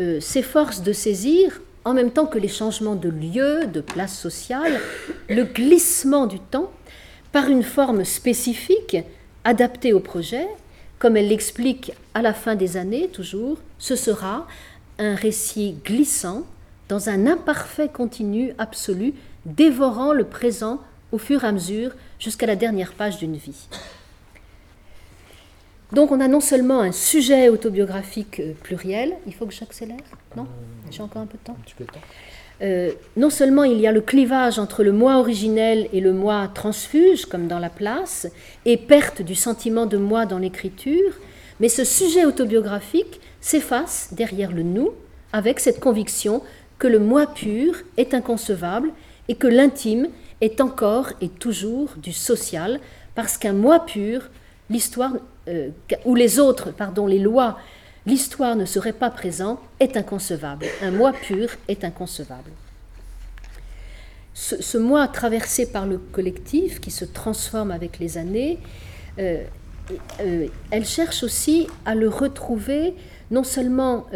euh, 0.00 0.20
s'efforce 0.20 0.82
de 0.82 0.92
saisir, 0.92 1.60
en 1.84 1.94
même 1.94 2.10
temps 2.10 2.26
que 2.26 2.38
les 2.38 2.48
changements 2.48 2.96
de 2.96 3.08
lieu, 3.08 3.66
de 3.66 3.80
place 3.80 4.18
sociale, 4.18 4.80
le 5.28 5.44
glissement 5.44 6.26
du 6.26 6.40
temps 6.40 6.72
par 7.30 7.48
une 7.48 7.62
forme 7.62 8.04
spécifique 8.04 8.96
adaptée 9.46 9.92
au 9.92 10.00
projet, 10.00 10.46
comme 10.98 11.16
elle 11.16 11.28
l'explique 11.28 11.92
à 12.14 12.20
la 12.20 12.34
fin 12.34 12.56
des 12.56 12.76
années 12.76 13.08
toujours, 13.08 13.58
ce 13.78 13.94
sera 13.94 14.46
un 14.98 15.14
récit 15.14 15.76
glissant 15.84 16.42
dans 16.88 17.08
un 17.08 17.26
imparfait 17.26 17.88
continu 17.88 18.52
absolu, 18.58 19.14
dévorant 19.44 20.12
le 20.12 20.24
présent 20.24 20.80
au 21.12 21.18
fur 21.18 21.44
et 21.44 21.46
à 21.46 21.52
mesure 21.52 21.92
jusqu'à 22.18 22.46
la 22.46 22.56
dernière 22.56 22.92
page 22.92 23.18
d'une 23.18 23.36
vie. 23.36 23.68
Donc 25.92 26.10
on 26.10 26.20
a 26.20 26.26
non 26.26 26.40
seulement 26.40 26.80
un 26.80 26.90
sujet 26.90 27.48
autobiographique 27.48 28.40
euh, 28.40 28.54
pluriel, 28.64 29.14
il 29.28 29.32
faut 29.32 29.46
que 29.46 29.54
j'accélère? 29.54 29.98
Non? 30.36 30.48
J'ai 30.90 31.02
encore 31.02 31.22
un 31.22 31.26
peu 31.26 31.38
de 31.38 31.44
temps, 31.44 31.56
euh, 32.62 32.92
non 33.16 33.28
seulement 33.28 33.64
il 33.64 33.78
y 33.80 33.86
a 33.86 33.92
le 33.92 34.00
clivage 34.00 34.58
entre 34.58 34.82
le 34.82 34.92
moi 34.92 35.18
originel 35.18 35.88
et 35.92 36.00
le 36.00 36.12
moi 36.12 36.50
transfuge, 36.54 37.26
comme 37.26 37.48
dans 37.48 37.58
la 37.58 37.68
place, 37.68 38.26
et 38.64 38.76
perte 38.76 39.22
du 39.22 39.34
sentiment 39.34 39.86
de 39.86 39.98
moi 39.98 40.24
dans 40.24 40.38
l'écriture, 40.38 41.12
mais 41.60 41.68
ce 41.68 41.84
sujet 41.84 42.24
autobiographique 42.24 43.20
s'efface 43.40 44.10
derrière 44.12 44.52
le 44.52 44.62
nous 44.62 44.90
avec 45.32 45.60
cette 45.60 45.80
conviction 45.80 46.42
que 46.78 46.86
le 46.86 46.98
moi 46.98 47.26
pur 47.26 47.74
est 47.96 48.14
inconcevable 48.14 48.90
et 49.28 49.34
que 49.34 49.46
l'intime 49.46 50.08
est 50.40 50.60
encore 50.60 51.12
et 51.20 51.28
toujours 51.28 51.90
du 51.96 52.12
social, 52.12 52.80
parce 53.14 53.38
qu'un 53.38 53.52
moi 53.52 53.84
pur, 53.84 54.28
l'histoire, 54.70 55.12
euh, 55.48 55.70
ou 56.04 56.14
les 56.14 56.38
autres, 56.38 56.72
pardon, 56.72 57.06
les 57.06 57.18
lois, 57.18 57.58
l'histoire 58.06 58.56
ne 58.56 58.64
serait 58.64 58.92
pas 58.92 59.10
présent, 59.10 59.60
est 59.80 59.96
inconcevable. 59.96 60.66
Un 60.82 60.90
moi 60.90 61.12
pur 61.12 61.50
est 61.68 61.84
inconcevable. 61.84 62.50
Ce, 64.34 64.76
moi 64.76 65.08
traversé 65.08 65.70
par 65.70 65.86
le 65.86 65.98
collectif, 65.98 66.80
qui 66.80 66.90
se 66.90 67.04
transforme 67.04 67.70
avec 67.70 67.98
les 67.98 68.18
années, 68.18 68.58
euh, 69.18 69.42
euh, 70.20 70.46
elle 70.70 70.84
cherche 70.84 71.22
aussi 71.22 71.66
à 71.86 71.94
le 71.94 72.08
retrouver 72.08 72.94
non 73.30 73.44
seulement 73.44 74.06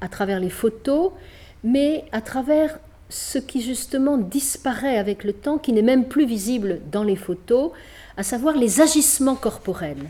à 0.00 0.08
travers 0.08 0.40
les 0.40 0.48
photos, 0.48 1.12
mais 1.62 2.04
à 2.12 2.22
travers 2.22 2.78
ce 3.08 3.38
qui 3.38 3.62
justement 3.62 4.16
disparaît 4.16 4.98
avec 4.98 5.24
le 5.24 5.32
temps, 5.32 5.58
qui 5.58 5.72
n'est 5.72 5.82
même 5.82 6.06
plus 6.06 6.26
visible 6.26 6.80
dans 6.90 7.04
les 7.04 7.16
photos, 7.16 7.72
à 8.16 8.22
savoir 8.22 8.56
les 8.56 8.80
agissements 8.80 9.34
corporels. 9.34 10.08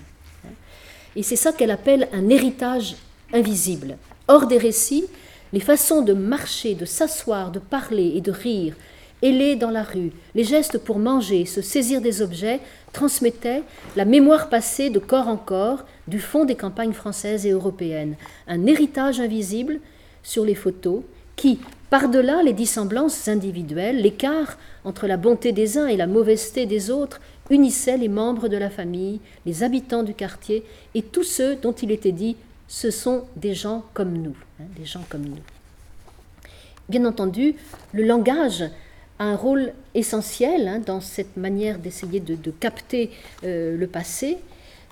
Et 1.16 1.22
c'est 1.22 1.37
ça 1.37 1.53
qu'elle 1.53 1.70
appelle 1.70 2.09
un 2.12 2.28
héritage 2.28 2.97
Hors 4.28 4.47
des 4.47 4.59
récits, 4.59 5.07
les 5.53 5.59
façons 5.59 6.03
de 6.03 6.12
marcher, 6.12 6.76
de 6.76 6.85
s'asseoir, 6.85 7.51
de 7.51 7.59
parler 7.59 8.12
et 8.14 8.20
de 8.20 8.30
rire, 8.30 8.76
ailés 9.22 9.57
dans 9.57 9.70
la 9.70 9.82
rue, 9.82 10.12
les 10.37 10.45
gestes 10.45 10.78
pour 10.78 11.01
manger, 11.01 11.45
se 11.45 11.61
saisir 11.61 12.01
des 12.01 12.22
objets, 12.22 12.61
transmettaient 12.93 13.64
la 13.97 14.05
mémoire 14.05 14.49
passée 14.49 14.89
de 14.89 15.01
corps 15.01 15.26
en 15.26 15.37
corps 15.37 15.85
du 16.07 16.20
fond 16.20 16.45
des 16.45 16.55
campagnes 16.55 16.93
françaises 16.93 17.45
et 17.45 17.51
européennes. 17.51 18.14
Un 18.47 18.66
héritage 18.66 19.18
invisible 19.18 19.80
sur 20.22 20.45
les 20.45 20.55
photos 20.55 21.03
qui, 21.35 21.59
par-delà 21.91 22.41
les 22.45 22.53
dissemblances 22.53 23.26
individuelles, 23.26 24.01
l'écart 24.01 24.59
entre 24.85 25.09
la 25.09 25.16
bonté 25.16 25.51
des 25.51 25.76
uns 25.76 25.89
et 25.89 25.97
la 25.97 26.07
mauvaiseté 26.07 26.66
des 26.66 26.89
autres, 26.89 27.20
unissait 27.51 27.99
les 27.99 28.09
membres 28.09 28.47
de 28.47 28.57
la 28.57 28.70
famille, 28.70 29.18
les 29.45 29.64
habitants 29.64 30.05
du 30.05 30.14
quartier 30.14 30.62
et 30.95 31.03
tous 31.03 31.24
ceux 31.24 31.57
dont 31.57 31.72
il 31.72 31.91
était 31.91 32.12
dit 32.12 32.37
ce 32.69 32.91
sont 32.91 33.25
des 33.37 33.55
gens 33.55 33.85
comme 33.95 34.12
nous, 34.12 34.37
hein, 34.61 34.65
des 34.77 34.85
gens 34.85 35.05
comme 35.09 35.25
nous. 35.25 35.43
Bien 36.89 37.05
entendu, 37.07 37.55
le 37.93 38.05
langage 38.05 38.65
a 39.19 39.25
un 39.25 39.37
rôle 39.37 39.73
essentiel 39.95 40.69
hein, 40.69 40.81
dans 40.85 41.01
cette 41.01 41.37
manière 41.37 41.79
d'essayer 41.79 42.21
de, 42.21 42.51
capter 42.51 43.11
euh, 43.45 43.77
le 43.77 43.87
passé, 43.87 44.39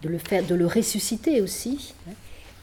de 0.03 0.09
le 0.09 0.18
faire, 0.18 0.45
de 0.45 0.55
le 0.55 0.66
ressusciter 0.66 1.41
aussi. 1.41 1.95
Hein. 2.09 2.12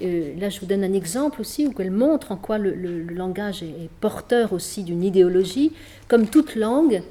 Euh, 0.02 0.34
là, 0.40 0.50
je 0.50 0.60
vous 0.62 0.66
donne 0.66 0.84
un 0.84 0.94
exemple 0.94 1.42
aussi 1.42 1.68
où 1.68 1.74
elle 1.80 1.92
montre 1.92 2.32
en 2.32 2.38
quoi 2.38 2.58
le, 2.58 3.04
langage 3.04 3.62
est, 3.62 3.90
porteur 4.00 4.54
aussi 4.54 4.84
d'une 4.84 5.04
idéologie. 5.04 5.74
Comme 6.08 6.28
toute 6.28 6.56
langue, 6.56 7.04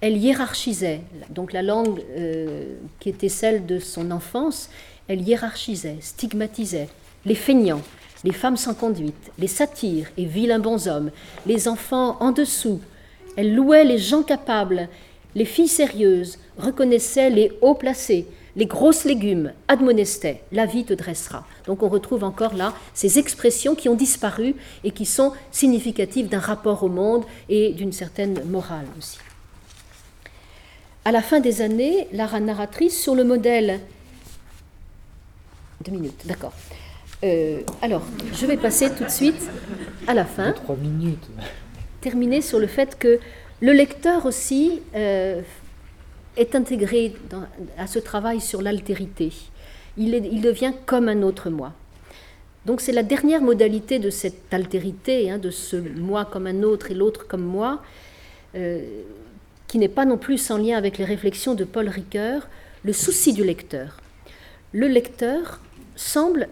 elle 0.00 0.16
hiérarchisait. 0.16 1.00
Donc 1.30 1.52
la 1.52 1.62
langue 1.62 2.02
euh, 2.16 2.74
qui 3.00 3.08
était 3.08 3.30
celle 3.30 3.64
de 3.66 3.78
son 3.78 4.10
enfance, 4.10 4.68
elle 5.08 5.26
hiérarchisait, 5.26 5.96
stigmatisait 6.00 6.88
les 7.26 7.34
feignants, 7.34 7.82
les 8.24 8.32
femmes 8.32 8.56
sans 8.56 8.74
conduite, 8.74 9.30
les 9.38 9.46
satires 9.46 10.08
et 10.16 10.24
vilains 10.24 10.58
bonshommes, 10.58 11.10
les 11.46 11.68
enfants 11.68 12.16
en 12.20 12.32
dessous. 12.32 12.80
Elle 13.36 13.54
louait 13.54 13.84
les 13.84 13.98
gens 13.98 14.22
capables, 14.22 14.88
les 15.34 15.44
filles 15.44 15.68
sérieuses, 15.68 16.38
reconnaissait 16.56 17.30
les 17.30 17.52
hauts 17.60 17.74
placés, 17.74 18.26
les 18.56 18.66
grosses 18.66 19.04
légumes 19.04 19.52
admonestaient, 19.66 20.42
la 20.52 20.64
vie 20.64 20.84
te 20.84 20.94
dressera. 20.94 21.44
Donc 21.66 21.82
on 21.82 21.88
retrouve 21.88 22.22
encore 22.22 22.54
là 22.54 22.72
ces 22.94 23.18
expressions 23.18 23.74
qui 23.74 23.88
ont 23.88 23.96
disparu 23.96 24.54
et 24.84 24.92
qui 24.92 25.06
sont 25.06 25.32
significatives 25.50 26.28
d'un 26.28 26.38
rapport 26.38 26.82
au 26.84 26.88
monde 26.88 27.24
et 27.48 27.72
d'une 27.72 27.92
certaine 27.92 28.44
morale 28.44 28.86
aussi. 28.96 29.18
À 31.04 31.12
la 31.12 31.20
fin 31.20 31.40
des 31.40 31.60
années, 31.60 32.08
la 32.12 32.40
narratrice, 32.40 32.98
sur 32.98 33.14
le 33.14 33.24
modèle... 33.24 33.80
Deux 35.84 35.92
minutes, 35.92 36.22
d'accord. 36.24 36.54
Euh, 37.24 37.60
alors, 37.80 38.02
je 38.34 38.44
vais 38.44 38.56
passer 38.56 38.90
tout 38.94 39.04
de 39.04 39.10
suite 39.10 39.48
à 40.06 40.14
la 40.14 40.24
fin. 40.24 40.52
Trois 40.52 40.76
minutes. 40.76 41.26
Terminer 42.00 42.42
sur 42.42 42.58
le 42.58 42.66
fait 42.66 42.98
que 42.98 43.18
le 43.62 43.72
lecteur 43.72 44.26
aussi 44.26 44.82
euh, 44.94 45.40
est 46.36 46.54
intégré 46.54 47.14
à 47.78 47.86
ce 47.86 47.98
travail 47.98 48.40
sur 48.40 48.60
l'altérité. 48.60 49.32
Il, 49.96 50.14
il, 50.14 50.42
devient 50.42 50.72
comme 50.84 51.08
un 51.08 51.22
autre 51.22 51.48
moi. 51.48 51.72
Donc 52.66 52.80
c'est 52.80 52.92
la 52.92 53.02
dernière 53.02 53.40
modalité 53.40 53.98
de 53.98 54.10
cette 54.10 54.52
altérité, 54.52 55.30
hein, 55.30 55.38
de 55.38 55.50
ce 55.50 55.76
moi 55.76 56.24
comme 56.24 56.46
un 56.46 56.62
autre 56.62 56.90
et 56.90 56.94
l'autre 56.94 57.26
comme 57.26 57.44
moi, 57.44 57.80
euh, 58.54 58.82
qui 59.66 59.78
n'est 59.78 59.88
pas 59.88 60.04
non 60.04 60.18
plus 60.18 60.36
sans 60.36 60.58
lien 60.58 60.76
avec 60.76 60.98
les 60.98 61.04
réflexions 61.04 61.54
de 61.54 61.64
Paul 61.64 61.88
Ricoeur, 61.88 62.48
le 62.84 62.92
souci 62.92 63.32
du 63.32 63.44
lecteur. 63.44 63.98
Le 64.72 64.88
lecteur 64.88 65.60
semble 65.96 66.48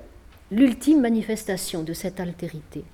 l'ultime 0.52 1.00
manifestation 1.00 1.82
de 1.82 1.94
cette 1.94 2.20
altérité. 2.20 2.84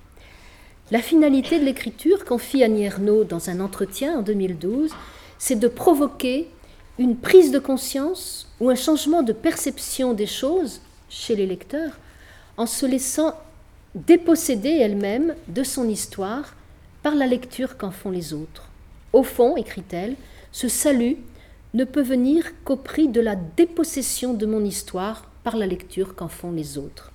La 0.91 1.01
finalité 1.01 1.59
de 1.59 1.65
l'écriture, 1.65 2.23
confie 2.23 2.63
Annie 2.63 2.85
Ernaux 2.85 3.25
dans 3.25 3.49
un 3.49 3.59
entretien 3.59 4.19
en 4.19 4.21
2012, 4.21 4.91
c'est 5.37 5.59
de 5.59 5.67
provoquer 5.67 6.47
une 6.97 7.17
prise 7.17 7.51
de 7.51 7.59
conscience 7.59 8.47
ou 8.61 8.69
un 8.69 8.75
changement 8.75 9.23
de 9.23 9.33
perception 9.33 10.13
des 10.13 10.25
choses 10.25 10.79
chez 11.09 11.35
les 11.35 11.45
lecteurs 11.45 11.99
en 12.55 12.65
se 12.65 12.85
laissant 12.85 13.33
déposséder 13.93 14.69
elle-même 14.69 15.35
de 15.49 15.63
son 15.63 15.89
histoire 15.89 16.55
par 17.03 17.13
la 17.13 17.27
lecture 17.27 17.77
qu'en 17.77 17.91
font 17.91 18.11
les 18.11 18.33
autres. 18.33 18.69
Au 19.11 19.23
fond, 19.23 19.57
écrit-elle, 19.57 20.15
ce 20.53 20.69
salut 20.69 21.17
ne 21.73 21.83
peut 21.83 22.01
venir 22.01 22.45
qu'au 22.63 22.77
prix 22.77 23.09
de 23.09 23.19
la 23.19 23.35
dépossession 23.35 24.33
de 24.33 24.45
mon 24.45 24.63
histoire 24.63 25.29
par 25.43 25.57
la 25.57 25.67
lecture 25.67 26.15
qu'en 26.15 26.29
font 26.29 26.51
les 26.51 26.77
autres. 26.77 27.08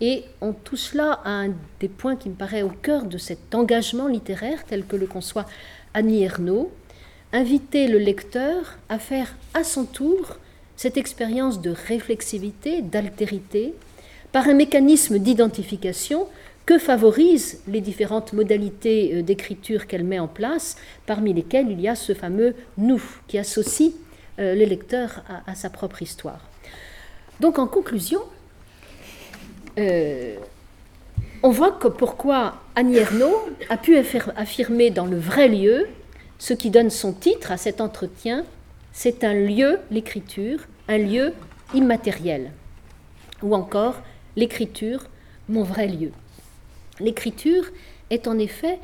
Et 0.00 0.24
on 0.40 0.52
touche 0.52 0.94
là 0.94 1.20
à 1.24 1.30
un 1.30 1.52
des 1.78 1.88
points 1.88 2.16
qui 2.16 2.30
me 2.30 2.34
paraît 2.34 2.62
au 2.62 2.70
cœur 2.70 3.04
de 3.04 3.18
cet 3.18 3.54
engagement 3.54 4.06
littéraire 4.06 4.64
tel 4.66 4.84
que 4.84 4.96
le 4.96 5.06
conçoit 5.06 5.46
Annie 5.92 6.22
Ernaux, 6.22 6.70
inviter 7.32 7.86
le 7.86 7.98
lecteur 7.98 8.78
à 8.88 8.98
faire 8.98 9.34
à 9.54 9.62
son 9.64 9.84
tour 9.84 10.38
cette 10.76 10.96
expérience 10.96 11.60
de 11.60 11.70
réflexivité, 11.70 12.80
d'altérité, 12.80 13.74
par 14.32 14.48
un 14.48 14.54
mécanisme 14.54 15.18
d'identification 15.18 16.26
que 16.64 16.78
favorisent 16.78 17.60
les 17.66 17.80
différentes 17.80 18.32
modalités 18.32 19.14
euh, 19.14 19.22
d'écriture 19.22 19.86
qu'elle 19.86 20.04
met 20.04 20.18
en 20.18 20.28
place, 20.28 20.76
parmi 21.04 21.32
lesquelles 21.34 21.70
il 21.70 21.80
y 21.80 21.88
a 21.88 21.96
ce 21.96 22.14
fameux 22.14 22.54
nous 22.78 23.02
qui 23.26 23.38
associe 23.38 23.92
euh, 24.38 24.54
le 24.54 24.64
lecteur 24.64 25.22
à, 25.46 25.54
sa 25.54 25.68
propre 25.68 26.00
histoire. 26.00 26.40
Donc 27.40 27.58
en 27.58 27.66
conclusion, 27.66 28.20
euh, 29.78 30.36
on 31.42 31.50
voit 31.50 31.72
que 31.72 31.88
pourquoi 31.88 32.56
Annie 32.74 32.96
Ernaux 32.96 33.48
a 33.68 33.76
pu 33.76 33.96
affirmer 33.96 34.90
dans 34.90 35.06
le 35.06 35.18
vrai 35.18 35.48
lieu 35.48 35.88
ce 36.38 36.54
qui 36.54 36.70
donne 36.70 36.90
son 36.90 37.12
titre 37.12 37.52
à 37.52 37.56
cet 37.56 37.80
entretien, 37.80 38.44
c'est 38.92 39.24
un 39.24 39.34
lieu, 39.34 39.78
l'écriture, 39.90 40.60
un 40.88 40.98
lieu 40.98 41.32
immatériel. 41.74 42.50
ou 43.42 43.54
encore 43.54 44.02
l'écriture, 44.36 45.06
mon 45.48 45.62
vrai 45.62 45.86
lieu. 45.86 46.12
L'écriture 46.98 47.64
est 48.10 48.28
en 48.28 48.38
effet 48.38 48.78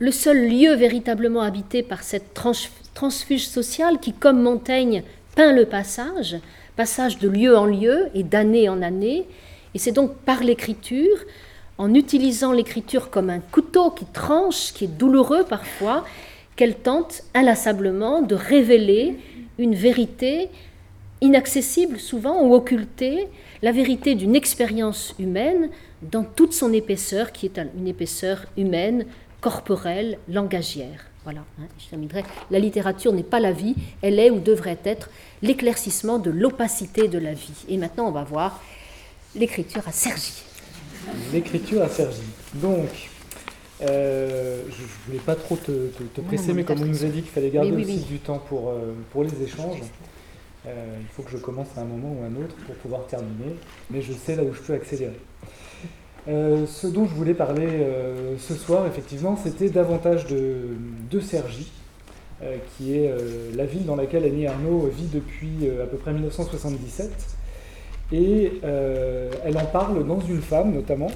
le 0.00 0.10
seul 0.10 0.48
lieu 0.48 0.74
véritablement 0.74 1.42
habité 1.42 1.82
par 1.82 2.02
cette 2.02 2.34
transfuge 2.94 3.46
sociale 3.46 4.00
qui, 4.00 4.12
comme 4.12 4.42
Montaigne, 4.42 5.04
peint 5.36 5.52
le 5.52 5.66
passage, 5.66 6.38
passage 6.74 7.18
de 7.18 7.28
lieu 7.28 7.56
en 7.56 7.66
lieu 7.66 8.08
et 8.14 8.22
d'année 8.22 8.68
en 8.68 8.82
année, 8.82 9.26
et 9.74 9.78
c'est 9.78 9.92
donc 9.92 10.14
par 10.16 10.42
l'écriture, 10.42 11.16
en 11.78 11.94
utilisant 11.94 12.52
l'écriture 12.52 13.10
comme 13.10 13.30
un 13.30 13.40
couteau 13.40 13.90
qui 13.90 14.04
tranche, 14.04 14.72
qui 14.72 14.84
est 14.84 14.98
douloureux 14.98 15.44
parfois, 15.44 16.04
qu'elle 16.56 16.74
tente 16.74 17.22
inlassablement 17.34 18.20
de 18.20 18.34
révéler 18.34 19.16
une 19.58 19.74
vérité 19.74 20.50
inaccessible 21.20 21.98
souvent 21.98 22.42
ou 22.42 22.54
occultée, 22.54 23.28
la 23.62 23.72
vérité 23.72 24.14
d'une 24.14 24.36
expérience 24.36 25.14
humaine 25.18 25.70
dans 26.02 26.24
toute 26.24 26.52
son 26.52 26.72
épaisseur, 26.72 27.32
qui 27.32 27.46
est 27.46 27.58
une 27.78 27.88
épaisseur 27.88 28.46
humaine, 28.56 29.06
corporelle, 29.40 30.18
langagière. 30.28 31.06
Voilà, 31.24 31.40
hein, 31.60 31.66
je 31.78 31.86
terminerai. 31.86 32.24
La 32.50 32.58
littérature 32.58 33.12
n'est 33.12 33.22
pas 33.22 33.40
la 33.40 33.52
vie, 33.52 33.74
elle 34.00 34.18
est 34.18 34.30
ou 34.30 34.40
devrait 34.40 34.78
être 34.84 35.10
l'éclaircissement 35.42 36.18
de 36.18 36.30
l'opacité 36.30 37.08
de 37.08 37.18
la 37.18 37.34
vie. 37.34 37.64
Et 37.68 37.76
maintenant, 37.76 38.08
on 38.08 38.12
va 38.12 38.24
voir 38.24 38.62
l'écriture 39.34 39.82
à 39.86 39.92
Sergi. 39.92 40.42
L'écriture 41.32 41.82
à 41.82 41.88
Sergi. 41.88 42.22
Donc, 42.54 42.88
euh, 43.82 44.62
je 44.68 44.82
ne 44.82 44.88
voulais 45.06 45.24
pas 45.24 45.34
trop 45.34 45.56
te, 45.56 46.20
presser, 46.20 46.52
mais 46.52 46.64
comme 46.64 46.82
on 46.82 46.86
nous 46.86 47.04
a 47.04 47.08
dit 47.08 47.22
qu'il 47.22 47.30
fallait 47.30 47.50
garder 47.50 47.72
aussi 47.72 48.00
du 48.00 48.18
temps 48.18 48.38
pour, 48.38 48.70
euh, 48.70 48.92
pour 49.10 49.24
les 49.24 49.42
échanges, 49.42 49.80
euh, 50.66 50.96
il 51.00 51.06
faut 51.08 51.22
que 51.22 51.30
je 51.30 51.38
commence 51.38 51.68
à 51.76 51.80
un 51.80 51.84
moment 51.84 52.12
ou 52.12 52.22
à 52.22 52.26
un 52.26 52.44
autre 52.44 52.54
pour 52.66 52.74
pouvoir 52.76 53.06
terminer, 53.06 53.56
mais 53.90 54.02
je 54.02 54.12
sais 54.12 54.36
là 54.36 54.42
où 54.42 54.52
je 54.52 54.60
peux 54.60 54.74
accélérer. 54.74 55.18
ce 56.26 56.86
dont 56.86 57.06
je 57.06 57.14
voulais 57.14 57.34
parler 57.34 57.86
ce 58.38 58.54
soir, 58.54 58.86
effectivement, 58.86 59.38
c'était 59.42 59.70
davantage 59.70 60.26
de, 60.26 60.76
de 61.10 61.20
Sergi, 61.20 61.72
qui 62.76 62.94
est 62.94 63.10
la 63.54 63.64
ville 63.64 63.86
dans 63.86 63.96
laquelle 63.96 64.24
Annie 64.24 64.46
Arnaud 64.46 64.90
vit 64.94 65.08
depuis 65.10 65.70
à 65.82 65.86
peu 65.86 65.96
près 65.96 66.12
1977. 66.12 67.10
Et 68.12 68.52
elle 68.62 69.56
en 69.56 69.66
parle 69.66 70.06
dans 70.06 70.20
Une 70.20 70.42
femme, 70.42 70.72
notamment, 70.72 71.10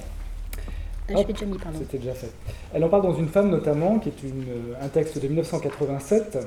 ah, 1.13 1.19
C'était 1.77 1.99
déjà 1.99 2.13
fait. 2.13 2.31
Elle 2.73 2.83
en 2.83 2.89
parle 2.89 3.03
dans 3.03 3.13
Une 3.13 3.27
femme 3.27 3.51
notamment, 3.51 3.99
qui 3.99 4.09
est 4.09 4.25
euh, 4.25 4.73
un 4.81 4.87
texte 4.87 5.19
de 5.19 5.27
1987, 5.27 6.39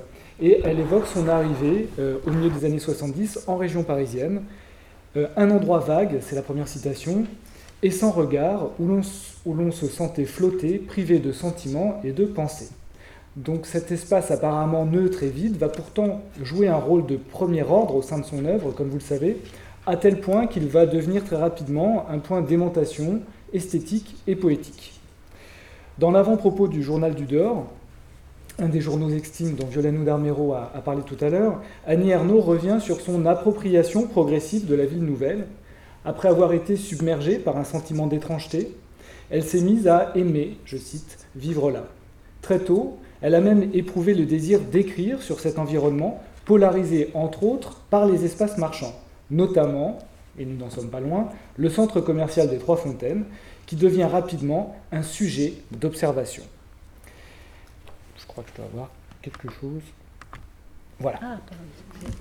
et 0.42 0.61
elle 0.64 0.80
évoque 0.80 1.07
son 1.07 1.28
arrivée 1.28 1.88
euh, 2.01 2.18
au 2.26 2.30
milieu 2.30 2.51
des 2.51 2.64
années 2.64 2.80
70 2.80 3.44
en 3.46 3.57
région 3.57 3.84
parisienne. 3.84 4.42
Euh, 5.16 5.28
un 5.36 5.51
endroit 5.53 5.78
vague, 5.78 6.18
c'est 6.22 6.34
la 6.34 6.42
première 6.42 6.66
citation, 6.66 7.24
et 7.84 7.92
sans 7.92 8.11
regard, 8.11 8.70
où 8.80 8.88
l'on 8.88 9.70
se 9.70 9.86
sentait 9.86 10.24
flotter, 10.24 10.78
privé 10.78 11.20
de 11.20 11.30
sentiments 11.30 12.01
et 12.03 12.11
de 12.11 12.24
pensées. 12.24 12.70
Donc 13.36 13.66
cet 13.66 13.92
espace 13.92 14.32
apparemment 14.32 14.84
neutre 14.84 15.22
et 15.22 15.28
vide 15.28 15.57
va 15.57 15.68
pourtant 15.68 16.22
jouer 16.42 16.66
un 16.66 16.76
rôle 16.76 17.07
de 17.07 17.16
premier 17.16 17.62
ordre 17.62 17.94
au 17.94 18.03
sein 18.03 18.18
de 18.18 18.24
son 18.24 18.44
œuvre, 18.44 18.72
comme 18.72 18.88
vous 18.88 18.99
le 18.99 19.01
savez, 19.01 19.36
à 19.89 19.97
tel 19.97 20.20
point 20.20 20.47
qu'il 20.47 20.68
va 20.68 20.84
devenir 20.84 21.24
très 21.24 21.36
rapidement 21.36 22.05
un 22.11 22.18
point 22.18 22.43
d'aimantation 22.43 23.22
esthétique 23.55 24.16
et 24.26 24.36
poétique. 24.36 25.01
Dans 25.99 26.11
l'avant-propos 26.11 26.68
du 26.68 26.82
journal 26.82 27.14
du 27.14 27.24
dehors, 27.24 27.72
un 28.59 28.68
des 28.68 28.82
journaux 28.82 29.09
extimes 29.09 29.55
dont 29.55 29.64
Violaine 29.64 30.05
d'Armero 30.05 30.53
a, 30.53 30.70
a, 30.74 30.80
parlé 30.82 31.01
tout 31.01 31.16
à 31.22 31.30
l'heure, 31.30 31.62
Annie 31.86 32.11
Ernaux 32.11 32.43
revient 32.43 32.76
sur 32.82 33.01
son 33.01 33.24
appropriation 33.24 34.07
progressive 34.07 34.66
de 34.66 34.74
la 34.74 34.84
ville 34.84 35.03
nouvelle. 35.03 35.47
Après 36.05 36.28
avoir 36.28 36.53
été 36.53 36.76
submergée 36.76 37.39
par 37.39 37.57
un 37.57 37.64
sentiment 37.64 38.09
d'étrangeté, 38.09 38.76
elle 39.30 39.43
s'est 39.43 39.62
mise 39.62 39.89
à 39.89 40.12
aimer, 40.14 40.59
je 40.66 40.76
cite, 40.76 41.26
vivre 41.34 41.70
là. 41.70 41.84
Très 42.43 42.59
tôt, 42.59 42.99
elle 43.22 43.34
a 43.34 43.41
même 43.41 43.70
éprouvé 43.72 44.12
le 44.12 44.26
désir 44.26 44.61
d'écrire 44.61 45.22
sur 45.22 45.41
cet 45.41 45.59
environnement, 45.59 46.22
polarisé 46.45 47.11
entre 47.14 47.45
autres 47.45 47.80
par 47.89 48.05
les 48.05 48.26
espaces 48.26 48.59
marchands, 48.59 48.95
notamment 49.31 49.99
et 50.39 50.45
nous 50.45 50.57
n'en 50.57 50.70
sommes 50.70 50.89
pas 50.89 51.01
loin, 51.01 51.29
le 51.57 51.68
centre 51.68 52.01
commercial 52.01 52.49
des 52.49 52.59
Trois 52.59 52.76
Fontaines, 52.76 53.24
qui 53.66 53.76
devient 53.76 54.05
rapidement 54.05 54.76
un 54.93 55.03
sujet 55.03 55.55
d'observation. 55.72 56.45
Je 58.16 58.26
crois 58.26 58.45
que 58.45 58.51
je 58.51 58.57
dois 58.57 58.66
avoir 58.66 58.91
quelque 59.20 59.51
chose. 59.51 59.83
Voilà. 61.01 61.18
Ah, 61.22 61.39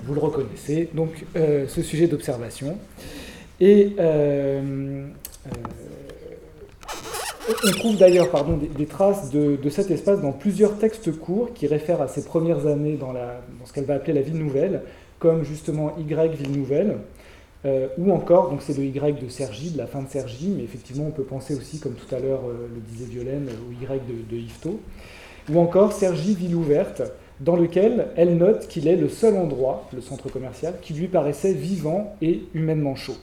Vous 0.04 0.14
le 0.14 0.20
reconnaissez. 0.20 0.90
Donc, 0.94 1.26
euh, 1.36 1.68
ce 1.68 1.82
sujet 1.82 2.08
d'observation. 2.08 2.78
Et 3.60 3.96
euh, 3.98 5.08
euh, 5.48 5.52
on 7.66 7.72
trouve 7.72 7.98
d'ailleurs 7.98 8.30
pardon, 8.30 8.58
des, 8.58 8.86
traces 8.86 9.32
de, 9.32 9.58
cet 9.70 9.90
espace 9.90 10.22
dans 10.22 10.32
plusieurs 10.32 10.78
textes 10.78 11.12
courts 11.18 11.54
qui 11.54 11.66
réfèrent 11.66 12.02
à 12.02 12.08
ses 12.08 12.24
premières 12.24 12.68
années 12.68 12.98
dans, 12.98 13.14
la, 13.14 13.42
dans 13.60 13.66
ce 13.66 13.74
qu'elle 13.74 13.86
va 13.86 13.96
appeler 13.96 14.14
la 14.14 14.22
ville 14.22 14.38
nouvelle, 14.38 14.82
comme 15.20 15.44
justement 15.44 15.96
Y 15.98 16.36
Ville 16.36 16.52
Nouvelle, 16.52 16.98
euh, 17.66 17.88
ou 17.98 18.12
encore, 18.12 18.50
donc 18.50 18.62
c'est 18.62 18.78
le 18.78 18.86
Y 18.86 19.20
de 19.20 19.30
Sergi, 19.30 19.72
de 19.72 19.78
la 19.78 19.88
fin 19.88 20.02
de 20.02 20.10
Sergi, 20.10 20.54
mais 20.56 20.64
effectivement 20.64 21.06
on 21.08 21.12
peut 21.12 21.24
penser 21.24 21.56
aussi, 21.56 21.80
comme 21.80 21.94
tout 21.94 22.14
à 22.14 22.20
l'heure 22.20 22.42
euh, 22.48 22.68
le 22.74 22.82
disait 22.82 23.10
Violaine, 23.10 23.50
au 23.68 23.72
Y 23.72 24.00
de, 24.08 24.36
de 24.36 24.40
Yvetot. 24.40 24.80
Ou 25.52 25.60
encore 25.60 25.94
Sergi, 25.94 26.36
ville 26.36 26.56
ouverte, 26.56 27.02
dans 27.40 27.56
lequel 27.56 28.08
elle 28.16 28.38
note 28.38 28.68
qu'il 28.68 28.88
est 28.88 28.96
le 28.96 29.10
seul 29.10 29.36
endroit, 29.36 29.88
le 29.94 30.02
centre 30.02 30.30
commercial, 30.30 30.76
qui 30.82 30.94
lui 30.94 31.08
paraissait 31.08 31.54
vivant 31.54 32.16
et 32.22 32.44
humainement 32.54 32.96
chaud. 32.96 33.18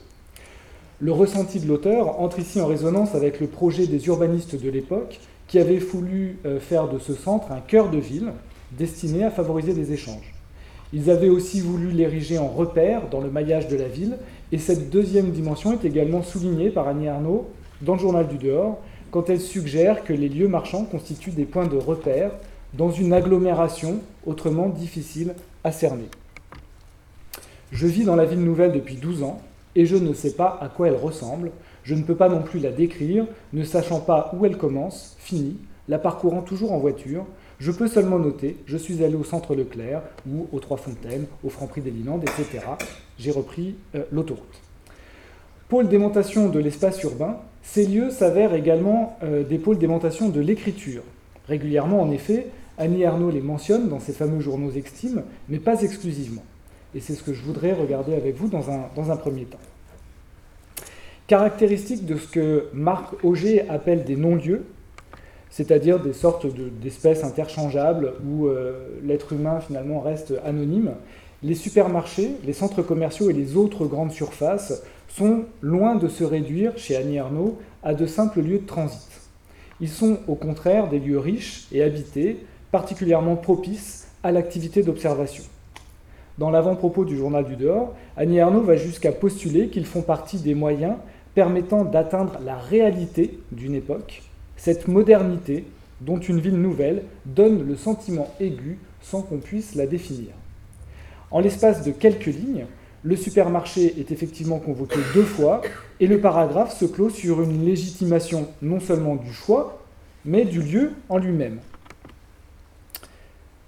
Le 1.01 1.12
ressenti 1.12 1.61
de 1.61 1.66
l'auteur 1.66 2.20
entre 2.20 2.38
ici 2.38 2.61
en 2.61 2.66
résonance 2.66 3.14
avec 3.14 3.40
le 3.40 3.47
projet 3.47 3.86
des 3.86 4.07
urbanistes 4.07 4.61
de 4.61 4.70
l'époque, 4.70 5.20
qui 5.47 5.59
avaient 5.59 5.78
voulu 5.78 6.38
euh, 6.47 6.59
faire 6.59 6.88
de 6.88 6.99
ce 6.99 7.14
centre 7.14 7.53
un 7.53 7.61
cœur 7.61 7.90
de 7.90 7.99
ville 7.99 8.32
destiné 8.72 9.24
à 9.24 9.30
favoriser 9.30 9.74
des 9.74 9.92
échanges. 9.92 10.34
Ils 10.95 11.11
avaient 11.11 11.28
aussi 11.28 11.61
voulu 11.61 11.90
l'ériger 11.90 12.38
en 12.38 12.47
repère 12.47 13.09
dans 13.11 13.20
le 13.20 13.28
maillage 13.28 13.66
de 13.66 13.76
la 13.76 13.88
ville, 13.88 14.16
et 14.53 14.59
cette 14.59 14.90
deuxième 14.90 15.32
dimension 15.32 15.72
est 15.72 15.84
également 15.84 16.22
soulignée 16.22 16.70
par 16.70 16.86
Annie 16.86 17.09
Arnaud 17.09 17.49
dans 17.82 17.95
le 17.95 17.99
journal 17.99 18.28
du 18.28 18.38
dehors, 18.38 18.78
quand 19.11 19.28
elle 19.28 19.40
suggère 19.40 20.05
que 20.05 20.12
les 20.12 20.28
lieux 20.28 20.47
marchands 20.47 20.84
constituent 20.84 21.32
des 21.32 21.47
points 21.47 21.66
de 21.66 21.76
repère 21.76 22.30
dans 22.74 22.92
une 22.92 23.12
agglomération 23.12 23.99
autrement 24.24 24.68
difficile 24.68 25.34
à 25.64 25.72
cerner. 25.72 26.09
Je 27.72 27.88
vis 27.88 28.05
dans 28.05 28.16
la 28.16 28.24
ville 28.24 28.45
nouvelle 28.45 28.72
depuis 28.72 28.95
12 28.95 29.24
ans, 29.24 29.40
et 29.74 29.86
je 29.86 29.97
ne 29.97 30.14
sais 30.14 30.34
pas 30.34 30.59
à 30.61 30.68
quoi 30.68 30.86
elle 30.86 30.97
ressemble, 30.97 31.51
je 31.82 31.97
ne 31.97 32.05
peux 32.05 32.14
pas 32.14 32.28
non 32.28 32.42
plus 32.42 32.61
la 32.61 32.70
décrire, 32.70 33.26
ne 33.53 33.64
sachant 33.64 33.99
pas 33.99 34.30
où 34.32 34.47
elle 34.47 34.57
commence, 34.57 35.16
finit, 35.18 35.57
la 35.88 35.99
parcourant 35.99 36.42
toujours 36.42 36.72
en 36.72 36.78
voiture, 36.78 37.26
je 37.64 37.70
peux 37.70 37.88
seulement 37.88 38.18
noter, 38.18 38.58
je 38.66 38.76
suis 38.76 39.02
allé 39.02 39.14
au 39.14 39.24
centre 39.24 39.54
Leclerc 39.54 40.02
ou 40.30 40.46
aux 40.52 40.60
Trois 40.60 40.76
Fontaines, 40.76 41.24
au 41.42 41.48
Franprix 41.48 41.80
des 41.80 41.90
Lilandes, 41.90 42.22
etc. 42.22 42.66
J'ai 43.18 43.30
repris 43.30 43.74
euh, 43.94 44.02
l'autoroute. 44.12 44.60
Pôle 45.70 45.88
d'aimantation 45.88 46.50
de 46.50 46.58
l'espace 46.58 47.02
urbain, 47.02 47.38
ces 47.62 47.86
lieux 47.86 48.10
s'avèrent 48.10 48.52
également 48.52 49.18
euh, 49.22 49.44
des 49.44 49.56
pôles 49.56 49.78
d'aimantation 49.78 50.28
de 50.28 50.40
l'écriture. 50.42 51.04
Régulièrement, 51.48 52.02
en 52.02 52.10
effet, 52.10 52.48
Annie 52.76 53.06
Arnaud 53.06 53.30
les 53.30 53.40
mentionne 53.40 53.88
dans 53.88 53.98
ses 53.98 54.12
fameux 54.12 54.40
journaux 54.40 54.72
extimes, 54.72 55.22
mais 55.48 55.58
pas 55.58 55.80
exclusivement. 55.80 56.44
Et 56.94 57.00
c'est 57.00 57.14
ce 57.14 57.22
que 57.22 57.32
je 57.32 57.42
voudrais 57.42 57.72
regarder 57.72 58.12
avec 58.12 58.36
vous 58.36 58.48
dans 58.48 58.70
un, 58.70 58.90
dans 58.94 59.10
un 59.10 59.16
premier 59.16 59.46
temps. 59.46 59.56
Caractéristique 61.28 62.04
de 62.04 62.18
ce 62.18 62.28
que 62.28 62.66
Marc 62.74 63.24
Auger 63.24 63.66
appelle 63.70 64.04
des 64.04 64.16
non-lieux, 64.16 64.66
c'est-à-dire 65.55 66.00
des 66.00 66.12
sortes 66.12 66.48
d'espèces 66.82 67.22
interchangeables 67.22 68.14
où 68.28 68.48
euh, 68.48 68.88
l'être 69.05 69.32
humain 69.32 69.61
finalement 69.61 70.00
reste 70.00 70.34
anonyme. 70.44 70.94
Les 71.44 71.55
supermarchés, 71.55 72.32
les 72.44 72.52
centres 72.52 72.82
commerciaux 72.82 73.30
et 73.30 73.32
les 73.32 73.57
autres 73.57 73.86
grandes 73.86 74.11
surfaces 74.11 74.82
sont 75.07 75.44
loin 75.61 75.94
de 75.94 76.09
se 76.09 76.24
réduire, 76.24 76.76
chez 76.76 76.96
Annie 76.96 77.20
Arnaud, 77.20 77.57
à 77.84 77.94
de 77.94 78.05
simples 78.05 78.40
lieux 78.40 78.59
de 78.59 78.66
transit. 78.66 79.09
Ils 79.80 79.88
sont 79.88 80.18
au 80.26 80.34
contraire 80.34 80.88
des 80.88 80.98
lieux 80.98 81.20
riches 81.20 81.68
et 81.70 81.84
habités, 81.84 82.44
particulièrement 82.72 83.36
propices 83.36 84.09
à 84.24 84.32
l'activité 84.32 84.82
d'observation. 84.82 85.44
Dans 86.36 86.50
l'avant-propos 86.50 87.05
du 87.05 87.16
journal 87.16 87.44
du 87.44 87.55
dehors, 87.55 87.94
Annie 88.16 88.40
Arnaud 88.40 88.62
va 88.62 88.74
jusqu'à 88.74 89.12
postuler 89.12 89.68
qu'ils 89.68 89.86
font 89.86 90.02
partie 90.02 90.38
des 90.38 90.57
moyens 90.57 90.96
permettant 91.36 91.84
d'atteindre 91.84 92.40
la 92.44 92.57
réalité 92.57 93.38
d'une 93.52 93.76
époque 93.76 94.24
cette 94.64 94.88
modernité 94.88 95.66
dont 96.00 96.18
une 96.18 96.40
ville 96.40 96.56
nouvelle 96.56 97.02
donne 97.26 97.68
le 97.68 97.76
sentiment 97.76 98.34
aigu 98.40 98.78
sans 99.02 99.20
qu'on 99.20 99.36
puisse 99.36 99.74
la 99.74 99.86
définir. 99.86 100.30
En 101.30 101.40
l'espace 101.40 101.84
de 101.84 101.90
quelques 101.90 102.24
lignes, 102.24 102.64
le 103.02 103.14
supermarché 103.14 104.00
est 104.00 104.10
effectivement 104.10 104.58
convoqué 104.58 104.96
deux 105.12 105.24
fois 105.24 105.60
et 106.00 106.06
le 106.06 106.18
paragraphe 106.18 106.74
se 106.74 106.86
clôt 106.86 107.10
sur 107.10 107.42
une 107.42 107.66
légitimation 107.66 108.48
non 108.62 108.80
seulement 108.80 109.16
du 109.16 109.34
choix, 109.34 109.82
mais 110.24 110.46
du 110.46 110.62
lieu 110.62 110.92
en 111.10 111.18
lui-même. 111.18 111.58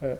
Euh, 0.02 0.14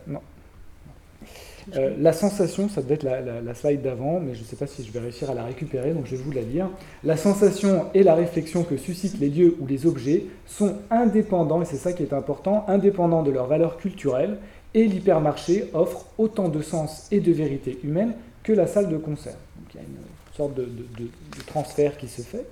Euh, 1.75 1.95
la 1.99 2.13
sensation, 2.13 2.69
ça 2.69 2.81
doit 2.81 2.95
être 2.95 3.03
la, 3.03 3.53
slide 3.53 3.81
d'avant, 3.81 4.19
mais 4.19 4.35
je 4.35 4.41
ne 4.41 4.45
sais 4.45 4.55
pas 4.55 4.67
si 4.67 4.85
je 4.85 4.91
vais 4.91 4.99
réussir 4.99 5.29
à 5.29 5.33
la 5.33 5.43
récupérer, 5.43 5.91
donc 5.91 6.05
je 6.05 6.15
vais 6.15 6.23
vous 6.23 6.31
la 6.31 6.41
lire. 6.41 6.69
La 7.03 7.17
sensation 7.17 7.85
et 7.93 8.03
la 8.03 8.15
réflexion 8.15 8.63
que 8.63 8.77
suscitent 8.77 9.19
les 9.19 9.29
lieux 9.29 9.57
ou 9.59 9.67
les 9.67 9.85
objets 9.85 10.25
sont 10.45 10.75
indépendants, 10.89 11.61
et 11.61 11.65
c'est 11.65 11.77
ça 11.77 11.93
qui 11.93 12.03
est 12.03 12.13
important, 12.13 12.63
indépendants 12.67 13.23
de 13.23 13.31
leur 13.31 13.47
valeur 13.47 13.77
culturelle, 13.77 14.37
et 14.73 14.85
l'hypermarché 14.85 15.69
offre 15.73 16.05
autant 16.17 16.49
de 16.49 16.61
sens 16.61 17.07
et 17.11 17.19
de 17.19 17.31
vérité 17.31 17.79
humaine 17.83 18.13
que 18.43 18.53
la 18.53 18.67
salle 18.67 18.89
de 18.89 18.97
concert. 18.97 19.37
Donc 19.57 19.73
il 19.73 19.77
y 19.77 19.79
a 19.79 19.83
une 19.83 20.35
sorte 20.35 20.53
de, 20.53 20.63
de 20.63 21.43
transfert 21.45 21.97
qui 21.97 22.07
se 22.07 22.21
fait, 22.21 22.45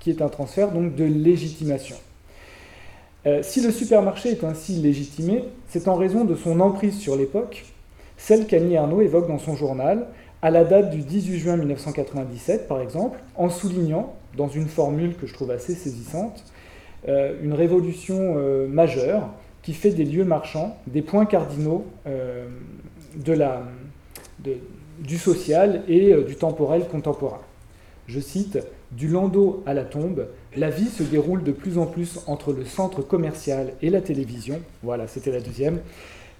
qui 0.00 0.10
est 0.10 0.20
un 0.20 0.28
transfert 0.28 0.72
donc 0.72 0.94
de 0.94 1.04
légitimation. 1.04 1.96
Euh, 3.24 3.42
si 3.42 3.60
le 3.60 3.70
supermarché 3.70 4.30
est 4.30 4.44
ainsi 4.44 4.74
légitimé, 4.74 5.44
c'est 5.68 5.86
en 5.86 5.94
raison 5.94 6.24
de 6.24 6.34
son 6.34 6.58
emprise 6.60 6.98
sur 6.98 7.16
l'époque, 7.16 7.64
celle 8.22 8.46
qu'Annie 8.46 8.74
Ernaux 8.74 9.00
évoque 9.00 9.26
dans 9.26 9.40
son 9.40 9.56
journal, 9.56 10.06
à 10.42 10.50
la 10.50 10.64
date 10.64 10.90
du 10.90 10.98
18 10.98 11.38
juin 11.40 11.56
1997 11.56 12.68
par 12.68 12.80
exemple, 12.80 13.18
en 13.34 13.50
soulignant, 13.50 14.14
dans 14.36 14.48
une 14.48 14.68
formule 14.68 15.16
que 15.16 15.26
je 15.26 15.34
trouve 15.34 15.50
assez 15.50 15.74
saisissante, 15.74 16.44
euh, 17.08 17.34
une 17.42 17.52
révolution 17.52 18.34
euh, 18.36 18.68
majeure 18.68 19.28
qui 19.62 19.74
fait 19.74 19.90
des 19.90 20.04
lieux 20.04 20.24
marchands 20.24 20.76
des 20.86 21.02
points 21.02 21.26
cardinaux 21.26 21.84
de 22.06 23.32
la, 23.32 23.62
du 24.98 25.18
social 25.18 25.82
et 25.86 26.14
du 26.14 26.34
temporel 26.34 26.86
contemporain. 26.88 27.40
Je 28.08 28.18
cite, 28.18 28.58
Du 28.90 29.08
landau 29.08 29.62
à 29.66 29.74
la 29.74 29.84
tombe, 29.84 30.26
la 30.56 30.70
vie 30.70 30.88
se 30.88 31.02
déroule 31.02 31.44
de 31.44 31.52
plus 31.52 31.78
en 31.78 31.86
plus 31.86 32.20
entre 32.26 32.52
le 32.52 32.64
centre 32.64 33.02
commercial 33.02 33.72
et 33.82 33.90
la 33.90 34.00
télévision, 34.00 34.60
voilà, 34.82 35.06
c'était 35.06 35.30
la 35.30 35.40
deuxième, 35.40 35.78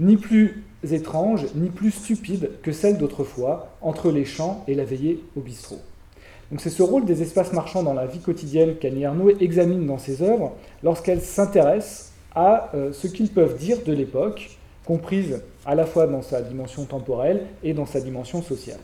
ni 0.01 0.17
plus 0.17 0.65
étrange, 0.91 1.47
ni 1.55 1.71
plus 1.71 1.91
stupide 1.91 2.51
que 2.63 2.73
celle 2.73 2.99
d'autrefois, 2.99 3.77
entre 3.81 4.11
les 4.11 4.25
champs 4.25 4.65
et 4.67 4.75
la 4.75 4.85
veillée 4.85 5.23
au 5.37 5.41
bistrot. 5.41 5.81
Donc 6.51 6.61
c'est 6.61 6.71
ce 6.71 6.83
rôle 6.83 7.05
des 7.05 7.23
espaces 7.23 7.53
marchands 7.53 7.83
dans 7.83 7.95
la 7.95 8.07
vie 8.07 8.19
quotidienne 8.19 8.77
qu'Annie 8.79 9.07
Arnaud 9.07 9.31
examine 9.41 9.87
dans 9.87 9.99
ses 9.99 10.23
œuvres 10.23 10.53
lorsqu'elle 10.83 11.23
s'intéresse 11.23 12.13
à 12.35 12.71
euh, 12.75 12.93
ce 12.93 13.07
qu'ils 13.07 13.31
peuvent 13.31 13.57
dire 13.57 13.79
de 13.87 13.93
l'époque, 13.93 14.59
comprise 14.85 15.43
à 15.65 15.75
la 15.75 15.87
fois 15.87 16.07
dans 16.07 16.23
sa 16.23 16.43
dimension 16.43 16.85
temporelle 16.85 17.47
et 17.63 17.73
dans 17.73 17.87
sa 17.87 18.01
dimension 18.01 18.43
sociale. 18.43 18.81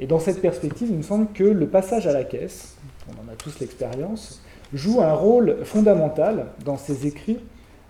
Et 0.00 0.06
dans 0.06 0.18
cette 0.18 0.40
perspective, 0.40 0.88
il 0.90 0.96
me 0.96 1.02
semble 1.02 1.28
que 1.32 1.44
le 1.44 1.68
passage 1.68 2.06
à 2.06 2.12
la 2.12 2.24
caisse, 2.24 2.74
on 3.08 3.12
en 3.12 3.32
a 3.32 3.36
tous 3.36 3.60
l'expérience, 3.60 4.42
joue 4.72 5.00
un 5.00 5.12
rôle 5.12 5.58
fondamental 5.64 6.46
dans 6.64 6.76
ses 6.76 7.06
écrits, 7.06 7.38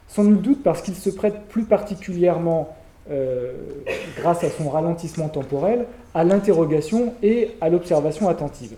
sans 0.09 0.25
nul 0.25 0.41
doute 0.41 0.63
parce 0.63 0.83
qu'il 0.83 0.95
se 0.95 1.11
prête 1.11 1.47
plus 1.49 1.65
particulièrement, 1.65 2.77
euh, 3.11 3.53
grâce 4.17 4.45
à 4.45 4.51
son 4.51 4.69
ralentissement 4.69 5.29
temporel, 5.29 5.87
à 6.15 6.25
l'interrogation 6.25 7.15
et 7.23 7.51
à 7.61 7.69
l'observation 7.69 8.29
attentive. 8.29 8.75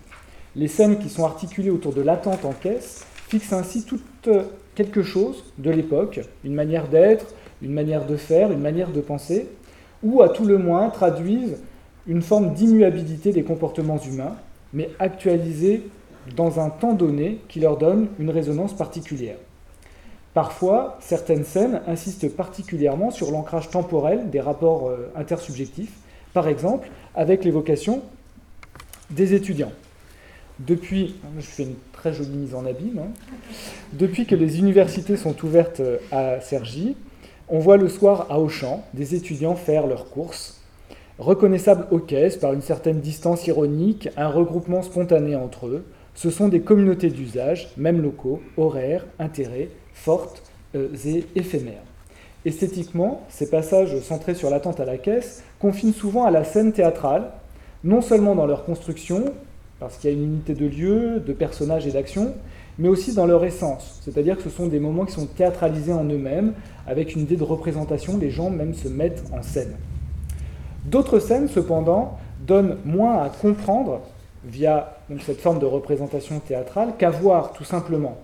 Les 0.54 0.68
scènes 0.68 0.98
qui 0.98 1.08
sont 1.08 1.24
articulées 1.24 1.70
autour 1.70 1.92
de 1.92 2.00
l'attente 2.00 2.44
en 2.44 2.52
caisse 2.52 3.04
fixent 3.28 3.52
ainsi 3.52 3.84
tout 3.84 4.00
euh, 4.28 4.44
quelque 4.74 5.02
chose 5.02 5.44
de 5.58 5.70
l'époque, 5.70 6.20
une 6.44 6.54
manière 6.54 6.88
d'être, 6.88 7.34
une 7.62 7.72
manière 7.72 8.06
de 8.06 8.16
faire, 8.16 8.52
une 8.52 8.60
manière 8.60 8.90
de 8.90 9.00
penser, 9.00 9.48
ou 10.02 10.22
à 10.22 10.28
tout 10.28 10.44
le 10.44 10.58
moins 10.58 10.90
traduisent 10.90 11.58
une 12.06 12.22
forme 12.22 12.52
d'immuabilité 12.54 13.32
des 13.32 13.42
comportements 13.42 13.98
humains, 13.98 14.36
mais 14.72 14.90
actualisée 14.98 15.82
dans 16.36 16.60
un 16.60 16.70
temps 16.70 16.92
donné 16.92 17.38
qui 17.48 17.60
leur 17.60 17.76
donne 17.76 18.08
une 18.18 18.30
résonance 18.30 18.74
particulière. 18.74 19.36
Parfois, 20.37 20.99
certaines 21.01 21.45
scènes 21.45 21.80
insistent 21.87 22.28
particulièrement 22.28 23.11
sur 23.11 23.30
l'ancrage 23.30 23.70
temporel 23.70 24.28
des 24.28 24.41
rapports 24.41 24.91
euh, 24.91 25.11
intersubjectifs, 25.16 25.95
par 26.34 26.47
exemple 26.47 26.91
avec 27.14 27.43
l'évocation 27.43 28.03
des 29.09 29.32
étudiants. 29.32 29.72
Depuis, 30.59 31.14
je 31.39 31.43
fais 31.47 31.62
une 31.62 31.76
très 31.91 32.12
jolie 32.12 32.37
mise 32.37 32.55
en 32.55 32.66
abîme, 32.66 32.99
hein. 32.99 33.30
depuis 33.95 34.26
que 34.26 34.34
les 34.34 34.59
universités 34.59 35.16
sont 35.16 35.43
ouvertes 35.43 35.80
euh, 35.80 35.97
à 36.12 36.39
Cergy, 36.43 36.99
on 37.49 37.59
voit 37.59 37.78
le 37.78 37.89
soir 37.89 38.26
à 38.28 38.39
Auchan 38.39 38.84
des 38.93 39.14
étudiants 39.14 39.57
faire 39.57 39.87
leurs 39.87 40.11
courses 40.11 40.61
Reconnaissables 41.18 41.87
aux 41.91 41.99
caisses 41.99 42.37
par 42.37 42.53
une 42.53 42.61
certaine 42.61 43.01
distance 43.01 43.47
ironique, 43.47 44.11
un 44.18 44.28
regroupement 44.28 44.82
spontané 44.82 45.34
entre 45.34 45.68
eux, 45.68 45.87
ce 46.14 46.28
sont 46.28 46.49
des 46.49 46.61
communautés 46.61 47.09
d'usage, 47.09 47.70
même 47.78 48.03
locaux, 48.03 48.43
horaires, 48.59 49.07
intérêts, 49.18 49.70
fortes 50.07 50.40
euh, 50.76 50.86
et 51.04 51.26
éphémères. 51.34 51.82
Esthétiquement, 52.44 53.24
ces 53.28 53.50
passages 53.50 53.98
centrés 54.02 54.36
sur 54.36 54.50
l'attente 54.50 54.78
à 54.78 54.84
la 54.84 54.98
caisse 54.98 55.42
confinent 55.59 55.92
souvent 55.92 56.24
à 56.24 56.30
la 56.30 56.44
scène 56.44 56.72
théâtrale, 56.72 57.32
non 57.82 58.00
seulement 58.00 58.36
dans 58.36 58.46
leur 58.46 58.64
construction, 58.64 59.24
parce 59.80 59.96
qu'il 59.96 60.11
y 60.11 60.12
a 60.12 60.16
une 60.16 60.22
unité 60.22 60.54
de 60.54 60.66
lieu, 60.66 61.18
de 61.18 61.32
personnages 61.32 61.88
et 61.88 61.90
d'action, 61.90 62.34
mais 62.78 62.86
aussi 62.86 63.14
dans 63.14 63.26
leur 63.26 63.44
essence, 63.44 64.00
c'est-à-dire 64.04 64.36
que 64.36 64.44
ce 64.44 64.50
sont 64.50 64.66
des 64.68 64.78
moments 64.78 65.07
qui 65.07 65.12
sont 65.12 65.26
théâtralisés 65.26 65.92
en 65.92 66.04
eux-mêmes, 66.04 66.52
avec 66.86 67.16
une 67.16 67.22
idée 67.22 67.36
de 67.36 67.42
représentation, 67.42 68.16
les 68.16 68.30
gens 68.30 68.48
même 68.48 68.74
se 68.74 68.86
mettent 68.86 69.24
en 69.32 69.42
scène. 69.42 69.74
D'autres 70.84 71.18
scènes, 71.18 71.48
cependant, 71.48 72.16
donnent 72.46 72.76
moins 72.84 73.24
à 73.24 73.28
comprendre 73.28 74.02
via 74.44 74.98
cette 75.26 75.40
forme 75.40 75.59
de 75.59 75.66
représentation 75.66 76.38
théâtrale 76.38 76.92
qu'à 76.96 77.11
voir 77.11 77.52
tout 77.54 77.64
simplement. 77.64 78.16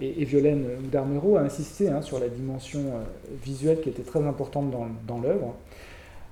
Et, 0.00 0.24
Violaine 0.24 0.66
Darmero 0.90 1.36
a 1.36 1.40
insisté 1.40 1.88
hein, 1.88 2.00
sur 2.02 2.18
la 2.18 2.28
dimension 2.28 2.80
euh, 2.80 3.02
visuelle 3.44 3.80
qui 3.80 3.90
était 3.90 4.02
très 4.02 4.24
importante 4.26 4.70
dans, 5.06 5.18
l'œuvre. 5.18 5.54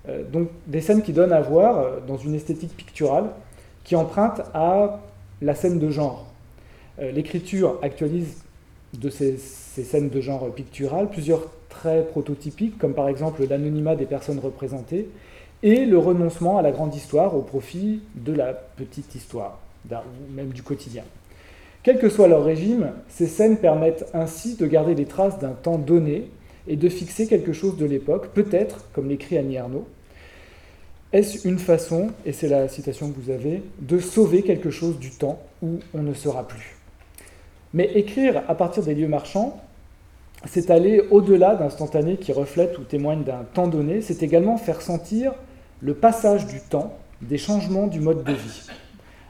Euh, 0.08 0.24
donc 0.24 0.48
des 0.66 0.80
scènes 0.80 1.02
qui 1.02 1.12
donnent 1.12 1.32
à 1.32 1.40
voir 1.40 1.78
euh, 1.78 2.00
dans 2.06 2.16
une 2.16 2.34
esthétique 2.34 2.74
picturale 2.76 3.26
qui 3.84 3.94
emprunte 3.94 4.40
à 4.54 5.00
la 5.42 5.54
scène 5.54 5.78
de 5.78 5.90
genre. 5.90 6.26
L'écriture 7.00 7.78
actualise 7.80 8.42
de 8.92 9.08
ces, 9.08 9.36
ces, 9.36 9.84
scènes 9.84 10.08
de 10.08 10.20
genre 10.20 10.52
pictural 10.52 11.08
plusieurs 11.08 11.48
traits 11.68 12.10
prototypiques, 12.10 12.76
comme 12.76 12.92
par 12.92 13.08
exemple 13.08 13.46
l'anonymat 13.48 13.94
des 13.94 14.04
personnes 14.04 14.40
représentées, 14.40 15.08
et 15.62 15.86
le 15.86 15.96
renoncement 15.96 16.58
à 16.58 16.62
la 16.62 16.72
grande 16.72 16.94
histoire 16.94 17.36
au 17.36 17.42
profit 17.42 18.02
de 18.16 18.32
la 18.32 18.52
petite 18.52 19.14
histoire, 19.14 19.60
même 20.34 20.48
du 20.48 20.64
quotidien. 20.64 21.04
Quel 21.88 21.98
que 21.98 22.10
soit 22.10 22.28
leur 22.28 22.44
régime, 22.44 22.90
ces 23.08 23.26
scènes 23.26 23.56
permettent 23.56 24.04
ainsi 24.12 24.56
de 24.56 24.66
garder 24.66 24.94
les 24.94 25.06
traces 25.06 25.38
d'un 25.38 25.52
temps 25.52 25.78
donné 25.78 26.28
et 26.66 26.76
de 26.76 26.86
fixer 26.90 27.26
quelque 27.26 27.54
chose 27.54 27.78
de 27.78 27.86
l'époque, 27.86 28.28
peut-être, 28.34 28.84
comme 28.92 29.08
l'écrit 29.08 29.38
Annie 29.38 29.56
Arnaud, 29.56 29.88
est-ce 31.14 31.48
une 31.48 31.58
façon, 31.58 32.08
et 32.26 32.32
c'est 32.32 32.48
la 32.48 32.68
citation 32.68 33.10
que 33.10 33.18
vous 33.18 33.30
avez, 33.30 33.62
de 33.78 34.00
sauver 34.00 34.42
quelque 34.42 34.68
chose 34.68 34.98
du 34.98 35.12
temps 35.12 35.40
où 35.62 35.78
on 35.94 36.02
ne 36.02 36.12
sera 36.12 36.46
plus? 36.46 36.76
Mais 37.72 37.90
écrire 37.94 38.42
à 38.48 38.54
partir 38.54 38.82
des 38.82 38.94
lieux 38.94 39.08
marchands, 39.08 39.58
c'est 40.44 40.70
aller 40.70 41.04
au-delà 41.10 41.54
d'instantané 41.54 42.18
qui 42.18 42.32
reflète 42.32 42.78
ou 42.78 42.82
témoigne 42.82 43.24
d'un 43.24 43.46
temps 43.54 43.66
donné, 43.66 44.02
c'est 44.02 44.22
également 44.22 44.58
faire 44.58 44.82
sentir 44.82 45.32
le 45.80 45.94
passage 45.94 46.46
du 46.48 46.60
temps, 46.60 46.98
des 47.22 47.38
changements 47.38 47.86
du 47.86 48.00
mode 48.00 48.24
de 48.24 48.32
vie. 48.32 48.66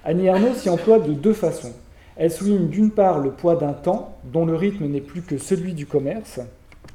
Annie 0.04 0.28
Arnaud 0.28 0.54
s'y 0.54 0.68
emploie 0.68 0.98
de 0.98 1.12
deux 1.12 1.34
façons. 1.34 1.72
Elle 2.18 2.30
souligne 2.30 2.68
d'une 2.68 2.90
part 2.90 3.18
le 3.18 3.30
poids 3.30 3.56
d'un 3.56 3.72
temps 3.72 4.18
dont 4.24 4.44
le 4.44 4.54
rythme 4.54 4.86
n'est 4.86 5.00
plus 5.00 5.22
que 5.22 5.38
celui 5.38 5.72
du 5.72 5.86
commerce, 5.86 6.40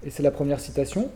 et 0.06 0.10
c'est 0.10 0.24
la 0.24 0.32
première 0.32 0.60
citation, 0.60 1.10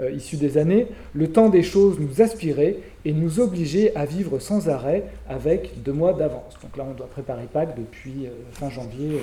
euh, 0.00 0.10
issue 0.10 0.38
des 0.38 0.56
années, 0.56 0.86
le 1.12 1.30
temps 1.30 1.50
des 1.50 1.62
choses 1.62 2.00
nous 2.00 2.22
aspirait 2.22 2.78
et 3.04 3.12
nous 3.12 3.40
obligeait 3.40 3.94
à 3.94 4.06
vivre 4.06 4.38
sans 4.38 4.70
arrêt 4.70 5.04
avec 5.28 5.82
deux 5.82 5.92
mois 5.92 6.14
d'avance. 6.14 6.54
Donc 6.62 6.78
là, 6.78 6.86
on 6.90 6.94
doit 6.94 7.08
préparer 7.08 7.44
Pâques 7.44 7.76
depuis 7.76 8.26
euh, 8.26 8.30
fin 8.52 8.70
janvier. 8.70 9.20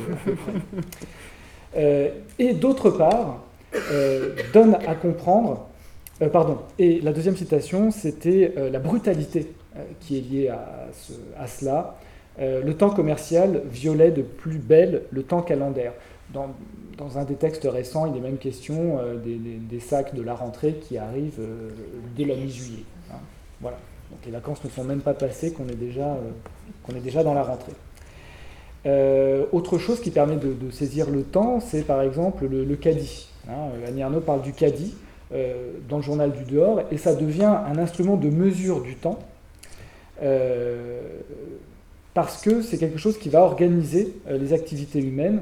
Euh, 1.76 2.10
et 2.40 2.54
d'autre 2.54 2.92
part, 2.92 3.44
donne 4.54 4.78
à 4.88 4.94
comprendre 4.94 5.68
pardon. 6.32 6.60
Et 6.78 7.02
la 7.02 7.14
deuxième 7.14 7.38
citation, 7.38 7.92
c'était 7.92 8.54
la 8.72 8.80
brutalité 8.80 9.54
qui 10.00 10.18
est 10.18 10.22
liée 10.22 10.50
à, 10.50 11.48
cela. 11.48 11.96
Le 12.40 12.74
temps 12.74 12.90
commercial 12.90 13.64
violait 13.70 14.12
de 14.12 14.22
plus 14.22 14.58
belle 14.58 15.04
le 15.12 15.24
temps 15.24 15.42
calendaire. 15.42 15.94
Dans, 16.32 16.48
un 17.18 17.24
des 17.24 17.36
textes 17.36 17.68
récents, 17.70 18.06
il 18.06 18.18
est 18.18 18.22
même 18.22 18.38
question 18.38 19.00
des, 19.24 19.80
sacs 19.80 20.16
de 20.16 20.22
la 20.22 20.36
rentrée 20.36 20.74
qui 20.74 20.98
arrivent 20.98 21.42
dès 22.16 22.26
la 22.26 22.36
mi-juillet. 22.36 22.84
Hein. 23.12 23.18
Voilà. 23.62 23.78
Donc 24.12 24.20
les 24.26 24.32
vacances 24.32 24.64
ne 24.64 24.70
sont 24.70 24.84
même 24.84 25.02
pas 25.02 25.14
passées, 25.14 25.52
qu'on 25.52 25.68
est, 25.68 25.76
déjà, 25.76 26.18
est 26.90 27.00
déjà 27.00 27.24
dans 27.24 27.34
la 27.34 27.44
rentrée. 27.44 27.74
autre 29.52 29.78
chose 29.78 30.00
qui 30.00 30.12
permet 30.12 30.38
de, 30.38 30.72
saisir 30.72 31.10
le 31.10 31.24
temps, 31.24 31.60
c'est 31.60 31.84
par 31.84 32.02
exemple 32.02 32.48
le, 32.48 32.76
caddie. 32.76 33.30
Hein. 33.50 33.70
Annie 33.88 34.04
Arnaud 34.04 34.22
parle 34.22 34.42
du 34.42 34.54
caddie. 34.54 34.94
Euh, 35.32 35.74
dans 35.88 35.98
le 35.98 36.02
journal 36.02 36.32
du 36.32 36.44
dehors, 36.44 36.82
et 36.92 36.98
ça 36.98 37.14
devient 37.14 37.44
un 37.44 37.78
instrument 37.78 38.18
de 38.18 38.32
mesure 38.32 38.82
du 38.82 38.96
temps, 38.96 39.20
euh, 40.24 41.02
parce 42.14 42.42
que 42.42 42.62
c'est 42.62 42.78
quelque 42.78 42.98
chose 42.98 43.18
qui 43.18 43.30
va 43.30 43.42
organiser 43.42 44.14
euh, 44.28 44.38
les 44.38 44.54
activités 44.54 45.00
humaines. 45.00 45.42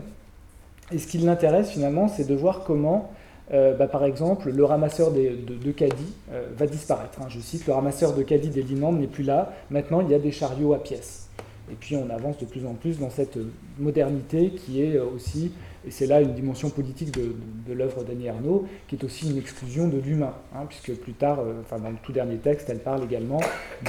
Et 0.92 1.00
ce 1.00 1.08
qui 1.08 1.18
l'intéresse 1.18 1.70
finalement, 1.70 2.08
c'est 2.08 2.28
de 2.28 2.36
voir 2.36 2.64
comment 2.66 3.12
bah, 3.50 3.88
par 3.88 4.04
exemple, 4.04 4.52
le 4.52 4.66
ramasseur 4.66 5.12
de, 5.12 5.32
de, 5.64 5.72
caddie 5.72 6.14
va 6.58 6.68
disparaître. 6.68 7.22
Hein. 7.22 7.28
Je 7.30 7.40
cite, 7.40 7.66
le 7.66 7.72
ramasseur 7.72 8.14
de 8.14 8.22
caddie 8.22 8.50
des 8.50 8.62
Linandes 8.62 9.00
n'est 9.00 9.08
plus 9.08 9.24
là, 9.24 9.54
maintenant 9.70 10.02
il 10.02 10.10
y 10.10 10.14
a 10.14 10.20
des 10.20 10.34
chariots 10.34 10.74
à 10.74 10.84
pièces. 10.84 11.30
Et 11.72 11.76
puis 11.76 11.96
on 11.96 12.10
avance 12.10 12.38
de 12.40 12.46
plus 12.46 12.66
en 12.66 12.74
plus 12.74 13.00
dans 13.00 13.10
cette 13.10 13.38
modernité 13.80 14.52
qui 14.52 14.84
est 14.84 15.00
aussi 15.00 15.54
et 15.88 15.92
c'est 15.92 16.06
là 16.06 16.20
une 16.20 16.34
dimension 16.34 16.70
politique 16.70 17.12
de, 17.12 17.74
l'œuvre 17.74 18.04
d'Annie 18.04 18.28
Arnaud, 18.28 18.68
qui 18.88 18.96
est 18.96 19.04
aussi 19.06 19.30
une 19.32 19.38
exclusion 19.38 19.88
de 19.88 19.98
l'humain, 19.98 20.34
hein, 20.54 20.66
puisque 20.68 20.94
plus 21.00 21.14
tard, 21.14 21.40
euh, 21.40 21.78
dans 21.78 21.90
le 21.90 21.96
tout 22.04 22.12
dernier 22.12 22.38
texte, 22.38 22.70
elle 22.70 22.80
parle 22.80 23.04
également 23.06 23.40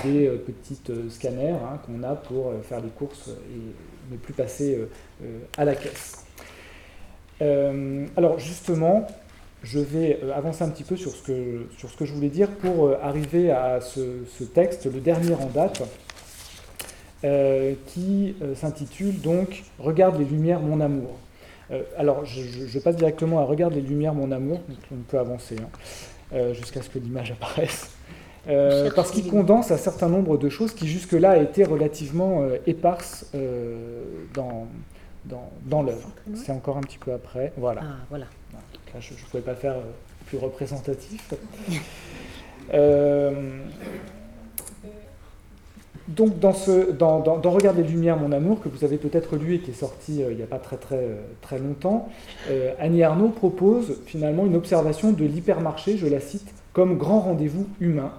des 0.04 0.28
euh, 0.28 0.36
petites 0.36 0.90
euh, 0.90 1.10
scanners 1.10 1.56
hein, 1.56 1.80
qu'on 1.84 2.02
a 2.04 2.14
pour 2.14 2.52
faire 2.62 2.80
les 2.80 2.90
courses 2.90 3.28
et 3.28 4.12
ne 4.12 4.16
plus 4.16 4.32
passer 4.32 4.78
à 5.56 5.64
la 5.64 5.74
caisse. 5.74 6.24
alors 8.16 8.38
justement, 8.38 9.06
je 9.62 9.80
vais 9.80 10.20
avancer 10.34 10.62
un 10.62 10.70
petit 10.70 10.84
peu 10.84 10.96
sur 10.96 11.10
ce 11.10 11.22
que, 11.22 11.66
sur 11.76 11.90
ce 11.90 11.96
que 11.96 12.04
je 12.04 12.14
voulais 12.14 12.28
dire 12.28 12.48
pour 12.48 12.92
arriver 13.02 13.50
à 13.50 13.80
ce, 13.80 14.24
ce 14.38 14.44
texte, 14.44 14.86
le 14.86 15.00
dernier 15.00 15.34
en 15.34 15.46
date, 15.46 15.82
qui 17.86 18.36
s'intitule 18.54 19.20
donc 19.20 19.64
Regarde 19.78 20.18
les 20.18 20.24
lumières, 20.24 20.60
mon 20.60 20.80
amour. 20.80 21.18
Euh, 21.70 21.82
alors, 21.96 22.24
je, 22.24 22.78
passe 22.78 22.96
directement 22.96 23.40
à 23.40 23.44
Regarde 23.44 23.74
les 23.74 23.80
lumières, 23.80 24.14
mon 24.14 24.32
amour. 24.32 24.60
on 24.92 25.02
peut 25.08 25.18
avancer 25.18 25.56
hein, 25.60 25.68
euh, 26.32 26.54
jusqu'à 26.54 26.82
ce 26.82 26.88
que 26.88 26.98
l'image 26.98 27.32
apparaisse. 27.32 27.90
Euh, 28.48 28.90
parce 28.96 29.10
qu'il 29.10 29.28
condense 29.28 29.70
un 29.70 29.76
certain 29.76 30.08
nombre 30.08 30.38
de 30.38 30.48
choses 30.48 30.72
qui 30.72 30.88
jusque-là 30.88 31.36
étaient 31.36 31.64
relativement 31.64 32.48
éparses 32.66 33.30
dans, 34.32 34.66
dans, 35.26 35.50
dans 35.66 35.82
l'œuvre. 35.82 36.08
C'est 36.34 36.52
encore 36.52 36.78
un 36.78 36.82
petit 36.82 36.98
peu 36.98 37.12
après. 37.12 37.52
Voilà. 37.58 37.82
Ah, 37.84 37.96
voilà. 38.08 38.24
Là, 38.94 39.00
je 39.00 39.12
ne 39.12 39.18
pouvais 39.30 39.42
pas 39.42 39.54
faire 39.54 39.76
plus 40.26 40.38
représentatif. 40.38 41.34
Donc 46.08 46.38
dans, 46.38 46.54
ce, 46.54 46.90
dans, 46.90 47.20
dans, 47.20 47.50
Regarde 47.50 47.76
les 47.76 47.82
Lumières, 47.82 48.16
mon 48.16 48.32
amour, 48.32 48.62
que 48.62 48.70
vous 48.70 48.82
avez 48.82 48.96
peut-être 48.96 49.36
lu 49.36 49.54
et 49.54 49.58
qui 49.58 49.72
est 49.72 49.74
sorti 49.74 50.22
euh, 50.22 50.30
il 50.30 50.38
n'y 50.38 50.42
a 50.42 50.46
pas 50.46 50.58
très 50.58 50.78
très, 50.78 50.96
euh, 50.96 51.16
très 51.42 51.58
longtemps, 51.58 52.08
euh, 52.50 52.72
Annie 52.78 53.02
Arnaud 53.02 53.28
propose 53.28 53.98
finalement 54.06 54.46
une 54.46 54.56
observation 54.56 55.12
de 55.12 55.24
l'hypermarché, 55.26 55.98
je 55.98 56.06
la 56.06 56.20
cite, 56.20 56.48
comme 56.72 56.96
grand 56.96 57.20
rendez-vous 57.20 57.66
humain, 57.80 58.12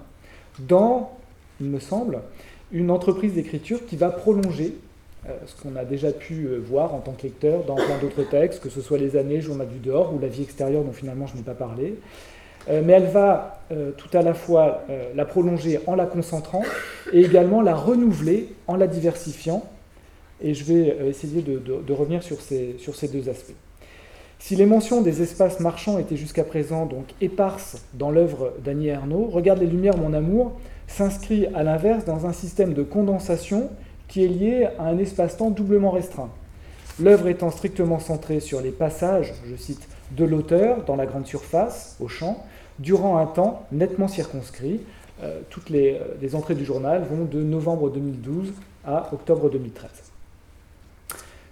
dans, 0.59 1.17
il 1.59 1.67
me 1.67 1.79
semble, 1.79 2.19
une 2.71 2.91
entreprise 2.91 3.33
d'écriture 3.33 3.83
qui 3.87 3.95
va 3.95 4.09
prolonger 4.11 4.75
ce 5.45 5.61
qu'on 5.61 5.75
a 5.75 5.83
déjà 5.83 6.11
pu 6.11 6.47
voir 6.65 6.93
en 6.93 6.99
tant 6.99 7.11
que 7.11 7.23
lecteur 7.23 7.63
dans 7.65 7.75
plein 7.75 7.97
d'autres 7.99 8.23
textes, 8.23 8.61
que 8.61 8.69
ce 8.69 8.81
soit 8.81 8.97
Les 8.97 9.17
années, 9.17 9.41
Journal 9.41 9.67
du 9.67 9.79
dehors 9.79 10.13
ou 10.13 10.19
La 10.19 10.27
vie 10.27 10.43
extérieure 10.43 10.83
dont 10.83 10.93
finalement 10.93 11.27
je 11.27 11.35
n'ai 11.35 11.43
pas 11.43 11.53
parlé, 11.53 11.95
mais 12.69 12.93
elle 12.93 13.07
va 13.07 13.59
euh, 13.71 13.91
tout 13.91 14.15
à 14.17 14.23
la 14.23 14.33
fois 14.33 14.81
euh, 14.89 15.11
la 15.15 15.25
prolonger 15.25 15.79
en 15.85 15.93
la 15.93 16.07
concentrant 16.07 16.63
et 17.13 17.21
également 17.21 17.61
la 17.61 17.75
renouveler 17.75 18.49
en 18.65 18.75
la 18.75 18.87
diversifiant. 18.87 19.63
Et 20.41 20.55
je 20.55 20.63
vais 20.63 20.97
essayer 21.07 21.41
de, 21.43 21.93
revenir 21.93 22.23
sur 22.23 22.41
ces, 22.41 22.77
sur 22.79 22.95
ces, 22.95 23.09
deux 23.09 23.29
aspects. 23.29 23.53
Si 24.39 24.55
les 24.55 24.65
mentions 24.65 25.01
des 25.01 25.21
espaces 25.21 25.59
marchands 25.59 25.99
étaient 25.99 26.15
jusqu'à 26.15 26.45
présent 26.45 26.85
donc 26.85 27.05
éparses 27.19 27.83
dans 27.93 28.09
l'œuvre 28.09 28.53
d'Annie 28.63 28.87
Ernaux, 28.87 29.25
Regarde 29.25 29.59
les 29.59 29.67
Lumières, 29.67 29.97
mon 29.97 30.13
amour 30.13 30.53
s'inscrit 30.87 31.45
à 31.53 31.61
l'inverse 31.61 32.05
dans 32.05 32.25
un 32.25 32.33
système 32.33 32.73
de 32.73 32.83
condensation 32.83 33.69
qui 34.07 34.23
est 34.23 34.29
lié 34.29 34.67
à 34.79 34.85
un 34.85 34.97
espace-temps 34.97 35.51
doublement 35.51 35.91
restreint. 35.91 36.31
L'œuvre 36.99 37.27
étant 37.27 37.51
strictement 37.51 37.99
centrée 37.99 38.39
sur 38.39 38.61
les 38.61 38.71
passages, 38.71 39.33
je 39.45 39.55
cite, 39.55 39.87
de 40.11 40.25
l'auteur 40.25 40.83
dans 40.85 40.95
la 40.95 41.05
grande 41.05 41.27
surface, 41.27 41.95
au 41.99 42.07
champ, 42.07 42.43
durant 42.79 43.17
un 43.17 43.25
temps 43.25 43.65
nettement 43.71 44.07
circonscrit. 44.07 44.81
Euh, 45.21 45.41
toutes 45.49 45.69
euh, 45.71 45.99
les, 46.21 46.35
entrées 46.35 46.55
du 46.55 46.65
journal 46.65 47.03
vont 47.03 47.25
de 47.25 47.43
novembre 47.43 47.89
2012 47.89 48.53
à 48.85 49.13
octobre 49.13 49.49
2013. 49.49 49.89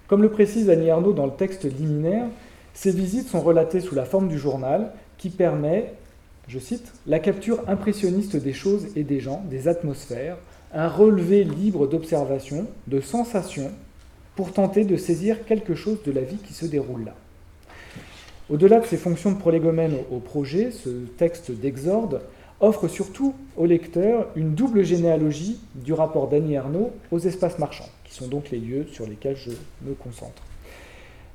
Comme 0.07 0.21
le 0.21 0.29
précise 0.29 0.69
Annie 0.69 0.89
Arnaud 0.89 1.11
dans 1.11 1.25
le 1.25 1.33
texte 1.33 1.65
liminaire, 1.65 2.27
ces 2.73 2.91
visites 2.91 3.27
sont 3.27 3.41
relatées 3.41 3.81
sous 3.81 3.95
la 3.95 4.05
forme 4.05 4.29
du 4.29 4.39
journal 4.39 4.93
qui 5.17 5.29
permet, 5.29 5.93
je 6.47 6.59
cite, 6.59 6.93
la 7.05 7.19
capture 7.19 7.59
impressionniste 7.67 8.37
des 8.37 8.53
choses 8.53 8.87
et 8.95 9.03
des 9.03 9.19
gens, 9.19 9.43
des 9.49 9.67
atmosphères, 9.67 10.37
un 10.73 10.87
relevé 10.87 11.43
libre 11.43 11.87
d'observation, 11.87 12.67
de 12.87 13.01
sensations, 13.01 13.71
pour 14.35 14.53
tenter 14.53 14.85
de 14.85 14.95
saisir 14.95 15.45
quelque 15.45 15.75
chose 15.75 15.97
de 16.05 16.11
la 16.11 16.21
vie 16.21 16.37
qui 16.37 16.53
se 16.53 16.65
déroule 16.65 17.05
là. 17.05 17.15
Au-delà 18.49 18.79
de 18.79 18.85
ses 18.85 18.95
fonctions 18.95 19.33
de 19.33 19.37
prolégomène 19.37 19.97
au 20.09 20.19
projet, 20.19 20.71
ce 20.71 20.89
texte 21.17 21.51
d'exorde 21.51 22.21
offre 22.61 22.87
surtout 22.87 23.35
au 23.57 23.65
lecteur 23.65 24.27
une 24.37 24.55
double 24.55 24.85
généalogie 24.85 25.59
du 25.75 25.91
rapport 25.91 26.29
d'Annie 26.29 26.55
Arnaud 26.55 26.91
aux 27.11 27.19
espaces 27.19 27.59
marchands, 27.59 27.89
qui 28.05 28.13
sont 28.13 28.27
donc 28.27 28.49
les 28.49 28.59
lieux 28.59 28.87
sur 28.91 29.05
lesquels 29.05 29.35
je 29.35 29.51
me 29.81 29.93
concentre. 29.93 30.41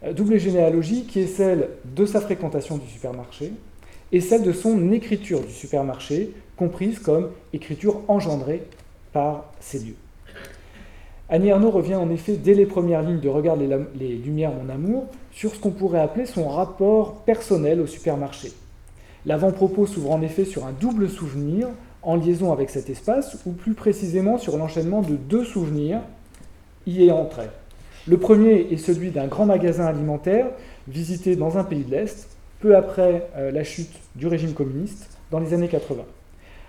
Euh, 0.05 0.15
double 0.15 0.39
généalogie 0.39 1.05
qui 1.05 1.21
est 1.21 1.27
celle 1.27 1.69
de 1.85 2.07
sa 2.07 2.21
fréquentation 2.23 2.79
du 2.79 2.89
supermarché 2.89 3.53
et 4.11 4.23
celle 4.23 4.43
de 4.43 4.53
son 4.53 4.91
écriture 4.91 5.43
du 5.43 5.53
supermarché, 5.53 6.33
comprise 6.57 6.99
comme 6.99 7.31
écriture 7.53 8.01
engendrée 8.09 8.63
par 9.13 9.53
ces 9.61 9.81
lieux. 9.81 9.97
Annie 11.33 11.51
Arnaud 11.51 11.71
revient 11.71 11.95
en 11.95 12.11
effet 12.11 12.35
dès 12.37 12.53
les 12.53 12.67
premières 12.67 13.01
lignes 13.01 13.21
de 13.21 13.29
Regarde 13.31 13.63
les, 13.99 14.17
Lumières, 14.17 14.53
mon 14.53 14.69
amour 14.69 15.07
sur 15.31 15.55
ce 15.55 15.59
qu'on 15.59 15.71
pourrait 15.71 16.01
appeler 16.01 16.27
son 16.27 16.47
rapport 16.47 17.23
personnel 17.23 17.81
au 17.81 17.87
supermarché. 17.87 18.53
L'avant-propos 19.25 19.87
s'ouvre 19.87 20.11
en 20.11 20.21
effet 20.21 20.45
sur 20.45 20.67
un 20.67 20.73
double 20.73 21.09
souvenir 21.09 21.69
en 22.03 22.17
liaison 22.17 22.53
avec 22.53 22.69
cet 22.69 22.91
espace, 22.91 23.39
ou 23.47 23.53
plus 23.53 23.73
précisément 23.73 24.37
sur 24.37 24.59
l'enchaînement 24.59 25.01
de 25.01 25.17
deux 25.17 25.43
souvenirs 25.43 26.03
y 26.87 27.05
ayant 27.05 27.25
trait. 27.25 27.51
Le 28.07 28.19
premier 28.19 28.67
est 28.71 28.77
celui 28.77 29.11
d'un 29.11 29.27
grand 29.27 29.47
magasin 29.47 29.87
alimentaire 29.87 30.49
visité 30.87 31.35
dans 31.35 31.57
un 31.57 31.65
pays 31.65 31.85
de 31.85 31.93
l'Est, 31.93 32.29
peu 32.61 32.77
après 32.77 33.27
euh, 33.39 33.51
la 33.51 33.65
chute 33.65 33.95
du 34.17 34.27
régime 34.27 34.53
communiste, 34.53 35.09
dans 35.31 35.39
les 35.39 35.55
années 35.55 35.69
80. 35.69 36.03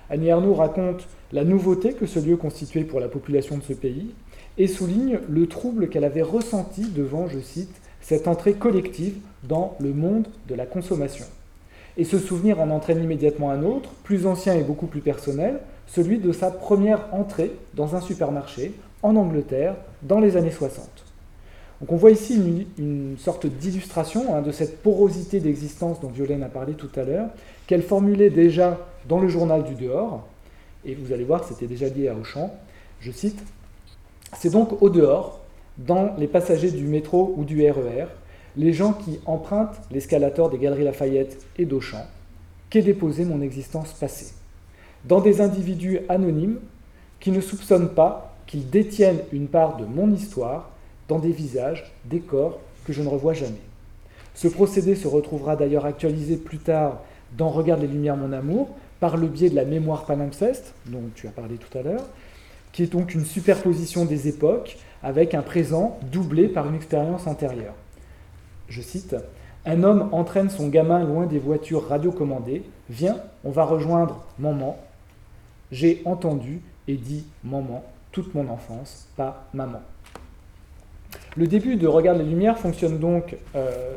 Annie 0.09 0.31
Arnaud 0.31 0.53
raconte 0.53 1.05
la 1.33 1.43
nouveauté 1.43 1.91
que 1.91 2.05
ce 2.05 2.19
lieu 2.19 2.37
constituait 2.37 2.85
pour 2.85 3.01
la 3.01 3.09
population 3.09 3.57
de 3.57 3.63
ce 3.63 3.73
pays, 3.73 4.13
et 4.57 4.67
souligne 4.67 5.19
le 5.29 5.47
trouble 5.47 5.89
qu'elle 5.89 6.03
avait 6.03 6.21
ressenti 6.21 6.83
devant, 6.83 7.27
je 7.27 7.39
cite, 7.39 7.73
cette 8.01 8.27
entrée 8.27 8.53
collective 8.53 9.15
dans 9.43 9.75
le 9.79 9.93
monde 9.93 10.27
de 10.47 10.55
la 10.55 10.65
consommation. 10.65 11.25
Et 11.97 12.03
ce 12.03 12.17
souvenir 12.17 12.59
en 12.59 12.69
entraîne 12.69 13.03
immédiatement 13.03 13.51
un 13.51 13.63
autre, 13.63 13.89
plus 14.03 14.25
ancien 14.25 14.55
et 14.55 14.63
beaucoup 14.63 14.87
plus 14.87 15.01
personnel, 15.01 15.59
celui 15.87 16.17
de 16.17 16.31
sa 16.31 16.51
première 16.51 17.13
entrée 17.13 17.51
dans 17.75 17.95
un 17.95 18.01
supermarché 18.01 18.73
en 19.03 19.15
Angleterre 19.15 19.75
dans 20.01 20.19
les 20.19 20.37
années 20.37 20.51
60. 20.51 20.87
Donc 21.81 21.91
on 21.91 21.97
voit 21.97 22.11
ici 22.11 22.39
une, 22.77 23.17
sorte 23.17 23.45
d'illustration 23.45 24.33
hein, 24.35 24.41
de 24.41 24.51
cette 24.51 24.81
porosité 24.81 25.39
d'existence 25.39 25.99
dont 25.99 26.07
Violaine 26.07 26.43
a 26.43 26.49
parlé 26.49 26.73
tout 26.73 26.89
à 26.95 27.03
l'heure, 27.03 27.27
qu'elle 27.67 27.81
formulait 27.81 28.29
déjà 28.29 28.79
dans 29.07 29.19
le 29.19 29.27
journal 29.27 29.63
du 29.63 29.75
dehors, 29.75 30.25
et 30.85 30.95
vous 30.95 31.13
allez 31.13 31.23
voir, 31.23 31.43
c'était 31.43 31.67
déjà 31.67 31.89
lié 31.89 32.07
à 32.07 32.15
Auchan, 32.15 32.53
je 33.01 33.11
cite, 33.11 33.43
c'est 34.37 34.51
donc 34.51 34.81
au 34.81 34.89
dehors, 34.89 35.39
dans 35.77 36.13
les 36.17 36.27
passagers 36.27 36.71
du 36.71 36.85
métro 36.85 37.33
ou 37.37 37.43
du 37.43 37.69
RER, 37.69 38.03
e 38.03 38.07
les 38.55 38.73
gens 38.73 38.93
qui 38.93 39.19
empruntent 39.25 39.79
l'escalator 39.91 40.49
des 40.49 40.59
Galeries 40.59 40.83
Lafayette 40.83 41.43
et 41.57 41.65
d'Auchan, 41.65 42.05
qu'est 42.69 42.81
déposée 42.81 43.25
mon 43.25 43.41
existence 43.41 43.93
passée. 43.93 44.33
Dans 45.05 45.21
des 45.21 45.41
individus 45.41 45.99
anonymes 46.09 46.59
qui 47.19 47.31
ne 47.31 47.41
soupçonnent 47.41 47.89
pas 47.89 48.35
qu'ils 48.45 48.69
détiennent 48.69 49.21
une 49.31 49.47
part 49.47 49.77
de 49.77 49.85
mon 49.85 50.11
histoire 50.11 50.69
dans 51.07 51.19
des 51.19 51.31
visages, 51.31 51.91
des 52.05 52.19
corps 52.19 52.59
que 52.85 52.93
je 52.93 53.01
ne 53.01 53.07
revois 53.07 53.33
jamais. 53.33 53.61
Ce 54.35 54.47
procédé 54.47 54.95
se 54.95 55.07
retrouvera 55.07 55.55
d'ailleurs 55.55 55.85
actualisé 55.85 56.37
plus 56.37 56.57
tard 56.57 57.01
dans 57.37 57.49
Regarde 57.49 57.81
les 57.81 57.87
Lumières, 57.87 58.17
mon 58.17 58.31
amour, 58.31 58.69
par 58.99 59.17
le 59.17 59.27
biais 59.27 59.49
de 59.49 59.55
la 59.55 59.65
mémoire 59.65 60.05
palimpseste, 60.05 60.73
dont 60.85 61.03
tu 61.15 61.27
as 61.27 61.31
parlé 61.31 61.55
tout 61.55 61.77
à 61.77 61.81
l'heure, 61.81 62.05
qui 62.73 62.83
est 62.83 62.91
donc 62.91 63.13
une 63.13 63.23
superposition 63.23 64.03
des 64.03 64.27
époques 64.27 64.77
avec 65.01 65.33
un 65.33 65.41
présent 65.41 65.97
doublé 66.11 66.49
par 66.49 66.67
une 66.67 66.75
expérience 66.75 67.27
antérieure. 67.27 67.75
Je 68.67 68.81
cite 68.81 69.15
Un 69.65 69.83
homme 69.83 70.09
entraîne 70.11 70.49
son 70.49 70.67
gamin 70.67 71.05
loin 71.05 71.25
des 71.25 71.39
voitures 71.39 71.87
radiocommandées. 71.87 72.63
Viens, 72.89 73.17
on 73.45 73.51
va 73.51 73.63
rejoindre 73.63 74.25
maman. 74.39 74.77
J'ai 75.71 76.01
entendu 76.05 76.61
et 76.87 76.95
dit 76.95 77.25
maman 77.43 77.83
toute 78.11 78.33
mon 78.35 78.49
enfance, 78.49 79.07
pas 79.15 79.47
maman. 79.53 79.81
Le 81.35 81.47
début 81.47 81.75
de 81.75 81.87
Regarde 81.87 82.19
les 82.19 82.25
Lumières 82.25 82.57
fonctionne 82.57 82.99
donc 82.99 83.35
euh, 83.55 83.95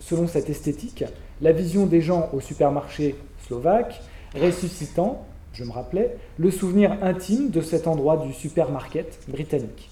selon 0.00 0.26
cette 0.26 0.50
esthétique, 0.50 1.04
la 1.40 1.52
vision 1.52 1.86
des 1.86 2.00
gens 2.00 2.30
au 2.32 2.40
supermarché 2.40 3.14
slovaque, 3.46 4.02
ressuscitant 4.34 5.24
je 5.54 5.64
me 5.64 5.70
rappelais, 5.70 6.16
le 6.38 6.50
souvenir 6.50 6.96
intime 7.02 7.50
de 7.50 7.60
cet 7.60 7.86
endroit 7.86 8.18
du 8.18 8.32
supermarket 8.32 9.20
britannique. 9.28 9.90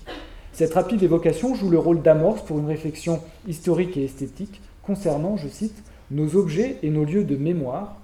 Cette 0.52 0.74
rapide 0.74 1.02
évocation 1.02 1.54
joue 1.54 1.70
le 1.70 1.78
rôle 1.78 2.02
d'amorce 2.02 2.42
pour 2.42 2.58
une 2.58 2.66
réflexion 2.66 3.20
historique 3.48 3.96
et 3.96 4.04
esthétique 4.04 4.60
concernant, 4.82 5.36
je 5.36 5.48
cite, 5.48 5.82
nos 6.10 6.36
objets 6.36 6.76
et 6.82 6.90
nos 6.90 7.04
lieux 7.04 7.24
de 7.24 7.36
mémoire, 7.36 7.96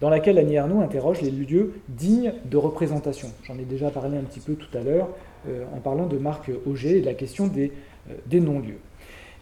dans 0.00 0.08
laquelle 0.08 0.38
Annie 0.38 0.56
Arnaud 0.56 0.80
interroge 0.80 1.20
les 1.20 1.30
lieux 1.30 1.74
dignes 1.88 2.32
de 2.44 2.56
représentation. 2.56 3.28
J'en 3.44 3.58
ai 3.58 3.64
déjà 3.64 3.90
parlé 3.90 4.16
un 4.16 4.22
petit 4.22 4.40
peu 4.40 4.54
tout 4.54 4.76
à 4.76 4.82
l'heure 4.82 5.08
euh, 5.48 5.64
en 5.74 5.80
parlant 5.80 6.06
de 6.06 6.16
Marc 6.16 6.50
Auger 6.66 6.98
et 6.98 7.00
de 7.00 7.06
la 7.06 7.14
question 7.14 7.48
des, 7.48 7.72
euh, 8.10 8.40
non-lieux. 8.40 8.78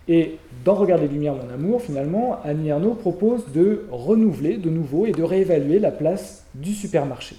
Et 0.09 0.39
dans 0.65 0.75
Regard 0.75 0.99
des 0.99 1.07
Lumières, 1.07 1.35
mon 1.35 1.53
amour, 1.53 1.83
finalement, 1.83 2.41
Annie 2.43 2.71
Arnaud 2.71 2.95
propose 2.95 3.53
de 3.53 3.85
renouveler 3.91 4.57
de 4.57 4.71
nouveau 4.71 5.05
et 5.05 5.13
de 5.13 5.23
réévaluer 5.23 5.79
la 5.79 5.91
place 5.91 6.47
du 6.55 6.73
supermarché. 6.73 7.37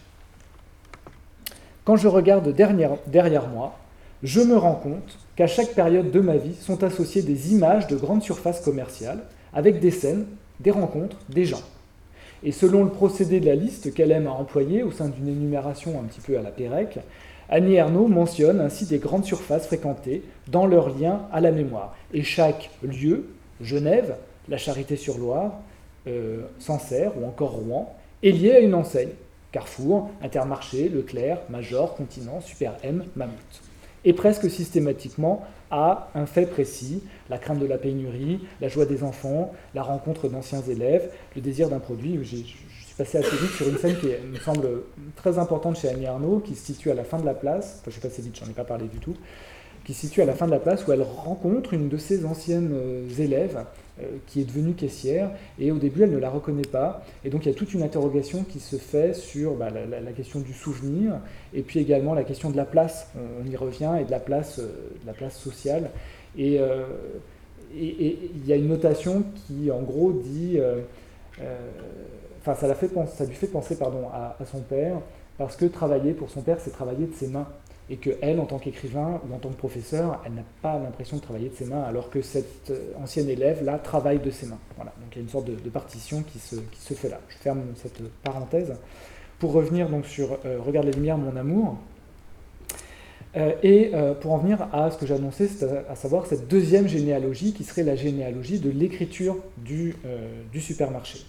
Quand 1.89 1.95
je 1.95 2.07
regarde 2.07 2.53
derrière, 2.53 3.47
moi, 3.47 3.73
je 4.21 4.41
me 4.41 4.55
rends 4.55 4.75
compte 4.75 5.17
qu'à 5.35 5.47
chaque 5.47 5.73
période 5.73 6.11
de 6.11 6.19
ma 6.19 6.37
vie 6.37 6.53
sont 6.53 6.83
associées 6.83 7.23
des 7.23 7.51
images 7.51 7.87
de 7.87 7.95
grandes 7.95 8.21
surfaces 8.21 8.61
commerciales, 8.61 9.23
avec 9.55 9.79
des 9.79 9.89
scènes, 9.89 10.27
des 10.59 10.69
rencontres, 10.69 11.17
des 11.29 11.45
gens. 11.45 11.63
Et 12.43 12.51
selon 12.51 12.83
le 12.83 12.91
procédé 12.91 13.39
de 13.39 13.47
la 13.47 13.55
liste 13.55 13.91
qu'elle 13.95 14.11
aime 14.11 14.27
à 14.27 14.33
employer 14.33 14.83
au 14.83 14.91
sein 14.91 15.07
d'une 15.07 15.29
énumération 15.29 15.99
un 15.99 16.03
petit 16.03 16.21
peu 16.21 16.37
à 16.37 16.43
la 16.43 16.51
Pérec, 16.51 16.99
Annie 17.49 17.73
Ernaux 17.73 18.05
mentionne 18.05 18.61
ainsi 18.61 18.85
des 18.85 18.99
grandes 18.99 19.25
surfaces 19.25 19.65
fréquentées 19.65 20.21
dans 20.47 20.67
leur 20.67 20.95
lien 20.95 21.23
à 21.31 21.41
la 21.41 21.49
mémoire. 21.49 21.95
Et 22.13 22.21
chaque 22.21 22.69
lieu, 22.83 23.29
Genève, 23.61 24.15
la 24.47 24.57
Charité-sur-Loire, 24.57 25.53
euh, 26.05 26.43
Sancerre 26.59 27.13
ou 27.19 27.25
encore 27.25 27.53
Rouen, 27.53 27.95
est 28.21 28.29
lié 28.29 28.51
à 28.51 28.59
une 28.59 28.75
enseigne. 28.75 29.09
Carrefour, 29.51 30.09
Intermarché, 30.21 30.89
Leclerc, 30.89 31.39
Major, 31.49 31.95
Continent, 31.95 32.41
Super 32.41 32.75
M, 32.83 33.05
Mammouth. 33.15 33.61
Et 34.05 34.13
presque 34.13 34.49
systématiquement 34.49 35.45
à 35.71 36.09
un 36.15 36.25
fait 36.25 36.45
précis, 36.45 37.03
la 37.29 37.37
crainte 37.37 37.59
de 37.59 37.65
la 37.65 37.77
pénurie, 37.77 38.39
la 38.61 38.67
joie 38.67 38.85
des 38.85 39.03
enfants, 39.03 39.53
la 39.75 39.83
rencontre 39.83 40.29
d'anciens 40.29 40.61
élèves, 40.61 41.11
le 41.35 41.41
désir 41.41 41.69
d'un 41.69 41.79
produit. 41.79 42.19
Je 42.23 42.37
suis 42.37 42.95
passé 42.97 43.17
assez 43.17 43.35
vite 43.35 43.51
sur 43.51 43.67
une 43.67 43.77
scène 43.77 43.97
qui 43.97 44.07
me 44.07 44.37
semble 44.39 44.67
très 45.15 45.37
importante 45.37 45.77
chez 45.77 45.89
Annie 45.89 46.07
Arnaud, 46.07 46.39
qui 46.39 46.55
se 46.55 46.65
situe 46.65 46.91
à 46.91 46.95
la 46.95 47.03
fin 47.03 47.19
de 47.19 47.25
la 47.25 47.33
place, 47.33 47.77
enfin 47.79 47.87
je 47.87 47.91
suis 47.91 48.01
passé 48.01 48.21
vite, 48.21 48.39
j'en 48.39 48.49
ai 48.49 48.53
pas 48.53 48.63
parlé 48.63 48.87
du 48.87 48.99
tout, 48.99 49.15
qui 49.85 49.93
se 49.93 50.01
situe 50.01 50.21
à 50.21 50.25
la 50.25 50.33
fin 50.33 50.45
de 50.45 50.51
la 50.51 50.59
place 50.59 50.87
où 50.87 50.91
elle 50.91 51.01
rencontre 51.01 51.73
une 51.73 51.89
de 51.89 51.97
ses 51.97 52.25
anciennes 52.25 52.71
euh, 52.73 53.07
élèves 53.19 53.63
qui 54.27 54.41
est 54.41 54.45
devenue 54.45 54.73
caissière, 54.73 55.31
et 55.59 55.71
au 55.71 55.77
début 55.77 56.03
elle 56.03 56.11
ne 56.11 56.17
la 56.17 56.29
reconnaît 56.29 56.61
pas, 56.61 57.03
et 57.23 57.29
donc 57.29 57.45
il 57.45 57.49
y 57.49 57.51
a 57.51 57.55
toute 57.55 57.73
une 57.73 57.83
interrogation 57.83 58.43
qui 58.43 58.59
se 58.59 58.75
fait 58.75 59.13
sur 59.13 59.55
bah, 59.55 59.69
la, 59.69 60.11
question 60.11 60.39
du 60.39 60.53
souvenir, 60.53 61.15
et 61.53 61.61
puis 61.61 61.79
également 61.79 62.13
la 62.13 62.23
question 62.23 62.49
de 62.49 62.57
la 62.57 62.65
place, 62.65 63.07
on, 63.15 63.49
y 63.49 63.55
revient, 63.55 63.97
et 64.01 64.05
de 64.05 64.11
la 64.11 64.19
place, 64.19 64.59
euh, 64.59 64.67
la 65.05 65.13
place 65.13 65.37
sociale, 65.37 65.89
et 66.37 66.59
il 67.75 68.45
y 68.45 68.53
a 68.53 68.55
une 68.55 68.67
notation 68.67 69.23
qui 69.35 69.71
en 69.71 69.81
gros 69.81 70.11
dit, 70.13 70.59
enfin 72.41 72.55
ça, 72.55 72.73
ça 73.07 73.25
lui 73.25 73.35
fait 73.35 73.47
penser 73.47 73.77
pardon, 73.77 74.07
à 74.11 74.35
son 74.45 74.59
père, 74.59 74.97
parce 75.37 75.55
que 75.55 75.65
travailler 75.65 76.13
pour 76.13 76.29
son 76.29 76.41
père, 76.41 76.57
c'est 76.59 76.71
travailler 76.71 77.07
de 77.07 77.15
ses 77.15 77.27
mains 77.27 77.47
et 77.89 77.97
qu'elle, 77.97 78.39
en 78.39 78.45
tant 78.45 78.59
qu'écrivain 78.59 79.19
ou 79.27 79.33
en 79.33 79.39
tant 79.39 79.49
que 79.49 79.57
professeur, 79.57 80.21
elle 80.25 80.33
n'a 80.33 80.43
pas 80.61 80.77
l'impression 80.77 81.17
de 81.17 81.21
travailler 81.21 81.49
de 81.49 81.55
ses 81.55 81.65
mains, 81.65 81.81
alors 81.81 82.09
que 82.09 82.21
cette 82.21 82.69
euh, 82.69 82.91
ancienne 83.01 83.29
élève-là 83.29 83.79
travaille 83.79 84.19
de 84.19 84.29
ses 84.29 84.45
mains. 84.45 84.59
Voilà. 84.75 84.93
Donc 85.01 85.09
il 85.11 85.15
y 85.15 85.19
a 85.19 85.23
une 85.23 85.29
sorte 85.29 85.45
de, 85.45 85.69
partition 85.69 86.21
qui 86.21 86.37
se, 86.37 86.93
fait 86.93 87.09
là. 87.09 87.19
Je 87.29 87.37
ferme 87.37 87.61
cette 87.75 87.99
parenthèse 88.21 88.75
pour 89.39 89.53
revenir 89.53 89.89
donc 89.89 90.05
sur 90.05 90.37
euh, 90.45 90.59
Regarde 90.59 90.85
les 90.85 90.93
lumières, 90.93 91.17
mon 91.17 91.35
amour. 91.35 91.77
Euh, 93.37 93.53
et 93.61 93.91
pour 94.21 94.31
en 94.33 94.37
venir 94.39 94.67
à 94.73 94.89
ce 94.89 94.97
que 94.97 95.05
j'annonçais, 95.05 95.47
à, 95.63 95.91
à, 95.91 95.95
savoir 95.95 96.25
cette 96.25 96.47
deuxième 96.47 96.87
généalogie 96.87 97.53
qui 97.53 97.63
serait 97.63 97.83
la 97.83 97.95
généalogie 97.95 98.59
de 98.59 98.71
l'écriture 98.71 99.37
du, 99.57 99.95
du 100.51 100.59
supermarché. 100.59 101.19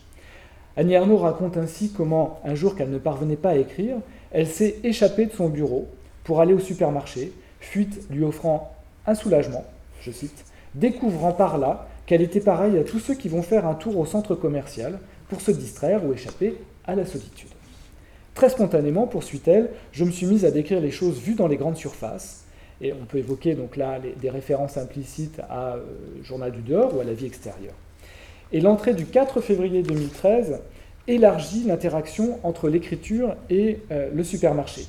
Annie 0.78 0.96
Arnaud 0.96 1.18
raconte 1.18 1.58
ainsi 1.58 1.92
comment, 1.94 2.40
un 2.42 2.54
jour 2.54 2.74
qu'elle 2.74 2.88
ne 2.88 2.98
parvenait 2.98 3.36
pas 3.36 3.50
à 3.50 3.56
écrire, 3.56 3.96
elle 4.30 4.46
s'est 4.46 4.76
échappée 4.82 5.26
de 5.26 5.32
son 5.32 5.50
bureau 5.50 5.88
pour 6.30 6.40
aller 6.40 6.54
au 6.54 6.60
supermarché, 6.60 7.32
fuite 7.58 8.06
lui 8.08 8.22
offrant 8.22 8.72
un 9.04 9.16
soulagement, 9.16 9.64
je 10.00 10.12
cite, 10.12 10.44
découvrant 10.76 11.32
par 11.32 11.58
là 11.58 11.88
qu'elle 12.06 12.22
était 12.22 12.38
pareille 12.38 12.78
à 12.78 12.84
tous 12.84 13.00
ceux 13.00 13.14
qui 13.14 13.28
vont 13.28 13.42
faire 13.42 13.66
un 13.66 13.74
tour 13.74 13.98
au 13.98 14.06
centre 14.06 14.36
commercial 14.36 15.00
pour 15.28 15.40
se 15.40 15.50
distraire 15.50 16.06
ou 16.06 16.12
échapper 16.12 16.54
à 16.86 16.94
la 16.94 17.04
solitude. 17.04 17.48
Très 18.36 18.48
spontanément, 18.48 19.08
poursuit-elle, 19.08 19.70
je 19.90 20.04
me 20.04 20.12
suis 20.12 20.26
mise 20.26 20.44
à 20.44 20.52
décrire 20.52 20.80
les 20.80 20.92
choses 20.92 21.18
vues 21.18 21.34
dans 21.34 21.48
les 21.48 21.56
grandes 21.56 21.76
surfaces, 21.76 22.44
et 22.80 22.92
on 22.92 23.06
peut 23.06 23.18
évoquer 23.18 23.56
donc 23.56 23.76
là 23.76 23.98
des 23.98 24.30
références 24.30 24.76
implicites 24.76 25.40
à 25.50 25.74
euh, 25.74 25.82
Journal 26.22 26.52
du 26.52 26.60
dehors 26.60 26.96
ou 26.96 27.00
à 27.00 27.04
la 27.04 27.12
vie 27.12 27.26
extérieure. 27.26 27.74
Et 28.52 28.60
l'entrée 28.60 28.94
du 28.94 29.04
4 29.04 29.40
février 29.40 29.82
2013 29.82 30.60
élargit 31.08 31.64
l'interaction 31.64 32.38
entre 32.44 32.68
l'écriture 32.68 33.34
et 33.50 33.80
euh, 33.90 34.10
le 34.14 34.22
supermarché. 34.22 34.86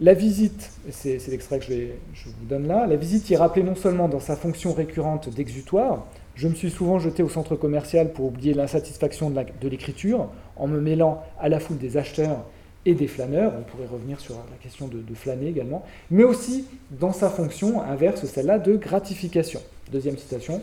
La 0.00 0.12
visite, 0.12 0.72
c'est 0.90 1.24
l'extrait 1.28 1.60
que 1.60 1.66
je, 1.66 2.24
vous 2.24 2.46
donne 2.48 2.66
là, 2.66 2.84
la 2.88 2.96
visite 2.96 3.30
y 3.30 3.34
est 3.34 3.36
rappelée 3.36 3.62
non 3.62 3.76
seulement 3.76 4.08
dans 4.08 4.18
sa 4.18 4.34
fonction 4.34 4.72
récurrente 4.72 5.28
d'exutoire, 5.28 6.04
je 6.34 6.48
me 6.48 6.54
suis 6.56 6.70
souvent 6.70 6.98
jeté 6.98 7.22
au 7.22 7.28
centre 7.28 7.54
commercial 7.54 8.12
pour 8.12 8.26
oublier 8.26 8.54
l'insatisfaction 8.54 9.30
de 9.30 9.68
l'écriture, 9.68 10.30
en 10.56 10.66
me 10.66 10.80
mêlant 10.80 11.22
à 11.38 11.48
la 11.48 11.60
foule 11.60 11.78
des 11.78 11.96
acheteurs 11.96 12.38
et 12.86 12.94
des 12.94 13.06
flâneurs, 13.06 13.52
on 13.56 13.62
pourrait 13.62 13.86
revenir 13.86 14.18
sur 14.18 14.34
la 14.34 14.56
question 14.60 14.88
de, 14.88 15.14
flâner 15.14 15.46
également, 15.46 15.84
mais 16.10 16.24
aussi 16.24 16.66
dans 16.90 17.12
sa 17.12 17.30
fonction 17.30 17.80
inverse, 17.80 18.24
celle-là 18.24 18.58
de 18.58 18.76
gratification. 18.76 19.60
Deuxième 19.92 20.18
citation, 20.18 20.60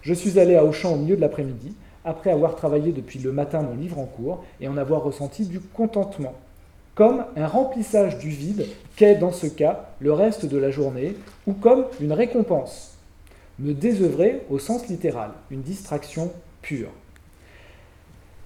je 0.00 0.12
suis 0.12 0.40
allé 0.40 0.56
à 0.56 0.64
Auchan 0.64 0.94
au 0.94 0.96
milieu 0.96 1.14
de 1.14 1.20
l'après-midi, 1.20 1.76
après 2.04 2.32
avoir 2.32 2.56
travaillé 2.56 2.90
depuis 2.90 3.20
le 3.20 3.30
matin 3.30 3.62
mon 3.62 3.76
livre 3.76 4.00
en 4.00 4.06
cours 4.06 4.44
et 4.60 4.66
en 4.66 4.76
avoir 4.76 5.04
ressenti 5.04 5.46
du 5.46 5.60
contentement 5.60 6.34
comme 6.94 7.24
un 7.36 7.46
remplissage 7.46 8.18
du 8.18 8.28
vide 8.28 8.66
qu'est 8.96 9.14
dans 9.16 9.32
ce 9.32 9.46
cas 9.46 9.90
le 10.00 10.12
reste 10.12 10.46
de 10.46 10.58
la 10.58 10.70
journée, 10.70 11.16
ou 11.46 11.54
comme 11.54 11.86
une 12.00 12.12
récompense. 12.12 12.98
Me 13.58 13.72
désœuvrer 13.72 14.42
au 14.50 14.58
sens 14.58 14.88
littéral, 14.88 15.30
une 15.50 15.62
distraction 15.62 16.32
pure. 16.60 16.90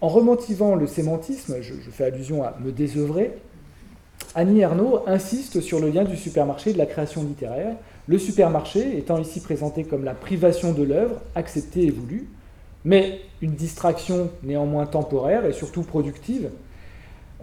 En 0.01 0.09
remotivant 0.09 0.74
le 0.74 0.86
sémantisme, 0.86 1.57
je, 1.62 1.74
fais 1.90 2.05
allusion 2.05 2.44
à 2.44 2.55
me 2.61 2.70
désœuvrer, 2.70 3.32
Annie 4.34 4.61
Ernaux 4.61 5.01
insiste 5.07 5.61
sur 5.61 5.80
le 5.80 5.88
lien 5.88 6.05
du 6.05 6.16
supermarché 6.16 6.70
et 6.70 6.72
de 6.74 6.78
la 6.78 6.86
création 6.86 7.22
littéraire, 7.22 7.76
le 8.07 8.18
supermarché 8.18 8.99
étant 8.99 9.18
ici 9.18 9.40
présenté 9.40 9.84
comme 9.84 10.05
la 10.05 10.14
privation 10.14 10.72
de 10.72 10.82
l'œuvre, 10.82 11.20
acceptée 11.34 11.86
et 11.86 11.90
voulue, 11.90 12.28
mais 12.84 13.20
une 13.40 13.55
distraction 13.55 14.30
néanmoins 14.42 14.86
temporaire 14.86 15.44
et 15.47 15.53
surtout 15.53 15.82
productive, 15.82 16.51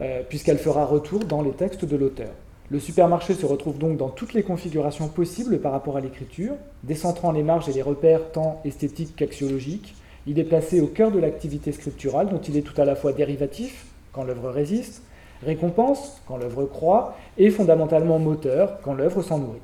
euh, 0.02 0.22
puisqu'elle 0.28 0.58
fera 0.58 0.86
retour 0.86 1.20
dans 1.26 1.41
les 1.41 1.52
textes 1.52 1.86
de 1.86 1.96
l'auteur. 1.96 2.32
Le 2.70 2.80
supermarché 2.80 3.36
se 3.36 3.46
retrouve 3.46 3.78
donc 3.78 3.98
dans 3.98 4.10
toutes 4.10 4.34
les 4.34 4.41
configurations 4.41 5.08
possibles 5.08 5.60
par 5.60 5.72
rapport 5.72 5.98
à 5.98 6.02
l'écriture, 6.02 6.54
décentrant 6.84 7.32
les 7.32 7.44
marges 7.44 7.70
et 7.70 7.74
les 7.74 7.82
repères 7.82 8.32
tant 8.32 8.62
esthétiques 8.66 9.16
qu'axiologiques. 9.16 9.96
Il 10.26 10.39
est 10.39 10.44
placé 10.44 10.82
au 10.82 10.88
cœur 10.88 11.12
de 11.12 11.20
l'activité 11.20 11.72
scripturale, 11.72 12.30
dont 12.30 12.39
il 12.39 12.58
est 12.58 12.62
tout 12.62 12.80
à 12.82 12.86
la 12.86 12.96
fois 12.96 13.14
dérivatif, 13.14 13.86
quand 14.14 14.24
l'œuvre 14.24 14.50
résiste, 14.50 15.04
récompense, 15.46 16.22
quand 16.28 16.38
l'œuvre 16.38 16.66
croît, 16.66 17.16
et 17.38 17.50
fondamentalement 17.50 18.18
moteur, 18.18 18.80
quand 18.82 18.94
l'œuvre 18.94 19.22
s'en 19.22 19.38
nourrit. 19.38 19.60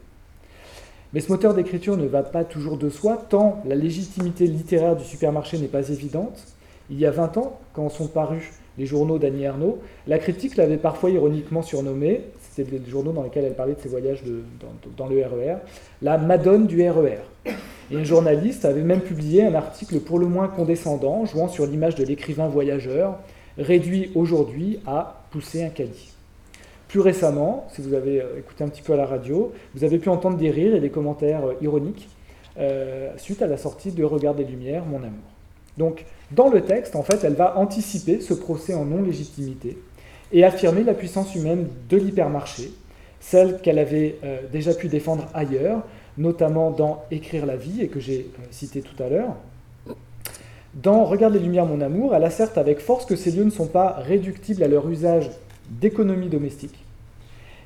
Mais 1.14 1.22
ce 1.22 1.32
moteur 1.32 1.56
d'écriture 1.56 1.98
ne 1.98 2.06
va 2.06 2.22
pas 2.22 2.44
toujours 2.44 2.78
de 2.78 2.90
soi, 2.90 3.18
tant 3.30 3.64
la 3.66 3.76
légitimité 3.76 4.46
littéraire 4.46 4.96
du 4.96 5.04
supermarché 5.04 5.58
n'est 5.58 5.68
pas 5.68 5.90
évidente. 5.90 6.46
Il 6.92 7.00
y 7.00 7.06
a 7.06 7.12
20 7.12 7.38
ans, 7.38 7.60
quand 7.74 7.90
sont 7.90 8.08
parus 8.08 8.52
les 8.80 8.86
journaux 8.86 9.20
d'Annie 9.20 9.44
Ernaux. 9.44 9.80
La 10.08 10.18
critique 10.18 10.56
l'avait 10.56 10.78
parfois 10.78 11.12
ironiquement 11.12 11.62
surnommée, 11.62 12.22
c'était 12.40 12.80
des 12.80 12.90
journaux 12.90 13.12
dans 13.12 13.24
lesquels 13.24 13.44
elle 13.46 13.54
parlait 13.54 13.76
de 13.76 13.80
ses 13.80 13.90
voyages 13.90 14.24
dans, 14.98 15.08
le 15.08 15.18
RER, 15.18 15.52
e 15.52 15.56
la 16.02 16.18
Madone 16.18 16.66
du 16.66 16.90
RER. 16.90 17.18
E 17.46 17.52
Et 17.92 17.98
un 17.98 18.04
journaliste 18.04 18.66
avait 18.66 18.82
même 18.82 19.02
publié 19.02 19.46
un 19.46 19.54
article 19.54 20.00
pour 20.00 20.18
le 20.18 20.28
moins 20.28 20.48
condescendant, 20.48 21.26
jouant 21.26 21.50
sur 21.50 21.68
l'image 21.68 21.96
de 21.96 22.06
l'écrivain 22.06 22.48
voyageur, 22.48 23.20
réduit 23.58 24.12
aujourd'hui 24.16 24.80
à 24.88 25.26
pousser 25.32 25.64
un 25.64 25.70
caddie. 25.70 26.14
Plus 26.88 27.02
récemment, 27.02 27.68
si 27.72 27.82
vous 27.82 27.94
avez 27.94 28.22
euh, 28.22 28.40
écouté 28.40 28.64
un 28.64 28.70
petit 28.70 28.82
peu 28.82 28.94
à 28.94 28.98
la 28.98 29.06
radio, 29.06 29.52
vous 29.76 29.84
avez 29.84 30.00
pu 30.00 30.10
entendre 30.10 30.38
des 30.38 30.50
rires 30.50 30.74
et 30.74 30.80
des 30.80 30.90
commentaires 30.90 31.46
euh, 31.46 31.54
ironiques 31.62 32.08
euh, 32.58 33.12
suite 33.18 33.44
à 33.44 33.48
la 33.48 33.58
sortie 33.58 33.92
de 33.92 34.04
Regard 34.04 34.34
des 34.34 34.44
Lumières, 34.44 34.86
Mon 34.86 34.98
Amour. 34.98 35.39
Donc, 35.78 36.06
dans 36.32 36.50
le 36.50 36.62
texte, 36.62 36.96
en 36.96 37.04
fait, 37.04 37.24
elle 37.24 37.34
va 37.34 37.58
anticiper 37.58 38.22
ce 38.22 38.34
procès 38.34 38.74
en 38.74 38.86
non-légitimité 38.86 39.78
et 40.32 40.44
affirmer 40.44 40.84
la 40.84 40.94
puissance 40.94 41.34
humaine 41.36 41.68
de 41.90 41.98
l'hypermarché, 41.98 42.72
celle 43.20 43.60
qu'elle 43.62 43.80
avait 43.80 44.18
euh, 44.24 44.40
déjà 44.52 44.74
pu 44.74 44.88
défendre 44.88 45.28
ailleurs, 45.34 45.84
notamment 46.18 46.72
dans 46.72 47.04
Écrire 47.12 47.46
la 47.46 47.56
vie, 47.56 47.82
et 47.82 47.88
que 47.88 48.00
j'ai 48.00 48.30
euh, 48.40 48.44
cité 48.52 48.82
tout 48.82 49.02
à 49.02 49.10
l'heure. 49.10 49.36
Dans 50.76 51.04
Regarde 51.04 51.34
les 51.34 51.40
lumières, 51.40 51.66
mon 51.66 51.82
amour, 51.82 52.16
elle 52.16 52.24
asserte 52.24 52.58
avec 52.58 52.80
force 52.80 53.06
que 53.06 53.16
ces 53.16 53.32
lieux 53.32 53.44
ne 53.44 53.50
sont 53.50 53.68
pas 53.68 53.94
réductibles 53.94 54.62
à 54.62 54.68
leur 54.68 54.88
usage 54.88 55.32
d'économie 55.70 56.30
domestique, 56.30 56.86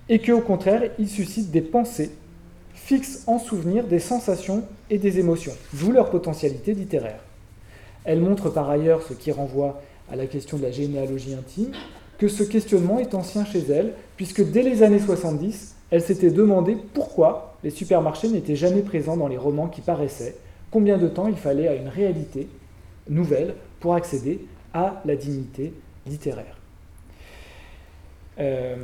et 0.08 0.20
qu'au 0.20 0.42
contraire, 0.42 0.84
ils 1.00 1.10
suscitent 1.10 1.52
des 1.52 1.62
pensées, 1.62 2.12
fixent 2.74 3.24
en 3.28 3.40
souvenir 3.40 3.86
des 3.86 4.00
sensations 4.00 4.64
et 4.90 4.98
des 4.98 5.20
émotions, 5.20 5.54
d'où 5.74 5.92
leur 5.92 6.10
potentialité 6.10 6.74
littéraire. 6.74 7.20
Elle 8.06 8.20
montre 8.20 8.50
par 8.50 8.70
ailleurs, 8.70 9.02
ce 9.04 9.14
qui 9.14 9.32
renvoie 9.32 9.82
à 10.12 10.16
la 10.16 10.26
question 10.26 10.58
de 10.58 10.64
la 10.64 10.72
généalogie 10.72 11.34
intime, 11.34 11.72
que 12.18 12.28
ce 12.28 12.44
questionnement 12.44 13.00
est 13.00 13.14
ancien 13.14 13.46
chez 13.46 13.64
elle, 13.70 13.94
puisque 14.18 14.44
dès 14.44 14.62
les 14.62 14.84
années 14.84 15.00
70, 15.00 15.76
elle 15.92 16.02
s'était 16.02 16.32
demandé 16.32 16.78
pourquoi 16.94 17.56
les 17.64 17.70
supermarchés 17.70 18.30
n'étaient 18.30 18.56
jamais 18.56 18.82
présents 18.82 19.18
dans 19.18 19.28
les 19.28 19.38
romans 19.38 19.68
qui 19.68 19.82
paraissaient, 19.82 20.36
combien 20.72 20.98
de 20.98 21.08
temps 21.08 21.28
il 21.28 21.36
fallait 21.36 21.68
à 21.68 21.76
une 21.76 21.88
réalité 21.88 22.48
nouvelle 23.10 23.56
pour 23.80 23.94
accéder 23.94 24.46
à 24.74 25.02
la 25.06 25.16
dignité 25.16 25.74
littéraire. 26.08 26.58
Euh, 28.40 28.76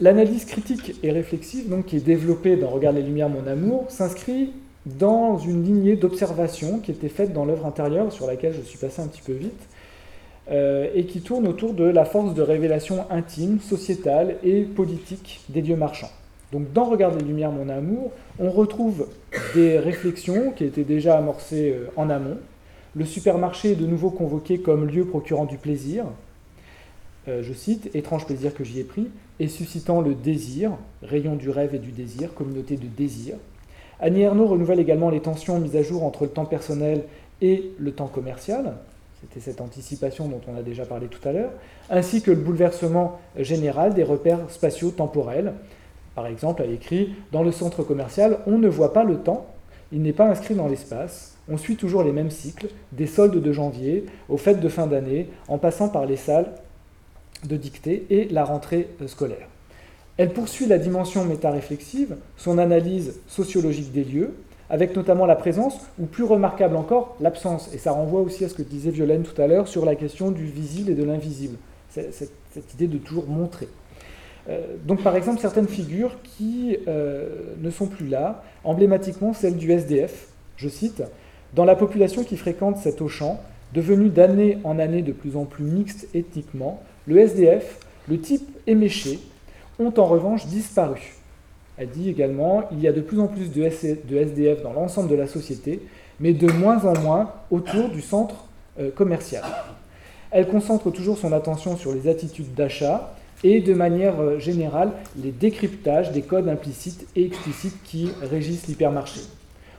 l'analyse 0.00 0.44
critique 0.44 0.94
et 1.02 1.12
réflexive, 1.12 1.68
donc, 1.68 1.86
qui 1.86 1.96
est 1.96 2.00
développée 2.00 2.56
dans 2.56 2.68
Regarde 2.68 2.96
les 2.96 3.02
Lumières, 3.02 3.28
mon 3.28 3.46
amour, 3.46 3.86
s'inscrit 3.90 4.52
dans 4.98 5.38
une 5.38 5.64
lignée 5.64 5.96
d'observation 5.96 6.78
qui 6.78 6.90
était 6.90 7.08
faite 7.08 7.32
dans 7.32 7.44
l'œuvre 7.44 7.66
intérieure, 7.66 8.12
sur 8.12 8.26
laquelle 8.26 8.54
je 8.54 8.62
suis 8.62 8.78
passé 8.78 9.02
un 9.02 9.06
petit 9.06 9.22
peu 9.22 9.32
vite, 9.32 9.68
euh, 10.50 10.88
et 10.94 11.04
qui 11.04 11.20
tourne 11.20 11.46
autour 11.46 11.74
de 11.74 11.84
la 11.84 12.04
force 12.04 12.34
de 12.34 12.42
révélation 12.42 13.04
intime, 13.10 13.60
sociétale 13.60 14.36
et 14.42 14.62
politique 14.62 15.42
des 15.50 15.60
lieux 15.60 15.76
marchands. 15.76 16.10
Donc 16.52 16.72
dans 16.72 16.84
Regarde 16.84 17.20
les 17.20 17.26
Lumières, 17.26 17.52
mon 17.52 17.68
amour, 17.68 18.12
on 18.38 18.50
retrouve 18.50 19.08
des 19.54 19.78
réflexions 19.78 20.52
qui 20.52 20.64
étaient 20.64 20.84
déjà 20.84 21.18
amorcées 21.18 21.74
euh, 21.76 21.90
en 21.96 22.08
amont. 22.08 22.38
Le 22.94 23.04
supermarché 23.04 23.72
est 23.72 23.76
de 23.76 23.86
nouveau 23.86 24.10
convoqué 24.10 24.58
comme 24.60 24.86
lieu 24.86 25.04
procurant 25.04 25.44
du 25.44 25.58
plaisir, 25.58 26.06
euh, 27.28 27.42
je 27.42 27.52
cite, 27.52 27.94
étrange 27.94 28.24
plaisir 28.24 28.54
que 28.54 28.64
j'y 28.64 28.80
ai 28.80 28.84
pris, 28.84 29.08
et 29.38 29.48
suscitant 29.48 30.00
le 30.00 30.14
désir, 30.14 30.72
rayon 31.02 31.36
du 31.36 31.50
rêve 31.50 31.74
et 31.74 31.78
du 31.78 31.92
désir, 31.92 32.32
communauté 32.32 32.76
de 32.76 32.86
désir. 32.86 33.36
Annie 34.00 34.22
Ernaux 34.22 34.46
renouvelle 34.46 34.80
également 34.80 35.10
les 35.10 35.20
tensions 35.20 35.58
mises 35.58 35.76
à 35.76 35.82
jour 35.82 36.04
entre 36.04 36.24
le 36.24 36.30
temps 36.30 36.44
personnel 36.44 37.04
et 37.40 37.72
le 37.78 37.92
temps 37.92 38.06
commercial, 38.06 38.74
c'était 39.20 39.40
cette 39.40 39.60
anticipation 39.60 40.28
dont 40.28 40.40
on 40.46 40.56
a 40.56 40.62
déjà 40.62 40.84
parlé 40.84 41.08
tout 41.08 41.26
à 41.28 41.32
l'heure, 41.32 41.50
ainsi 41.90 42.22
que 42.22 42.30
le 42.30 42.36
bouleversement 42.36 43.18
général 43.36 43.94
des 43.94 44.04
repères 44.04 44.48
spatiaux 44.48 44.90
temporels. 44.90 45.54
Par 46.14 46.26
exemple, 46.26 46.62
elle 46.64 46.72
écrit 46.72 47.14
Dans 47.32 47.42
le 47.42 47.50
centre 47.50 47.82
commercial, 47.82 48.38
on 48.46 48.58
ne 48.58 48.68
voit 48.68 48.92
pas 48.92 49.04
le 49.04 49.18
temps, 49.18 49.46
il 49.90 50.02
n'est 50.02 50.12
pas 50.12 50.28
inscrit 50.28 50.54
dans 50.54 50.68
l'espace, 50.68 51.36
on 51.48 51.56
suit 51.56 51.76
toujours 51.76 52.04
les 52.04 52.12
mêmes 52.12 52.30
cycles, 52.30 52.68
des 52.92 53.06
soldes 53.06 53.42
de 53.42 53.52
janvier 53.52 54.06
aux 54.28 54.36
fêtes 54.36 54.60
de 54.60 54.68
fin 54.68 54.86
d'année, 54.86 55.28
en 55.48 55.58
passant 55.58 55.88
par 55.88 56.06
les 56.06 56.16
salles 56.16 56.52
de 57.44 57.56
dictée 57.56 58.06
et 58.10 58.28
la 58.28 58.44
rentrée 58.44 58.88
scolaire. 59.06 59.48
Elle 60.18 60.32
poursuit 60.32 60.66
la 60.66 60.78
dimension 60.78 61.24
métaréflexive, 61.24 62.16
son 62.36 62.58
analyse 62.58 63.20
sociologique 63.28 63.92
des 63.92 64.02
lieux, 64.02 64.34
avec 64.68 64.94
notamment 64.96 65.26
la 65.26 65.36
présence, 65.36 65.78
ou 65.98 66.06
plus 66.06 66.24
remarquable 66.24 66.74
encore, 66.76 67.16
l'absence. 67.20 67.72
Et 67.72 67.78
ça 67.78 67.92
renvoie 67.92 68.20
aussi 68.20 68.44
à 68.44 68.48
ce 68.48 68.54
que 68.54 68.62
disait 68.62 68.90
Violaine 68.90 69.22
tout 69.22 69.40
à 69.40 69.46
l'heure 69.46 69.68
sur 69.68 69.84
la 69.84 69.94
question 69.94 70.32
du 70.32 70.44
visible 70.44 70.90
et 70.90 70.94
de 70.94 71.04
l'invisible, 71.04 71.56
cette, 71.88 72.74
idée 72.74 72.88
de 72.88 72.98
toujours 72.98 73.28
montrer. 73.28 73.68
Euh, 74.48 74.76
donc 74.84 75.02
par 75.02 75.14
exemple 75.14 75.40
certaines 75.40 75.68
figures 75.68 76.16
qui 76.22 76.76
euh, 76.88 77.54
ne 77.60 77.70
sont 77.70 77.86
plus 77.86 78.08
là, 78.08 78.42
emblématiquement 78.64 79.32
celle 79.32 79.56
du 79.56 79.70
SDF, 79.70 80.28
je 80.56 80.68
cite, 80.68 81.02
dans 81.54 81.64
la 81.64 81.76
population 81.76 82.24
qui 82.24 82.36
fréquente 82.36 82.78
cet 82.78 83.00
Auchan, 83.00 83.40
devenu 83.72 84.08
d'année 84.08 84.58
en 84.64 84.78
année 84.78 85.02
de 85.02 85.12
plus 85.12 85.36
en 85.36 85.44
plus 85.44 85.64
mixte 85.64 86.08
ethniquement, 86.14 86.82
le 87.06 87.18
SDF, 87.18 87.78
le 88.08 88.18
type 88.18 88.48
éméché, 88.66 89.20
ont 89.78 89.92
en 89.96 90.04
revanche 90.04 90.46
disparu. 90.46 91.14
Elle 91.76 91.90
dit 91.90 92.10
également 92.10 92.64
il 92.72 92.80
y 92.80 92.88
a 92.88 92.92
de 92.92 93.00
plus 93.00 93.20
en 93.20 93.28
plus 93.28 93.52
de, 93.52 93.62
SDF 93.62 94.62
dans 94.62 94.72
l'ensemble 94.72 95.08
de 95.08 95.14
la 95.14 95.26
société, 95.26 95.80
mais 96.20 96.32
de 96.32 96.50
moins 96.50 96.84
en 96.84 96.98
moins 96.98 97.32
autour 97.50 97.88
du 97.88 98.00
centre 98.00 98.46
euh, 98.80 98.90
commercial. 98.90 99.44
Elle 100.30 100.48
concentre 100.48 100.90
toujours 100.90 101.16
son 101.16 101.32
attention 101.32 101.76
sur 101.76 101.94
les 101.94 102.08
attitudes 102.08 102.54
d'achat 102.54 103.14
et 103.44 103.60
de 103.60 103.72
manière 103.72 104.20
euh, 104.20 104.38
générale 104.40 104.90
les 105.16 105.30
décryptages 105.30 106.10
des 106.10 106.22
codes 106.22 106.48
implicites 106.48 107.06
et 107.14 107.26
explicites 107.26 107.80
qui 107.84 108.10
régissent 108.22 108.66
l'hypermarché. 108.66 109.20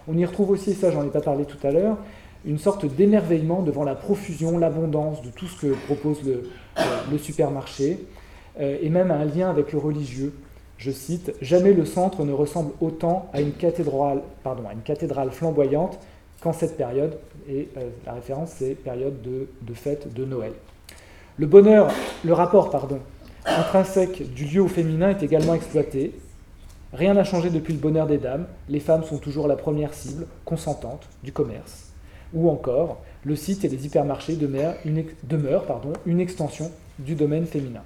On 0.08 0.18
y 0.18 0.26
retrouve 0.26 0.52
aussi, 0.52 0.74
ça 0.74 0.92
j'en 0.92 1.04
ai 1.04 1.10
pas 1.10 1.22
parlé 1.22 1.44
tout 1.44 1.68
à 1.68 1.72
l'heure, 1.72 1.98
une 2.46 2.58
sorte 2.58 2.86
d'émerveillement 2.86 3.62
devant 3.62 3.84
la 3.84 3.96
profusion, 3.96 4.58
l'abondance 4.58 5.22
de 5.22 5.30
tout 5.30 5.48
ce 5.48 5.60
que 5.60 5.74
propose 5.86 6.24
le, 6.24 6.50
le 7.12 7.18
supermarché, 7.18 8.00
et 8.60 8.90
même 8.90 9.12
un 9.12 9.26
lien 9.26 9.50
avec 9.50 9.72
le 9.72 9.80
religieux, 9.80 10.34
je 10.80 10.92
cite, 10.92 11.34
Jamais 11.42 11.74
le 11.74 11.86
centre 11.86 12.24
ne 12.24 12.32
ressemble 12.32 12.72
autant 12.80 13.30
à 13.34 13.42
une 13.42 13.52
cathédrale, 13.52 14.22
pardon, 14.44 14.64
à 14.68 14.74
une 14.74 14.82
cathédrale 14.82 15.30
flamboyante 15.30 16.00
qu'en 16.42 16.54
cette 16.54 16.78
période, 16.78 17.20
et 17.50 17.68
euh, 17.78 17.90
la 18.06 18.14
référence 18.14 18.52
c'est 18.58 18.76
période 18.76 19.22
de, 19.22 19.50
de, 19.62 19.74
fête 19.74 20.14
de 20.14 20.24
Noël. 20.24 20.54
Le 21.38 21.48
bonheur, 21.48 21.92
le 22.24 22.34
rapport 22.34 22.70
pardon, 22.70 23.00
intrinsèque 23.46 24.34
du 24.34 24.46
lieu 24.46 24.62
au 24.62 24.70
féminin 24.70 25.10
est 25.10 25.22
également 25.22 25.54
exploité. 25.54 26.18
Rien 26.94 27.14
n'a 27.14 27.26
changé 27.26 27.50
depuis 27.50 27.74
le 27.74 27.80
bonheur 27.80 28.08
des 28.08 28.18
dames, 28.18 28.48
les 28.70 28.80
femmes 28.80 29.04
sont 29.04 29.18
toujours 29.18 29.50
la 29.50 29.58
première 29.58 29.94
cible, 29.94 30.28
consentante, 30.46 31.08
du 31.24 31.34
commerce. 31.34 31.92
Ou 32.34 32.50
encore, 32.50 33.02
le 33.26 33.36
site 33.36 33.66
et 33.66 33.68
les 33.68 33.86
hypermarchés 33.86 34.38
demeurent 34.38 34.76
une, 34.86 35.04
demeurent, 35.24 35.66
pardon, 35.66 35.92
une 36.06 36.22
extension 36.22 36.72
du 37.00 37.16
domaine 37.16 37.46
féminin. 37.46 37.84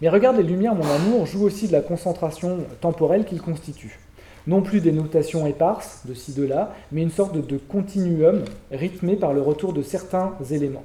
Mais 0.00 0.08
regarde 0.08 0.38
les 0.38 0.42
lumières, 0.42 0.74
mon 0.74 0.88
amour, 0.88 1.26
joue 1.26 1.44
aussi 1.44 1.66
de 1.66 1.72
la 1.72 1.82
concentration 1.82 2.58
temporelle 2.80 3.26
qu'il 3.26 3.42
constitue. 3.42 3.98
Non 4.46 4.62
plus 4.62 4.80
des 4.80 4.92
notations 4.92 5.46
éparses, 5.46 6.06
de 6.06 6.14
ci, 6.14 6.32
de 6.32 6.42
là, 6.42 6.74
mais 6.90 7.02
une 7.02 7.10
sorte 7.10 7.36
de, 7.36 7.58
continuum 7.58 8.44
rythmé 8.72 9.16
par 9.16 9.34
le 9.34 9.42
retour 9.42 9.74
de 9.74 9.82
certains 9.82 10.32
éléments. 10.50 10.84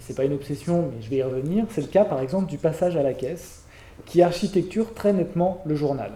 Ce 0.00 0.12
n'est 0.12 0.16
pas 0.16 0.24
une 0.24 0.34
obsession, 0.34 0.90
mais 0.92 1.00
je 1.00 1.08
vais 1.08 1.16
y 1.16 1.22
revenir. 1.22 1.64
C'est 1.70 1.80
le 1.80 1.86
cas, 1.86 2.04
par 2.04 2.20
exemple, 2.20 2.46
du 2.46 2.58
passage 2.58 2.96
à 2.96 3.02
la 3.02 3.14
caisse, 3.14 3.62
qui 4.04 4.20
architecture 4.20 4.92
très 4.92 5.14
nettement 5.14 5.62
le 5.64 5.74
journal. 5.74 6.10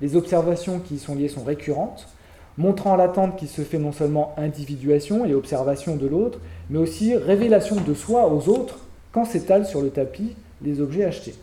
Les 0.00 0.16
observations 0.16 0.78
qui 0.78 0.94
y 0.94 0.98
sont 0.98 1.16
liées 1.16 1.28
sont 1.28 1.44
récurrentes, 1.44 2.08
montrant 2.56 2.96
l'attente 2.96 3.36
qui 3.36 3.46
se 3.46 3.62
fait 3.62 3.78
non 3.78 3.92
seulement 3.92 4.34
individuation 4.38 5.26
et 5.26 5.34
observation 5.34 5.96
de 5.96 6.06
l'autre, 6.06 6.40
mais 6.70 6.78
aussi 6.78 7.14
révélation 7.14 7.76
de 7.76 7.92
soi 7.92 8.32
aux 8.32 8.48
autres 8.48 8.78
quand 9.12 9.26
s'étalent 9.26 9.66
sur 9.66 9.82
le 9.82 9.90
tapis 9.90 10.34
les 10.62 10.80
objets 10.80 11.04
achetés 11.04 11.34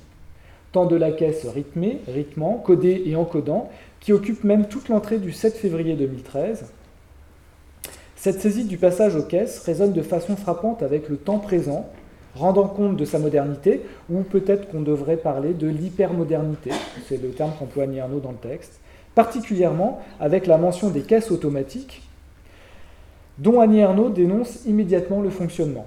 temps 0.76 0.86
de 0.86 0.98
la 0.98 1.14
caisse 1.14 1.48
rythmé, 1.48 2.02
rythmant, 2.06 2.58
codé 2.58 3.04
et 3.06 3.16
encodant, 3.16 3.70
qui 4.02 4.12
occupe 4.12 4.44
même 4.44 4.68
toute 4.68 4.90
l'entrée 4.90 5.20
du 5.20 5.32
7 5.32 5.56
février 5.56 5.96
2013. 5.96 6.66
Cette 8.18 8.42
saisie 8.42 8.66
du 8.66 8.76
passage 8.76 9.16
aux 9.16 9.24
caisses 9.24 9.60
résonne 9.60 9.94
de 9.94 10.02
façon 10.02 10.36
frappante 10.36 10.84
avec 10.84 11.08
le 11.08 11.16
temps 11.16 11.40
présent, 11.40 11.88
rendant 12.36 12.68
compte 12.68 12.98
de 12.98 13.06
sa 13.06 13.20
modernité, 13.20 13.84
ou 14.10 14.24
peut-être 14.24 14.68
qu'on 14.68 14.82
devrait 14.82 15.16
parler 15.16 15.54
de 15.54 15.68
l'hypermodernité, 15.68 16.72
c'est 17.08 17.24
le 17.24 17.30
terme 17.30 17.54
qu'emploie 17.58 17.86
Arnaud 18.02 18.20
dans 18.20 18.32
le 18.32 18.50
texte, 18.50 18.82
particulièrement 19.16 20.02
avec 20.20 20.46
la 20.46 20.58
mention 20.58 20.90
des 20.90 21.04
caisses 21.04 21.32
automatiques, 21.32 22.02
dont 23.38 23.62
Annie 23.62 23.82
Arnaud 23.82 24.10
dénonce 24.10 24.66
immédiatement 24.66 25.22
le 25.22 25.30
fonctionnement. 25.30 25.86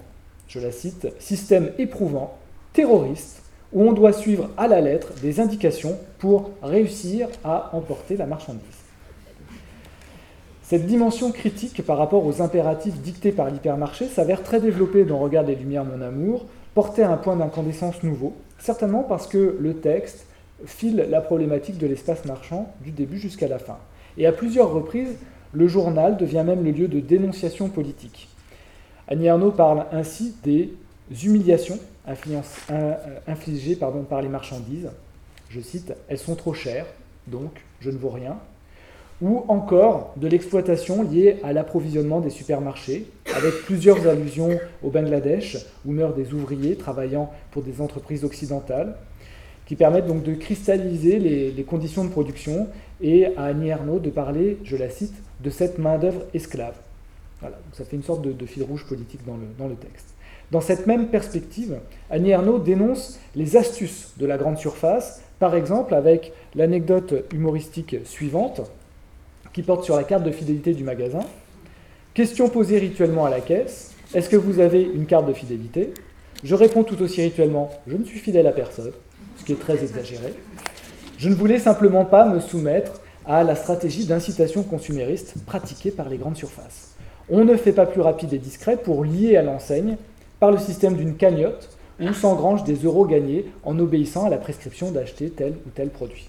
Je 0.48 0.60
la 0.60 0.72
cite, 0.72 1.08
système 1.18 1.72
éprouvant, 1.76 2.38
terroriste, 2.72 3.42
où 3.72 3.82
on 3.82 3.92
doit 3.92 4.12
suivre 4.12 4.50
à 4.56 4.68
la 4.68 4.80
lettre 4.80 5.12
des 5.22 5.40
indications 5.40 5.98
pour 6.18 6.50
réussir 6.62 7.28
à 7.44 7.70
emporter 7.74 8.16
la 8.16 8.26
marchandise. 8.26 8.62
Cette 10.62 10.86
dimension 10.86 11.32
critique 11.32 11.84
par 11.84 11.96
rapport 11.96 12.26
aux 12.26 12.42
impératifs 12.42 12.98
dictés 12.98 13.32
par 13.32 13.50
l'hypermarché 13.50 14.06
s'avère 14.06 14.42
très 14.42 14.60
développée 14.60 15.04
dans 15.04 15.18
Regarde 15.18 15.46
les 15.46 15.54
Lumières, 15.54 15.84
mon 15.84 16.02
amour, 16.02 16.44
portée 16.74 17.02
à 17.02 17.10
un 17.10 17.16
point 17.16 17.36
d'incandescence 17.36 18.02
nouveau, 18.02 18.34
certainement 18.58 19.02
parce 19.02 19.26
que 19.26 19.56
le 19.58 19.74
texte 19.74 20.26
file 20.66 21.06
la 21.08 21.20
problématique 21.20 21.78
de 21.78 21.86
l'espace 21.86 22.24
marchand 22.24 22.72
du 22.82 22.90
début 22.90 23.18
jusqu'à 23.18 23.48
la 23.48 23.58
fin. 23.58 23.78
Et 24.18 24.26
à 24.26 24.32
plusieurs 24.32 24.70
reprises, 24.70 25.16
le 25.52 25.68
journal 25.68 26.16
devient 26.16 26.44
même 26.44 26.64
le 26.64 26.72
lieu 26.72 26.88
de 26.88 27.00
dénonciation 27.00 27.68
politique. 27.68 28.28
Annie 29.06 29.28
Arnaud 29.28 29.52
parle 29.52 29.86
ainsi 29.92 30.34
des 30.44 30.74
humiliations 31.24 31.78
infligées 33.26 33.76
pardon, 33.76 34.02
par 34.02 34.22
les 34.22 34.28
marchandises. 34.28 34.90
Je 35.50 35.60
cite, 35.60 35.94
elles 36.08 36.18
sont 36.18 36.34
trop 36.34 36.54
chères, 36.54 36.86
donc 37.26 37.52
je 37.80 37.90
ne 37.90 37.98
vaux 37.98 38.10
rien. 38.10 38.38
Ou 39.20 39.44
encore 39.48 40.12
de 40.16 40.28
l'exploitation 40.28 41.02
liée 41.02 41.38
à 41.42 41.52
l'approvisionnement 41.52 42.20
des 42.20 42.30
supermarchés, 42.30 43.06
avec 43.34 43.52
plusieurs 43.64 44.06
allusions 44.06 44.58
au 44.82 44.90
Bangladesh, 44.90 45.56
où 45.84 45.92
meurent 45.92 46.14
des 46.14 46.32
ouvriers 46.32 46.76
travaillant 46.76 47.32
pour 47.50 47.62
des 47.62 47.80
entreprises 47.80 48.24
occidentales, 48.24 48.96
qui 49.66 49.74
permettent 49.74 50.06
donc 50.06 50.22
de 50.22 50.34
cristalliser 50.34 51.18
les, 51.18 51.64
conditions 51.64 52.04
de 52.04 52.10
production 52.10 52.68
et 53.00 53.26
à 53.36 53.44
Annie 53.44 53.68
Ernaux 53.68 53.98
de 53.98 54.10
parler, 54.10 54.58
je 54.64 54.76
la 54.76 54.88
cite, 54.88 55.14
de 55.42 55.50
cette 55.50 55.78
main-d'œuvre 55.78 56.22
esclave. 56.32 56.74
Voilà, 57.40 57.58
ça 57.72 57.84
fait 57.84 57.96
une 57.96 58.02
sorte 58.02 58.22
de, 58.22 58.46
fil 58.46 58.62
rouge 58.62 58.86
politique 58.86 59.20
dans 59.26 59.68
le 59.68 59.74
texte. 59.74 60.14
Dans 60.50 60.60
cette 60.62 60.86
même 60.86 61.08
perspective, 61.08 61.78
Annie 62.10 62.30
Ernaux 62.30 62.58
dénonce 62.58 63.18
les 63.34 63.56
astuces 63.56 64.12
de 64.16 64.24
la 64.24 64.38
grande 64.38 64.56
surface, 64.56 65.20
par 65.38 65.54
exemple 65.54 65.94
avec 65.94 66.32
l'anecdote 66.54 67.26
humoristique 67.34 67.96
suivante, 68.04 68.62
qui 69.52 69.62
porte 69.62 69.84
sur 69.84 69.96
la 69.96 70.04
carte 70.04 70.24
de 70.24 70.30
fidélité 70.30 70.72
du 70.72 70.84
magasin. 70.84 71.20
Question 72.14 72.48
posée 72.48 72.78
rituellement 72.78 73.26
à 73.26 73.30
la 73.30 73.40
caisse, 73.40 73.94
est-ce 74.14 74.30
que 74.30 74.36
vous 74.36 74.58
avez 74.58 74.82
une 74.82 75.04
carte 75.04 75.26
de 75.26 75.34
fidélité? 75.34 75.92
Je 76.42 76.54
réponds 76.54 76.82
tout 76.82 77.00
aussi 77.02 77.20
rituellement, 77.20 77.70
je 77.86 77.96
ne 77.96 78.04
suis 78.04 78.18
fidèle 78.18 78.46
à 78.46 78.52
personne, 78.52 78.92
ce 79.36 79.44
qui 79.44 79.52
est 79.52 79.60
très 79.60 79.82
exagéré. 79.82 80.32
Je 81.18 81.28
ne 81.28 81.34
voulais 81.34 81.58
simplement 81.58 82.06
pas 82.06 82.26
me 82.26 82.40
soumettre 82.40 83.02
à 83.26 83.44
la 83.44 83.54
stratégie 83.54 84.06
d'incitation 84.06 84.62
consumériste 84.62 85.34
pratiquée 85.44 85.90
par 85.90 86.08
les 86.08 86.16
grandes 86.16 86.36
surfaces. 86.36 86.94
On 87.28 87.44
ne 87.44 87.56
fait 87.56 87.72
pas 87.72 87.84
plus 87.84 88.00
rapide 88.00 88.32
et 88.32 88.38
discret 88.38 88.78
pour 88.78 89.04
lier 89.04 89.36
à 89.36 89.42
l'enseigne 89.42 89.98
par 90.40 90.50
le 90.50 90.58
système 90.58 90.96
d'une 90.96 91.16
cagnotte 91.16 91.70
où 92.00 92.12
s'engrangent 92.12 92.64
des 92.64 92.76
euros 92.76 93.06
gagnés 93.06 93.46
en 93.64 93.78
obéissant 93.78 94.26
à 94.26 94.30
la 94.30 94.36
prescription 94.36 94.92
d'acheter 94.92 95.30
tel 95.30 95.54
ou 95.66 95.70
tel 95.74 95.90
produit. 95.90 96.28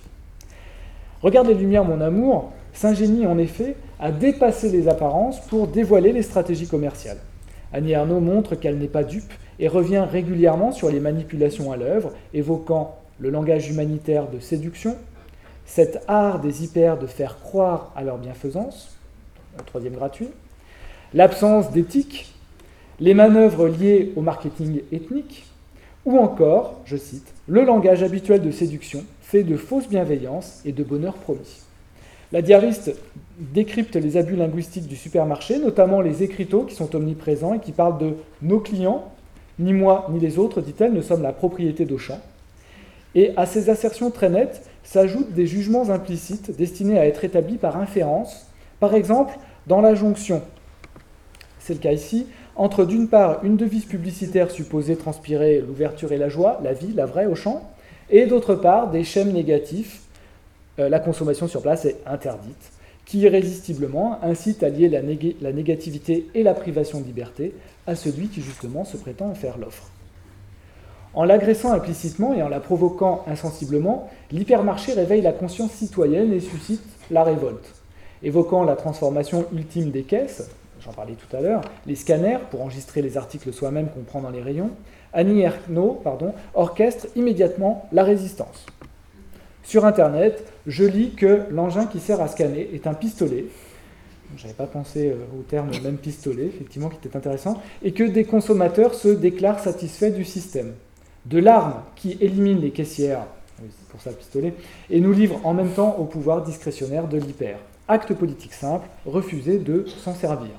Regarde 1.21 1.47
les 1.47 1.53
Lumières, 1.53 1.85
mon 1.85 2.01
amour, 2.01 2.51
s'ingénie 2.73 3.27
en 3.27 3.37
effet 3.37 3.75
à 3.99 4.11
dépasser 4.11 4.69
les 4.69 4.87
apparences 4.87 5.39
pour 5.41 5.67
dévoiler 5.67 6.11
les 6.13 6.23
stratégies 6.23 6.67
commerciales. 6.67 7.19
Annie 7.73 7.93
Arnaud 7.93 8.19
montre 8.19 8.55
qu'elle 8.55 8.77
n'est 8.77 8.87
pas 8.87 9.03
dupe 9.03 9.31
et 9.59 9.67
revient 9.67 10.05
régulièrement 10.09 10.71
sur 10.71 10.89
les 10.89 10.99
manipulations 10.99 11.71
à 11.71 11.77
l'œuvre, 11.77 12.13
évoquant 12.33 12.95
le 13.19 13.29
langage 13.29 13.69
humanitaire 13.69 14.27
de 14.29 14.39
séduction, 14.39 14.95
cet 15.65 16.03
art 16.07 16.39
des 16.39 16.63
hyper 16.63 16.97
de 16.97 17.05
faire 17.05 17.39
croire 17.39 17.91
à 17.95 18.03
leur 18.03 18.17
bienfaisance, 18.17 18.97
troisième 19.67 19.93
gratuit, 19.93 20.29
l'absence 21.13 21.71
d'éthique, 21.71 22.33
les 22.99 23.13
manœuvres 23.13 23.67
liées 23.67 24.11
au 24.15 24.21
marketing 24.21 24.81
ethnique, 24.91 25.45
ou 26.05 26.17
encore, 26.17 26.81
je 26.85 26.97
cite, 26.97 27.33
le 27.47 27.63
langage 27.63 28.03
habituel 28.03 28.41
de 28.41 28.51
séduction 28.51 29.03
fait 29.21 29.43
de 29.43 29.57
fausses 29.57 29.87
bienveillances 29.87 30.61
et 30.65 30.71
de 30.71 30.83
bonheur 30.83 31.13
promis. 31.13 31.61
La 32.31 32.41
diariste 32.41 32.93
décrypte 33.39 33.95
les 33.95 34.17
abus 34.17 34.35
linguistiques 34.35 34.87
du 34.87 34.95
supermarché, 34.95 35.59
notamment 35.59 36.01
les 36.01 36.23
écriteaux 36.23 36.63
qui 36.63 36.75
sont 36.75 36.95
omniprésents 36.95 37.55
et 37.55 37.59
qui 37.59 37.71
parlent 37.71 37.97
de 37.97 38.15
nos 38.41 38.59
clients, 38.59 39.05
ni 39.57 39.73
moi 39.73 40.07
ni 40.11 40.19
les 40.19 40.37
autres, 40.37 40.61
dit-elle, 40.61 40.93
ne 40.93 41.01
sommes 41.01 41.23
la 41.23 41.33
propriété 41.33 41.85
d'Auchan. 41.85 42.19
Et 43.15 43.31
à 43.35 43.45
ces 43.45 43.69
assertions 43.69 44.11
très 44.11 44.29
nettes 44.29 44.63
s'ajoutent 44.83 45.33
des 45.33 45.47
jugements 45.47 45.89
implicites 45.89 46.55
destinés 46.55 46.99
à 46.99 47.07
être 47.07 47.23
établis 47.23 47.57
par 47.57 47.77
inférence, 47.77 48.47
par 48.79 48.93
exemple 48.93 49.37
dans 49.67 49.81
la 49.81 49.95
jonction, 49.95 50.41
c'est 51.69 51.75
le 51.75 51.79
cas 51.81 51.91
ici, 51.91 52.25
entre 52.59 52.83
d'une 52.83 53.07
part 53.07 53.39
une 53.43 53.55
devise 53.55 53.85
publicitaire 53.85 54.51
supposée 54.51 54.97
transpirer 54.97 55.61
l'ouverture 55.61 56.11
et 56.11 56.17
la 56.17 56.27
joie, 56.27 56.59
la 56.61 56.73
vie, 56.73 56.91
la 56.93 57.05
vraie 57.05 57.25
au 57.25 57.33
champ, 57.33 57.63
et 58.09 58.25
d'autre 58.25 58.53
part 58.53 58.91
des 58.91 59.05
schèmes 59.05 59.31
négatifs, 59.31 60.01
euh, 60.77 60.89
la 60.89 60.99
consommation 60.99 61.47
sur 61.47 61.61
place 61.61 61.85
est 61.85 61.95
interdite, 62.05 62.71
qui 63.05 63.19
irrésistiblement 63.19 64.19
incite 64.23 64.61
à 64.61 64.67
lier 64.67 64.89
la, 64.89 64.99
la 65.41 65.53
négativité 65.53 66.27
et 66.35 66.43
la 66.43 66.53
privation 66.53 66.99
de 66.99 67.05
liberté 67.05 67.53
à 67.87 67.95
celui 67.95 68.27
qui 68.27 68.41
justement 68.41 68.83
se 68.83 68.97
prétend 68.97 69.33
faire 69.35 69.57
l'offre. 69.57 69.87
En 71.13 71.23
l'agressant 71.23 71.71
implicitement 71.71 72.33
et 72.33 72.43
en 72.43 72.49
la 72.49 72.59
provoquant 72.59 73.23
insensiblement, 73.25 74.09
l'hypermarché 74.33 74.91
réveille 74.91 75.21
la 75.21 75.31
conscience 75.31 75.71
citoyenne 75.71 76.33
et 76.33 76.41
suscite 76.41 76.83
la 77.09 77.23
révolte. 77.23 77.73
Évoquant 78.21 78.65
la 78.65 78.75
transformation 78.75 79.45
ultime 79.53 79.91
des 79.91 80.03
caisses, 80.03 80.49
j'en 80.83 80.93
parlais 80.93 81.15
tout 81.15 81.35
à 81.35 81.41
l'heure, 81.41 81.61
les 81.85 81.95
scanners 81.95 82.39
pour 82.49 82.61
enregistrer 82.61 83.01
les 83.01 83.17
articles 83.17 83.51
soi-même 83.53 83.89
qu'on 83.89 84.01
prend 84.01 84.21
dans 84.21 84.29
les 84.29 84.41
rayons, 84.41 84.71
Annie 85.13 85.41
Ernaux 85.41 85.99
pardon, 86.03 86.33
orchestre 86.53 87.07
immédiatement 87.15 87.87
la 87.91 88.03
résistance. 88.03 88.65
Sur 89.63 89.85
Internet, 89.85 90.51
je 90.65 90.83
lis 90.83 91.11
que 91.11 91.43
l'engin 91.51 91.85
qui 91.85 91.99
sert 91.99 92.21
à 92.21 92.27
scanner 92.27 92.69
est 92.73 92.87
un 92.87 92.93
pistolet. 92.93 93.45
Je 94.35 94.43
n'avais 94.43 94.55
pas 94.55 94.67
pensé 94.67 95.09
euh, 95.09 95.39
au 95.39 95.43
terme 95.43 95.69
même 95.83 95.97
pistolet, 95.97 96.45
effectivement, 96.45 96.89
qui 96.89 96.97
était 96.97 97.15
intéressant, 97.15 97.61
et 97.83 97.91
que 97.91 98.03
des 98.03 98.25
consommateurs 98.25 98.93
se 98.93 99.09
déclarent 99.09 99.59
satisfaits 99.59 100.11
du 100.11 100.23
système. 100.23 100.73
De 101.25 101.39
l'arme 101.39 101.81
qui 101.95 102.17
élimine 102.21 102.61
les 102.61 102.71
caissières, 102.71 103.25
pour 103.89 104.01
ça 104.01 104.11
pistolet, 104.11 104.53
et 104.89 104.99
nous 105.01 105.11
livre 105.11 105.39
en 105.43 105.53
même 105.53 105.71
temps 105.71 105.95
au 105.97 106.05
pouvoir 106.05 106.43
discrétionnaire 106.43 107.07
de 107.07 107.17
l'hyper. 107.17 107.57
Acte 107.87 108.13
politique 108.13 108.53
simple, 108.53 108.87
refuser 109.05 109.57
de 109.57 109.85
s'en 110.03 110.13
servir. 110.13 110.51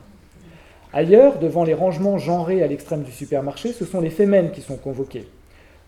Ailleurs, 0.92 1.38
devant 1.38 1.62
les 1.62 1.74
rangements 1.74 2.18
genrés 2.18 2.62
à 2.62 2.66
l'extrême 2.66 3.02
du 3.02 3.12
supermarché, 3.12 3.72
ce 3.72 3.84
sont 3.84 4.00
les 4.00 4.10
fémènes 4.10 4.50
qui 4.50 4.60
sont 4.60 4.76
convoquées. 4.76 5.28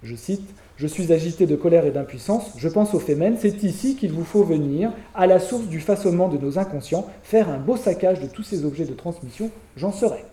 Je 0.04 0.14
cite 0.14 0.48
Je 0.76 0.86
suis 0.86 1.12
agité 1.12 1.46
de 1.46 1.56
colère 1.56 1.86
et 1.86 1.90
d'impuissance, 1.90 2.52
je 2.56 2.68
pense 2.68 2.94
aux 2.94 3.00
fémènes, 3.00 3.36
c'est 3.38 3.62
ici 3.64 3.96
qu'il 3.96 4.12
vous 4.12 4.24
faut 4.24 4.44
venir, 4.44 4.92
à 5.14 5.26
la 5.26 5.40
source 5.40 5.66
du 5.66 5.80
façonnement 5.80 6.28
de 6.28 6.38
nos 6.38 6.58
inconscients, 6.58 7.06
faire 7.22 7.48
un 7.48 7.58
beau 7.58 7.76
saccage 7.76 8.20
de 8.20 8.26
tous 8.26 8.44
ces 8.44 8.64
objets 8.64 8.84
de 8.84 8.94
transmission, 8.94 9.50
j'en 9.76 9.92
serai. 9.92 10.24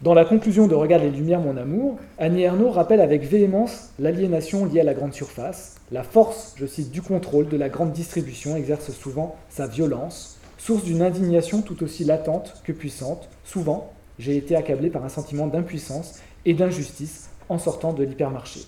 Dans 0.00 0.14
la 0.14 0.24
conclusion 0.24 0.68
de 0.68 0.76
Regarde 0.76 1.02
les 1.02 1.10
Lumières, 1.10 1.40
mon 1.40 1.56
amour, 1.56 1.98
Annie 2.18 2.42
Ernaux 2.42 2.70
rappelle 2.70 3.00
avec 3.00 3.24
véhémence 3.24 3.90
l'aliénation 3.98 4.64
liée 4.64 4.78
à 4.78 4.84
la 4.84 4.94
grande 4.94 5.12
surface. 5.12 5.74
La 5.90 6.04
force, 6.04 6.54
je 6.56 6.66
cite, 6.66 6.92
du 6.92 7.02
contrôle 7.02 7.48
de 7.48 7.56
la 7.56 7.68
grande 7.68 7.90
distribution 7.90 8.54
exerce 8.54 8.92
souvent 8.92 9.34
sa 9.48 9.66
violence, 9.66 10.37
source 10.58 10.84
d'une 10.84 11.02
indignation 11.02 11.62
tout 11.62 11.82
aussi 11.82 12.04
latente 12.04 12.60
que 12.64 12.72
puissante. 12.72 13.28
Souvent, 13.44 13.92
j'ai 14.18 14.36
été 14.36 14.56
accablé 14.56 14.90
par 14.90 15.04
un 15.04 15.08
sentiment 15.08 15.46
d'impuissance 15.46 16.20
et 16.44 16.52
d'injustice 16.52 17.30
en 17.48 17.58
sortant 17.58 17.92
de 17.92 18.04
l'hypermarché. 18.04 18.60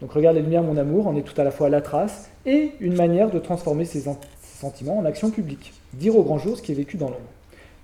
Donc 0.00 0.12
regarde 0.12 0.36
les 0.36 0.42
lumières, 0.42 0.64
mon 0.64 0.76
amour, 0.76 1.06
en 1.06 1.16
est 1.16 1.22
tout 1.22 1.40
à 1.40 1.44
la 1.44 1.52
fois 1.52 1.68
la 1.68 1.80
trace 1.80 2.28
et 2.44 2.72
une 2.80 2.96
manière 2.96 3.30
de 3.30 3.38
transformer 3.38 3.84
ces, 3.84 4.04
sentiments 4.42 4.98
en 4.98 5.04
action 5.04 5.30
publique. 5.30 5.72
Dire 5.94 6.16
au 6.16 6.22
grand 6.22 6.38
jour 6.38 6.56
ce 6.56 6.62
qui 6.62 6.72
est 6.72 6.74
vécu 6.74 6.96
dans 6.96 7.06
l'ombre. 7.06 7.20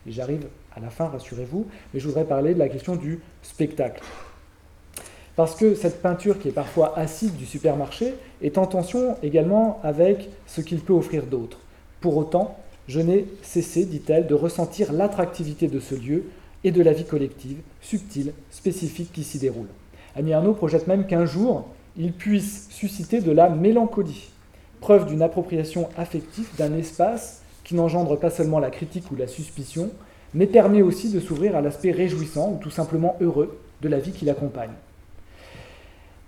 Et 0.07 0.13
j'arrive 0.13 0.47
à 0.75 0.81
la 0.81 0.91
fin, 0.91 1.07
rassurez-vous, 1.07 1.67
mais 1.93 2.01
je 2.01 2.07
voudrais 2.07 2.25
parler 2.25 2.55
de 2.55 2.59
la 2.59 2.69
question 2.69 2.97
du 2.97 3.21
spectacle. 3.43 4.03
Parce 5.37 5.55
que 5.55 5.77
cette 5.77 6.03
peinture 6.03 6.41
qui 6.41 6.49
est 6.49 6.53
parfois 6.53 6.99
acide 6.99 7.37
du 7.37 7.47
supermarché 7.47 8.15
est 8.43 8.59
en 8.59 8.67
tension 8.67 9.17
également 9.23 9.81
avec 9.85 10.29
ce 10.47 10.61
qu'il 10.61 10.81
peut 10.81 10.93
offrir 10.93 11.27
d'autre. 11.27 11.59
Pour 12.01 12.17
autant, 12.17 12.57
je 12.89 13.01
n'ai 13.01 13.27
cessé, 13.43 13.85
dit-elle, 13.85 14.27
de 14.27 14.35
ressentir 14.35 14.93
l'attractivité 14.93 15.69
de 15.69 15.79
ce 15.79 15.95
lieu 15.95 16.25
et 16.65 16.73
de 16.73 16.83
la 16.83 16.93
vie 16.93 17.05
collective, 17.05 17.59
subtile, 17.83 18.33
spécifique 18.51 19.13
qui 19.13 19.25
s'y 19.25 19.39
déroule. 19.39 19.69
Annie 20.17 20.33
Arnaud 20.33 20.55
projette 20.55 20.89
même 20.89 21.07
qu'un 21.07 21.27
jour, 21.27 21.69
il 21.97 22.13
puisse 22.13 22.67
susciter 22.71 23.21
de 23.21 23.31
la 23.31 23.51
mélancolie, 23.51 24.31
preuve 24.81 25.07
d'une 25.07 25.23
appropriation 25.23 25.89
affective 25.97 26.49
d'un 26.57 26.75
espace 26.77 27.43
qui 27.63 27.75
n'engendre 27.75 28.17
pas 28.17 28.31
seulement 28.31 28.59
la 28.59 28.71
critique 28.71 29.11
ou 29.13 29.17
la 29.17 29.27
suspicion, 29.27 29.91
mais 30.33 30.47
permet 30.47 30.83
aussi 30.83 31.11
de 31.11 31.21
s'ouvrir 31.21 31.57
à 31.57 31.61
l'aspect 31.61 31.93
réjouissant 31.93 32.53
ou 32.53 32.59
tout 32.63 32.71
simplement 32.71 33.17
heureux 33.21 33.59
de 33.83 33.89
la 33.89 33.99
vie 33.99 34.13
qui 34.13 34.25
l'accompagne. 34.25 34.73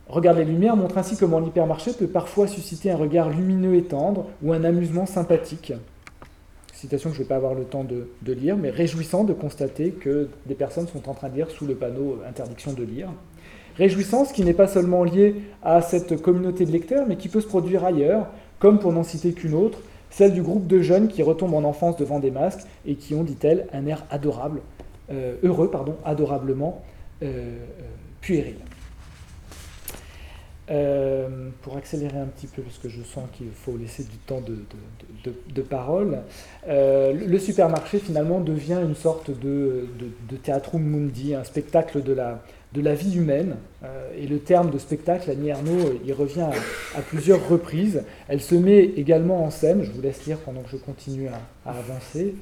Regarde 0.09 0.39
les 0.39 0.45
lumières 0.45 0.77
montre 0.77 0.99
ainsi 0.99 1.17
comment 1.17 1.39
l'hypermarché 1.39 1.93
peut 1.93 2.07
parfois 2.07 2.49
susciter 2.49 2.91
un 2.91 2.97
regard 2.97 3.31
lumineux 3.31 3.77
et 3.77 3.85
tendre 3.85 4.27
ou 4.43 4.53
un 4.53 4.65
amusement 4.65 5.07
sympathique, 5.07 5.73
citation 6.81 7.11
que 7.11 7.17
je 7.17 7.21
ne 7.21 7.25
vais 7.25 7.29
pas 7.29 7.37
avoir 7.37 7.55
le 7.55 7.65
temps 7.65 7.85
de, 7.85 8.33
lire, 8.33 8.57
mais 8.57 8.71
réjouissant 8.71 9.25
de 9.25 9.33
constater 9.33 9.91
que 9.91 10.29
des 10.47 10.55
personnes 10.55 10.89
sont 10.89 11.09
en 11.09 11.15
train 11.15 11.29
de 11.29 11.35
lire 11.35 11.51
sous 11.51 11.67
le 11.67 11.75
panneau 11.75 12.19
interdiction 12.27 12.73
de 12.73 12.83
lire. 12.83 13.09
Réjouissant, 13.77 14.25
ce 14.25 14.33
qui 14.33 14.45
n'est 14.45 14.55
pas 14.55 14.67
seulement 14.67 15.05
lié 15.05 15.37
à 15.63 15.83
cette 15.83 16.21
communauté 16.21 16.65
de 16.65 16.73
lecteurs, 16.73 17.07
mais 17.07 17.17
qui 17.17 17.29
peut 17.29 17.41
se 17.41 17.47
produire 17.47 17.85
ailleurs, 17.85 18.29
comme 18.59 18.79
pour 18.79 18.93
n'en 18.93 19.05
citer 19.05 19.33
qu'une 19.33 19.55
autre, 19.55 19.79
celle 20.11 20.33
du 20.33 20.43
groupe 20.43 20.67
de 20.67 20.81
jeunes 20.81 21.09
qui 21.09 21.23
retombent 21.23 21.55
en 21.55 21.65
enfance 21.65 21.97
devant 21.97 22.19
des 22.19 22.31
masques 22.31 22.67
et 22.87 22.95
qui 22.95 23.15
ont, 23.15 23.23
dit-elle, 23.23 23.67
un 23.73 23.87
air 23.87 24.05
adorable, 24.11 24.61
euh, 25.13 25.37
heureux, 25.43 25.71
pardon, 25.71 25.97
adorablement 26.05 26.83
euh, 27.23 27.27
euh, 27.27 27.59
puéril. 28.21 28.57
Euh, 30.71 31.27
pour 31.63 31.77
accélérer 31.77 32.19
un 32.19 32.27
petit 32.27 32.47
peu, 32.47 32.63
parce 32.63 32.79
que 32.79 32.89
je 32.89 33.03
sens 33.03 33.25
qu'il 33.33 33.51
faut 33.53 33.77
laisser 33.77 34.05
du 34.05 34.19
temps 34.19 34.41
de, 34.41 35.63
parole, 35.63 36.19
euh, 36.69 37.13
le 37.13 37.39
supermarché 37.41 37.99
finalement 37.99 38.39
devient 38.39 38.79
une 38.81 38.95
sorte 38.95 39.31
de, 39.31 39.89
de, 39.99 40.79
mundi, 40.79 41.35
un 41.35 41.43
spectacle 41.43 42.05
de 42.05 42.13
la, 42.13 42.41
de 42.73 42.83
la 42.83 42.95
vie 42.95 43.17
humaine. 43.17 43.57
Euh, 43.83 44.13
et 44.17 44.29
le 44.29 44.39
terme 44.39 44.71
de 44.71 44.79
spectacle, 44.79 45.29
Annie 45.29 45.51
Arnaud, 45.51 46.01
il 46.07 46.13
revient 46.13 46.47
à, 46.97 47.01
plusieurs 47.01 47.49
reprises. 47.49 48.05
Elle 48.29 48.41
se 48.41 48.55
met 48.55 48.85
également 48.85 49.45
en 49.45 49.51
scène, 49.51 49.83
je 49.83 49.91
vous 49.91 50.03
laisse 50.03 50.25
lire 50.25 50.39
pendant 50.39 50.61
que 50.61 50.71
je 50.71 50.77
continue 50.77 51.27
à, 51.67 51.71
avancer, 51.71 52.37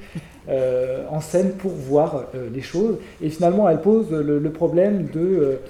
en 1.10 1.20
scène 1.22 1.52
pour 1.52 1.72
voir 1.72 2.26
les 2.52 2.62
choses. 2.62 2.98
Et 3.22 3.30
finalement, 3.30 3.70
elle 3.70 3.80
pose 3.80 4.10
le 4.10 4.50
problème 4.50 5.06
de 5.06 5.60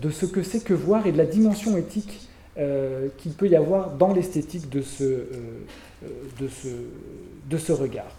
de 0.00 0.10
ce 0.10 0.26
que 0.26 0.42
c'est 0.42 0.62
que 0.64 0.74
voir 0.74 1.06
et 1.06 1.12
de 1.12 1.18
la 1.18 1.26
dimension 1.26 1.76
éthique 1.76 2.28
euh, 2.56 3.08
qu'il 3.18 3.32
peut 3.32 3.48
y 3.48 3.56
avoir 3.56 3.90
dans 3.90 4.12
l'esthétique 4.12 4.70
de, 4.70 4.80
ce, 4.80 5.02
euh, 5.02 5.26
euh, 6.04 6.08
de, 6.40 6.46
ce, 6.46 6.68
de 7.50 7.58
ce 7.58 7.72
regard. 7.72 8.12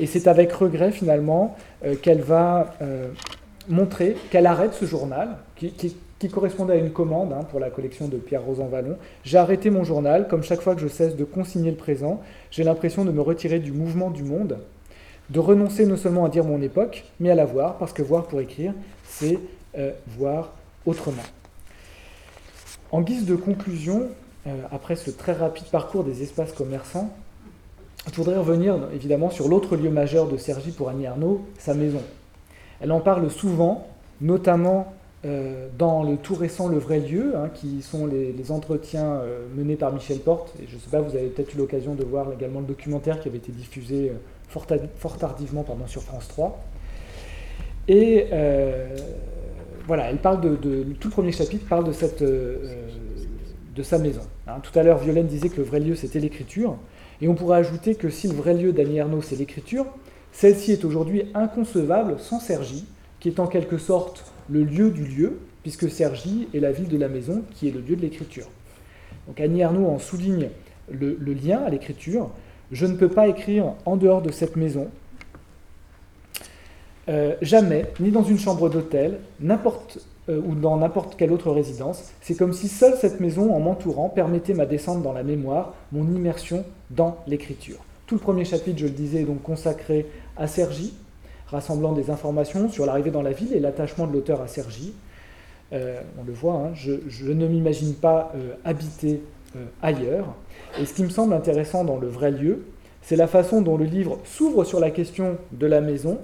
Et 0.00 0.06
c'est 0.06 0.26
avec 0.28 0.50
regret 0.50 0.92
finalement 0.92 1.54
qu'elle 2.00 2.22
va 2.22 2.74
montrer 3.68 4.16
qu'elle 4.30 4.46
arrête 4.46 4.72
ce 4.72 4.86
journal, 4.86 5.36
qui, 5.56 6.28
correspondait 6.30 6.72
à 6.72 6.76
une 6.76 6.92
commande 6.92 7.34
hein, 7.34 7.44
pour 7.50 7.60
la 7.60 7.68
collection 7.68 8.08
de 8.08 8.16
Pierre 8.16 8.42
Rosan 8.42 8.68
Vallon. 8.68 8.96
J'ai 9.22 9.36
arrêté 9.36 9.68
mon 9.68 9.84
journal, 9.84 10.28
comme 10.28 10.42
chaque 10.42 10.62
fois 10.62 10.74
que 10.74 10.80
je 10.80 10.88
cesse 10.88 11.14
de 11.14 11.24
consigner 11.24 11.70
le 11.70 11.76
présent, 11.76 12.22
j'ai 12.50 12.64
l'impression 12.64 13.04
de 13.04 13.10
me 13.10 13.20
retirer 13.20 13.58
du 13.58 13.72
mouvement 13.72 14.10
du 14.10 14.22
monde, 14.22 14.56
de 15.28 15.38
renoncer 15.38 15.84
non 15.84 15.98
seulement 15.98 16.24
à 16.24 16.30
dire 16.30 16.44
mon 16.44 16.62
époque, 16.62 17.04
mais 17.20 17.30
à 17.30 17.34
la 17.34 17.44
voir, 17.44 17.76
parce 17.76 17.92
que 17.92 18.00
voir 18.00 18.28
pour 18.28 18.40
écrire, 18.40 18.72
c'est 19.04 19.38
voir 20.06 20.54
autrement. 20.86 21.22
En 22.90 23.00
guise 23.00 23.24
de 23.24 23.36
conclusion, 23.36 24.08
euh, 24.46 24.62
après 24.70 24.96
ce 24.96 25.10
très 25.10 25.32
rapide 25.32 25.64
parcours 25.66 26.04
des 26.04 26.22
espaces 26.22 26.52
commerçants, 26.52 27.10
je 28.10 28.16
voudrais 28.16 28.36
revenir 28.36 28.76
évidemment 28.92 29.30
sur 29.30 29.48
l'autre 29.48 29.76
lieu 29.76 29.88
majeur 29.88 30.28
de 30.28 30.36
Sergi 30.36 30.72
pour 30.72 30.88
Annie 30.88 31.06
Arnaud, 31.06 31.42
sa 31.58 31.72
maison. 31.72 32.02
Elle 32.80 32.92
en 32.92 33.00
parle 33.00 33.30
souvent, 33.30 33.86
notamment 34.20 34.92
euh, 35.24 35.68
dans 35.78 36.02
le 36.02 36.16
tout 36.16 36.34
récent 36.34 36.68
Le 36.68 36.78
Vrai 36.78 36.98
Lieu, 36.98 37.34
hein, 37.36 37.48
qui 37.54 37.80
sont 37.80 38.06
les, 38.06 38.50
entretiens 38.50 39.12
euh, 39.12 39.46
menés 39.54 39.76
par 39.76 39.92
Michel 39.92 40.18
Porte. 40.18 40.52
Et 40.60 40.66
je 40.66 40.74
ne 40.74 40.80
sais 40.80 40.90
pas, 40.90 41.00
vous 41.00 41.16
avez 41.16 41.28
peut-être 41.28 41.54
eu 41.54 41.58
l'occasion 41.58 41.94
de 41.94 42.02
voir 42.02 42.32
également 42.32 42.60
le 42.60 42.66
documentaire 42.66 43.20
qui 43.20 43.28
avait 43.28 43.38
été 43.38 43.52
diffusé 43.52 44.12
fort, 44.48 44.66
fort, 44.96 45.16
tardivement 45.16 45.62
pardon, 45.62 45.86
sur 45.86 46.02
France 46.02 46.26
3. 46.28 46.60
Et 47.88 48.26
voilà, 49.86 50.10
elle 50.10 50.18
parle 50.18 50.40
de, 50.40 50.84
tout 51.00 51.08
le 51.08 51.12
premier 51.12 51.32
chapitre 51.32 51.66
parle 51.66 51.84
de, 51.84 51.92
cette, 51.92 52.22
de 52.22 53.82
sa 53.82 53.98
maison. 53.98 54.22
Hein. 54.46 54.60
Tout 54.62 54.76
à 54.78 54.82
l'heure, 54.82 54.98
Violaine 54.98 55.26
disait 55.26 55.48
que 55.48 55.56
le 55.56 55.64
vrai 55.64 55.80
lieu, 55.80 55.94
c'était 55.94 56.20
l'écriture. 56.20 56.76
Et 57.20 57.28
on 57.28 57.34
pourrait 57.34 57.58
ajouter 57.58 57.94
que 57.94 58.10
si 58.10 58.28
le 58.28 58.34
vrai 58.34 58.54
lieu 58.54 58.72
d'Annie 58.72 58.98
Ernaux, 58.98 59.22
c'est 59.22 59.36
l'écriture, 59.36 59.86
celle-ci 60.32 60.72
est 60.72 60.84
aujourd'hui 60.84 61.24
inconcevable 61.34 62.16
sans 62.18 62.40
Sergi, 62.40 62.86
qui 63.20 63.28
est 63.28 63.38
en 63.38 63.46
quelque 63.46 63.78
sorte 63.78 64.32
le 64.50 64.64
lieu 64.64 64.90
du 64.90 65.04
lieu, 65.04 65.38
puisque 65.62 65.88
Sergi 65.88 66.48
est 66.52 66.58
la 66.58 66.72
ville 66.72 66.88
de 66.88 66.96
la 66.96 67.08
maison 67.08 67.42
qui 67.54 67.68
est 67.68 67.70
le 67.70 67.80
lieu 67.80 67.94
de 67.94 68.00
l'écriture. 68.00 68.46
Donc 69.26 69.40
Annie 69.40 69.62
Arnaud 69.62 69.86
en 69.86 69.98
souligne 69.98 70.48
le, 70.90 71.16
lien 71.32 71.62
à 71.62 71.70
l'écriture. 71.70 72.30
Je 72.72 72.86
ne 72.86 72.96
peux 72.96 73.08
pas 73.08 73.28
écrire 73.28 73.74
en 73.84 73.96
dehors 73.96 74.22
de 74.22 74.32
cette 74.32 74.56
maison, 74.56 74.88
euh, 77.08 77.34
jamais, 77.42 77.86
ni 78.00 78.10
dans 78.10 78.22
une 78.22 78.38
chambre 78.38 78.68
d'hôtel, 78.68 79.18
n'importe 79.40 79.98
euh, 80.28 80.40
ou 80.44 80.54
dans 80.54 80.76
n'importe 80.76 81.16
quelle 81.16 81.32
autre 81.32 81.50
résidence. 81.50 82.12
C'est 82.20 82.36
comme 82.36 82.52
si 82.52 82.68
seule 82.68 82.94
cette 83.00 83.18
maison, 83.18 83.52
en 83.52 83.58
m'entourant, 83.58 84.08
permettait 84.08 84.54
ma 84.54 84.66
descente 84.66 85.02
dans 85.02 85.12
la 85.12 85.24
mémoire, 85.24 85.74
mon 85.90 86.04
immersion 86.14 86.64
dans 86.90 87.18
l'écriture. 87.26 87.78
Tout 88.06 88.14
le 88.14 88.20
premier 88.20 88.44
chapitre, 88.44 88.78
je 88.78 88.86
le 88.86 88.92
disais, 88.92 89.22
est 89.22 89.24
donc 89.24 89.42
consacré 89.42 90.06
à 90.36 90.46
Sergi, 90.46 90.94
rassemblant 91.48 91.92
des 91.92 92.10
informations 92.10 92.68
sur 92.68 92.86
l'arrivée 92.86 93.10
dans 93.10 93.22
la 93.22 93.32
ville 93.32 93.52
et 93.52 93.60
l'attachement 93.60 94.06
de 94.06 94.12
l'auteur 94.12 94.40
à 94.40 94.46
Sergi. 94.46 94.92
Euh, 95.72 96.00
on 96.20 96.24
le 96.24 96.32
voit, 96.32 96.54
hein, 96.54 96.70
je, 96.74 97.32
ne 97.32 97.46
m'imagine 97.48 97.94
pas 97.94 98.32
habiter 98.64 99.22
ailleurs. 99.82 100.34
Et 100.80 100.86
ce 100.86 100.94
qui 100.94 101.02
me 101.02 101.10
semble 101.10 101.34
intéressant 101.34 101.84
dans 101.84 101.98
le 101.98 102.06
vrai 102.06 102.30
lieu, 102.30 102.64
c'est 103.02 103.16
la 103.16 103.26
façon 103.26 103.60
dont 103.60 103.76
le 103.76 103.84
livre 103.84 104.18
s'ouvre 104.24 104.64
sur 104.64 104.78
la 104.78 104.90
question 104.90 105.36
de 105.50 105.66
la 105.66 105.80
maison, 105.80 106.18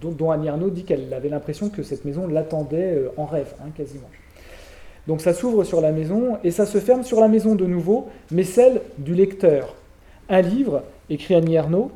dont, 0.00 0.30
Annie 0.30 0.48
Arnaud 0.48 0.70
dit 0.70 0.84
qu'elle 0.84 1.12
avait 1.12 1.28
l'impression 1.28 1.68
que 1.68 1.82
cette 1.82 2.04
maison 2.04 2.26
l'attendait 2.26 3.04
en 3.16 3.26
rêve, 3.26 3.54
hein, 3.60 3.70
quasiment. 3.76 4.10
Donc 5.06 5.20
ça 5.20 5.34
s'ouvre 5.34 5.64
sur 5.64 5.80
la 5.80 5.92
maison 5.92 6.38
et 6.44 6.50
ça 6.50 6.66
se 6.66 6.78
ferme 6.78 7.02
sur 7.02 7.20
la 7.20 7.28
maison 7.28 7.54
de 7.54 7.66
nouveau, 7.66 8.08
mais 8.30 8.44
celle 8.44 8.80
du 8.98 9.14
lecteur. 9.14 9.74
Un 10.28 10.40
livre, 10.40 10.82
écrit 11.10 11.34
Annie 11.34 11.58
Arnaud, 11.58 11.90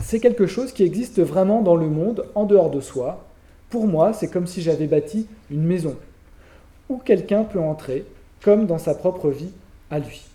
c'est 0.00 0.20
quelque 0.20 0.46
chose 0.46 0.72
qui 0.72 0.84
existe 0.84 1.20
vraiment 1.20 1.62
dans 1.62 1.76
le 1.76 1.88
monde, 1.88 2.26
en 2.34 2.44
dehors 2.44 2.70
de 2.70 2.80
soi. 2.80 3.24
Pour 3.70 3.86
moi, 3.86 4.12
c'est 4.12 4.28
comme 4.28 4.46
si 4.46 4.62
j'avais 4.62 4.86
bâti 4.86 5.26
une 5.50 5.64
maison, 5.64 5.96
où 6.88 6.98
quelqu'un 6.98 7.42
peut 7.44 7.58
entrer, 7.58 8.04
comme 8.42 8.66
dans 8.66 8.78
sa 8.78 8.94
propre 8.94 9.30
vie 9.30 9.50
à 9.90 9.98
lui. 9.98 10.26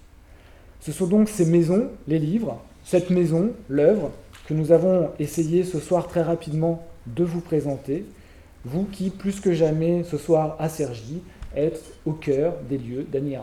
Ce 0.82 0.92
sont 0.92 1.06
donc 1.06 1.30
ces 1.30 1.46
maisons, 1.46 1.88
les 2.08 2.20
livres, 2.20 2.60
cette 2.84 3.12
maison, 3.12 3.52
l'œuvre, 3.70 4.10
que 4.52 4.56
nous 4.58 4.74
avons 4.74 5.12
essayé 5.18 5.64
ce 5.64 5.80
soir 5.80 6.10
très 6.10 6.22
rapidement 6.22 6.86
de 7.08 7.24
vous 7.24 7.40
présenter, 7.40 8.04
vous 8.66 8.84
qui, 8.84 9.10
plus 9.10 9.40
que 9.40 9.54
jamais, 9.54 10.04
ce 10.04 10.18
soir 10.18 10.58
à 10.60 10.68
Sergi, 10.68 11.22
êtes 11.56 11.82
au 12.06 12.12
cœur 12.12 12.56
des 12.70 12.78
lieux 12.78 13.08
d'Annie 13.10 13.38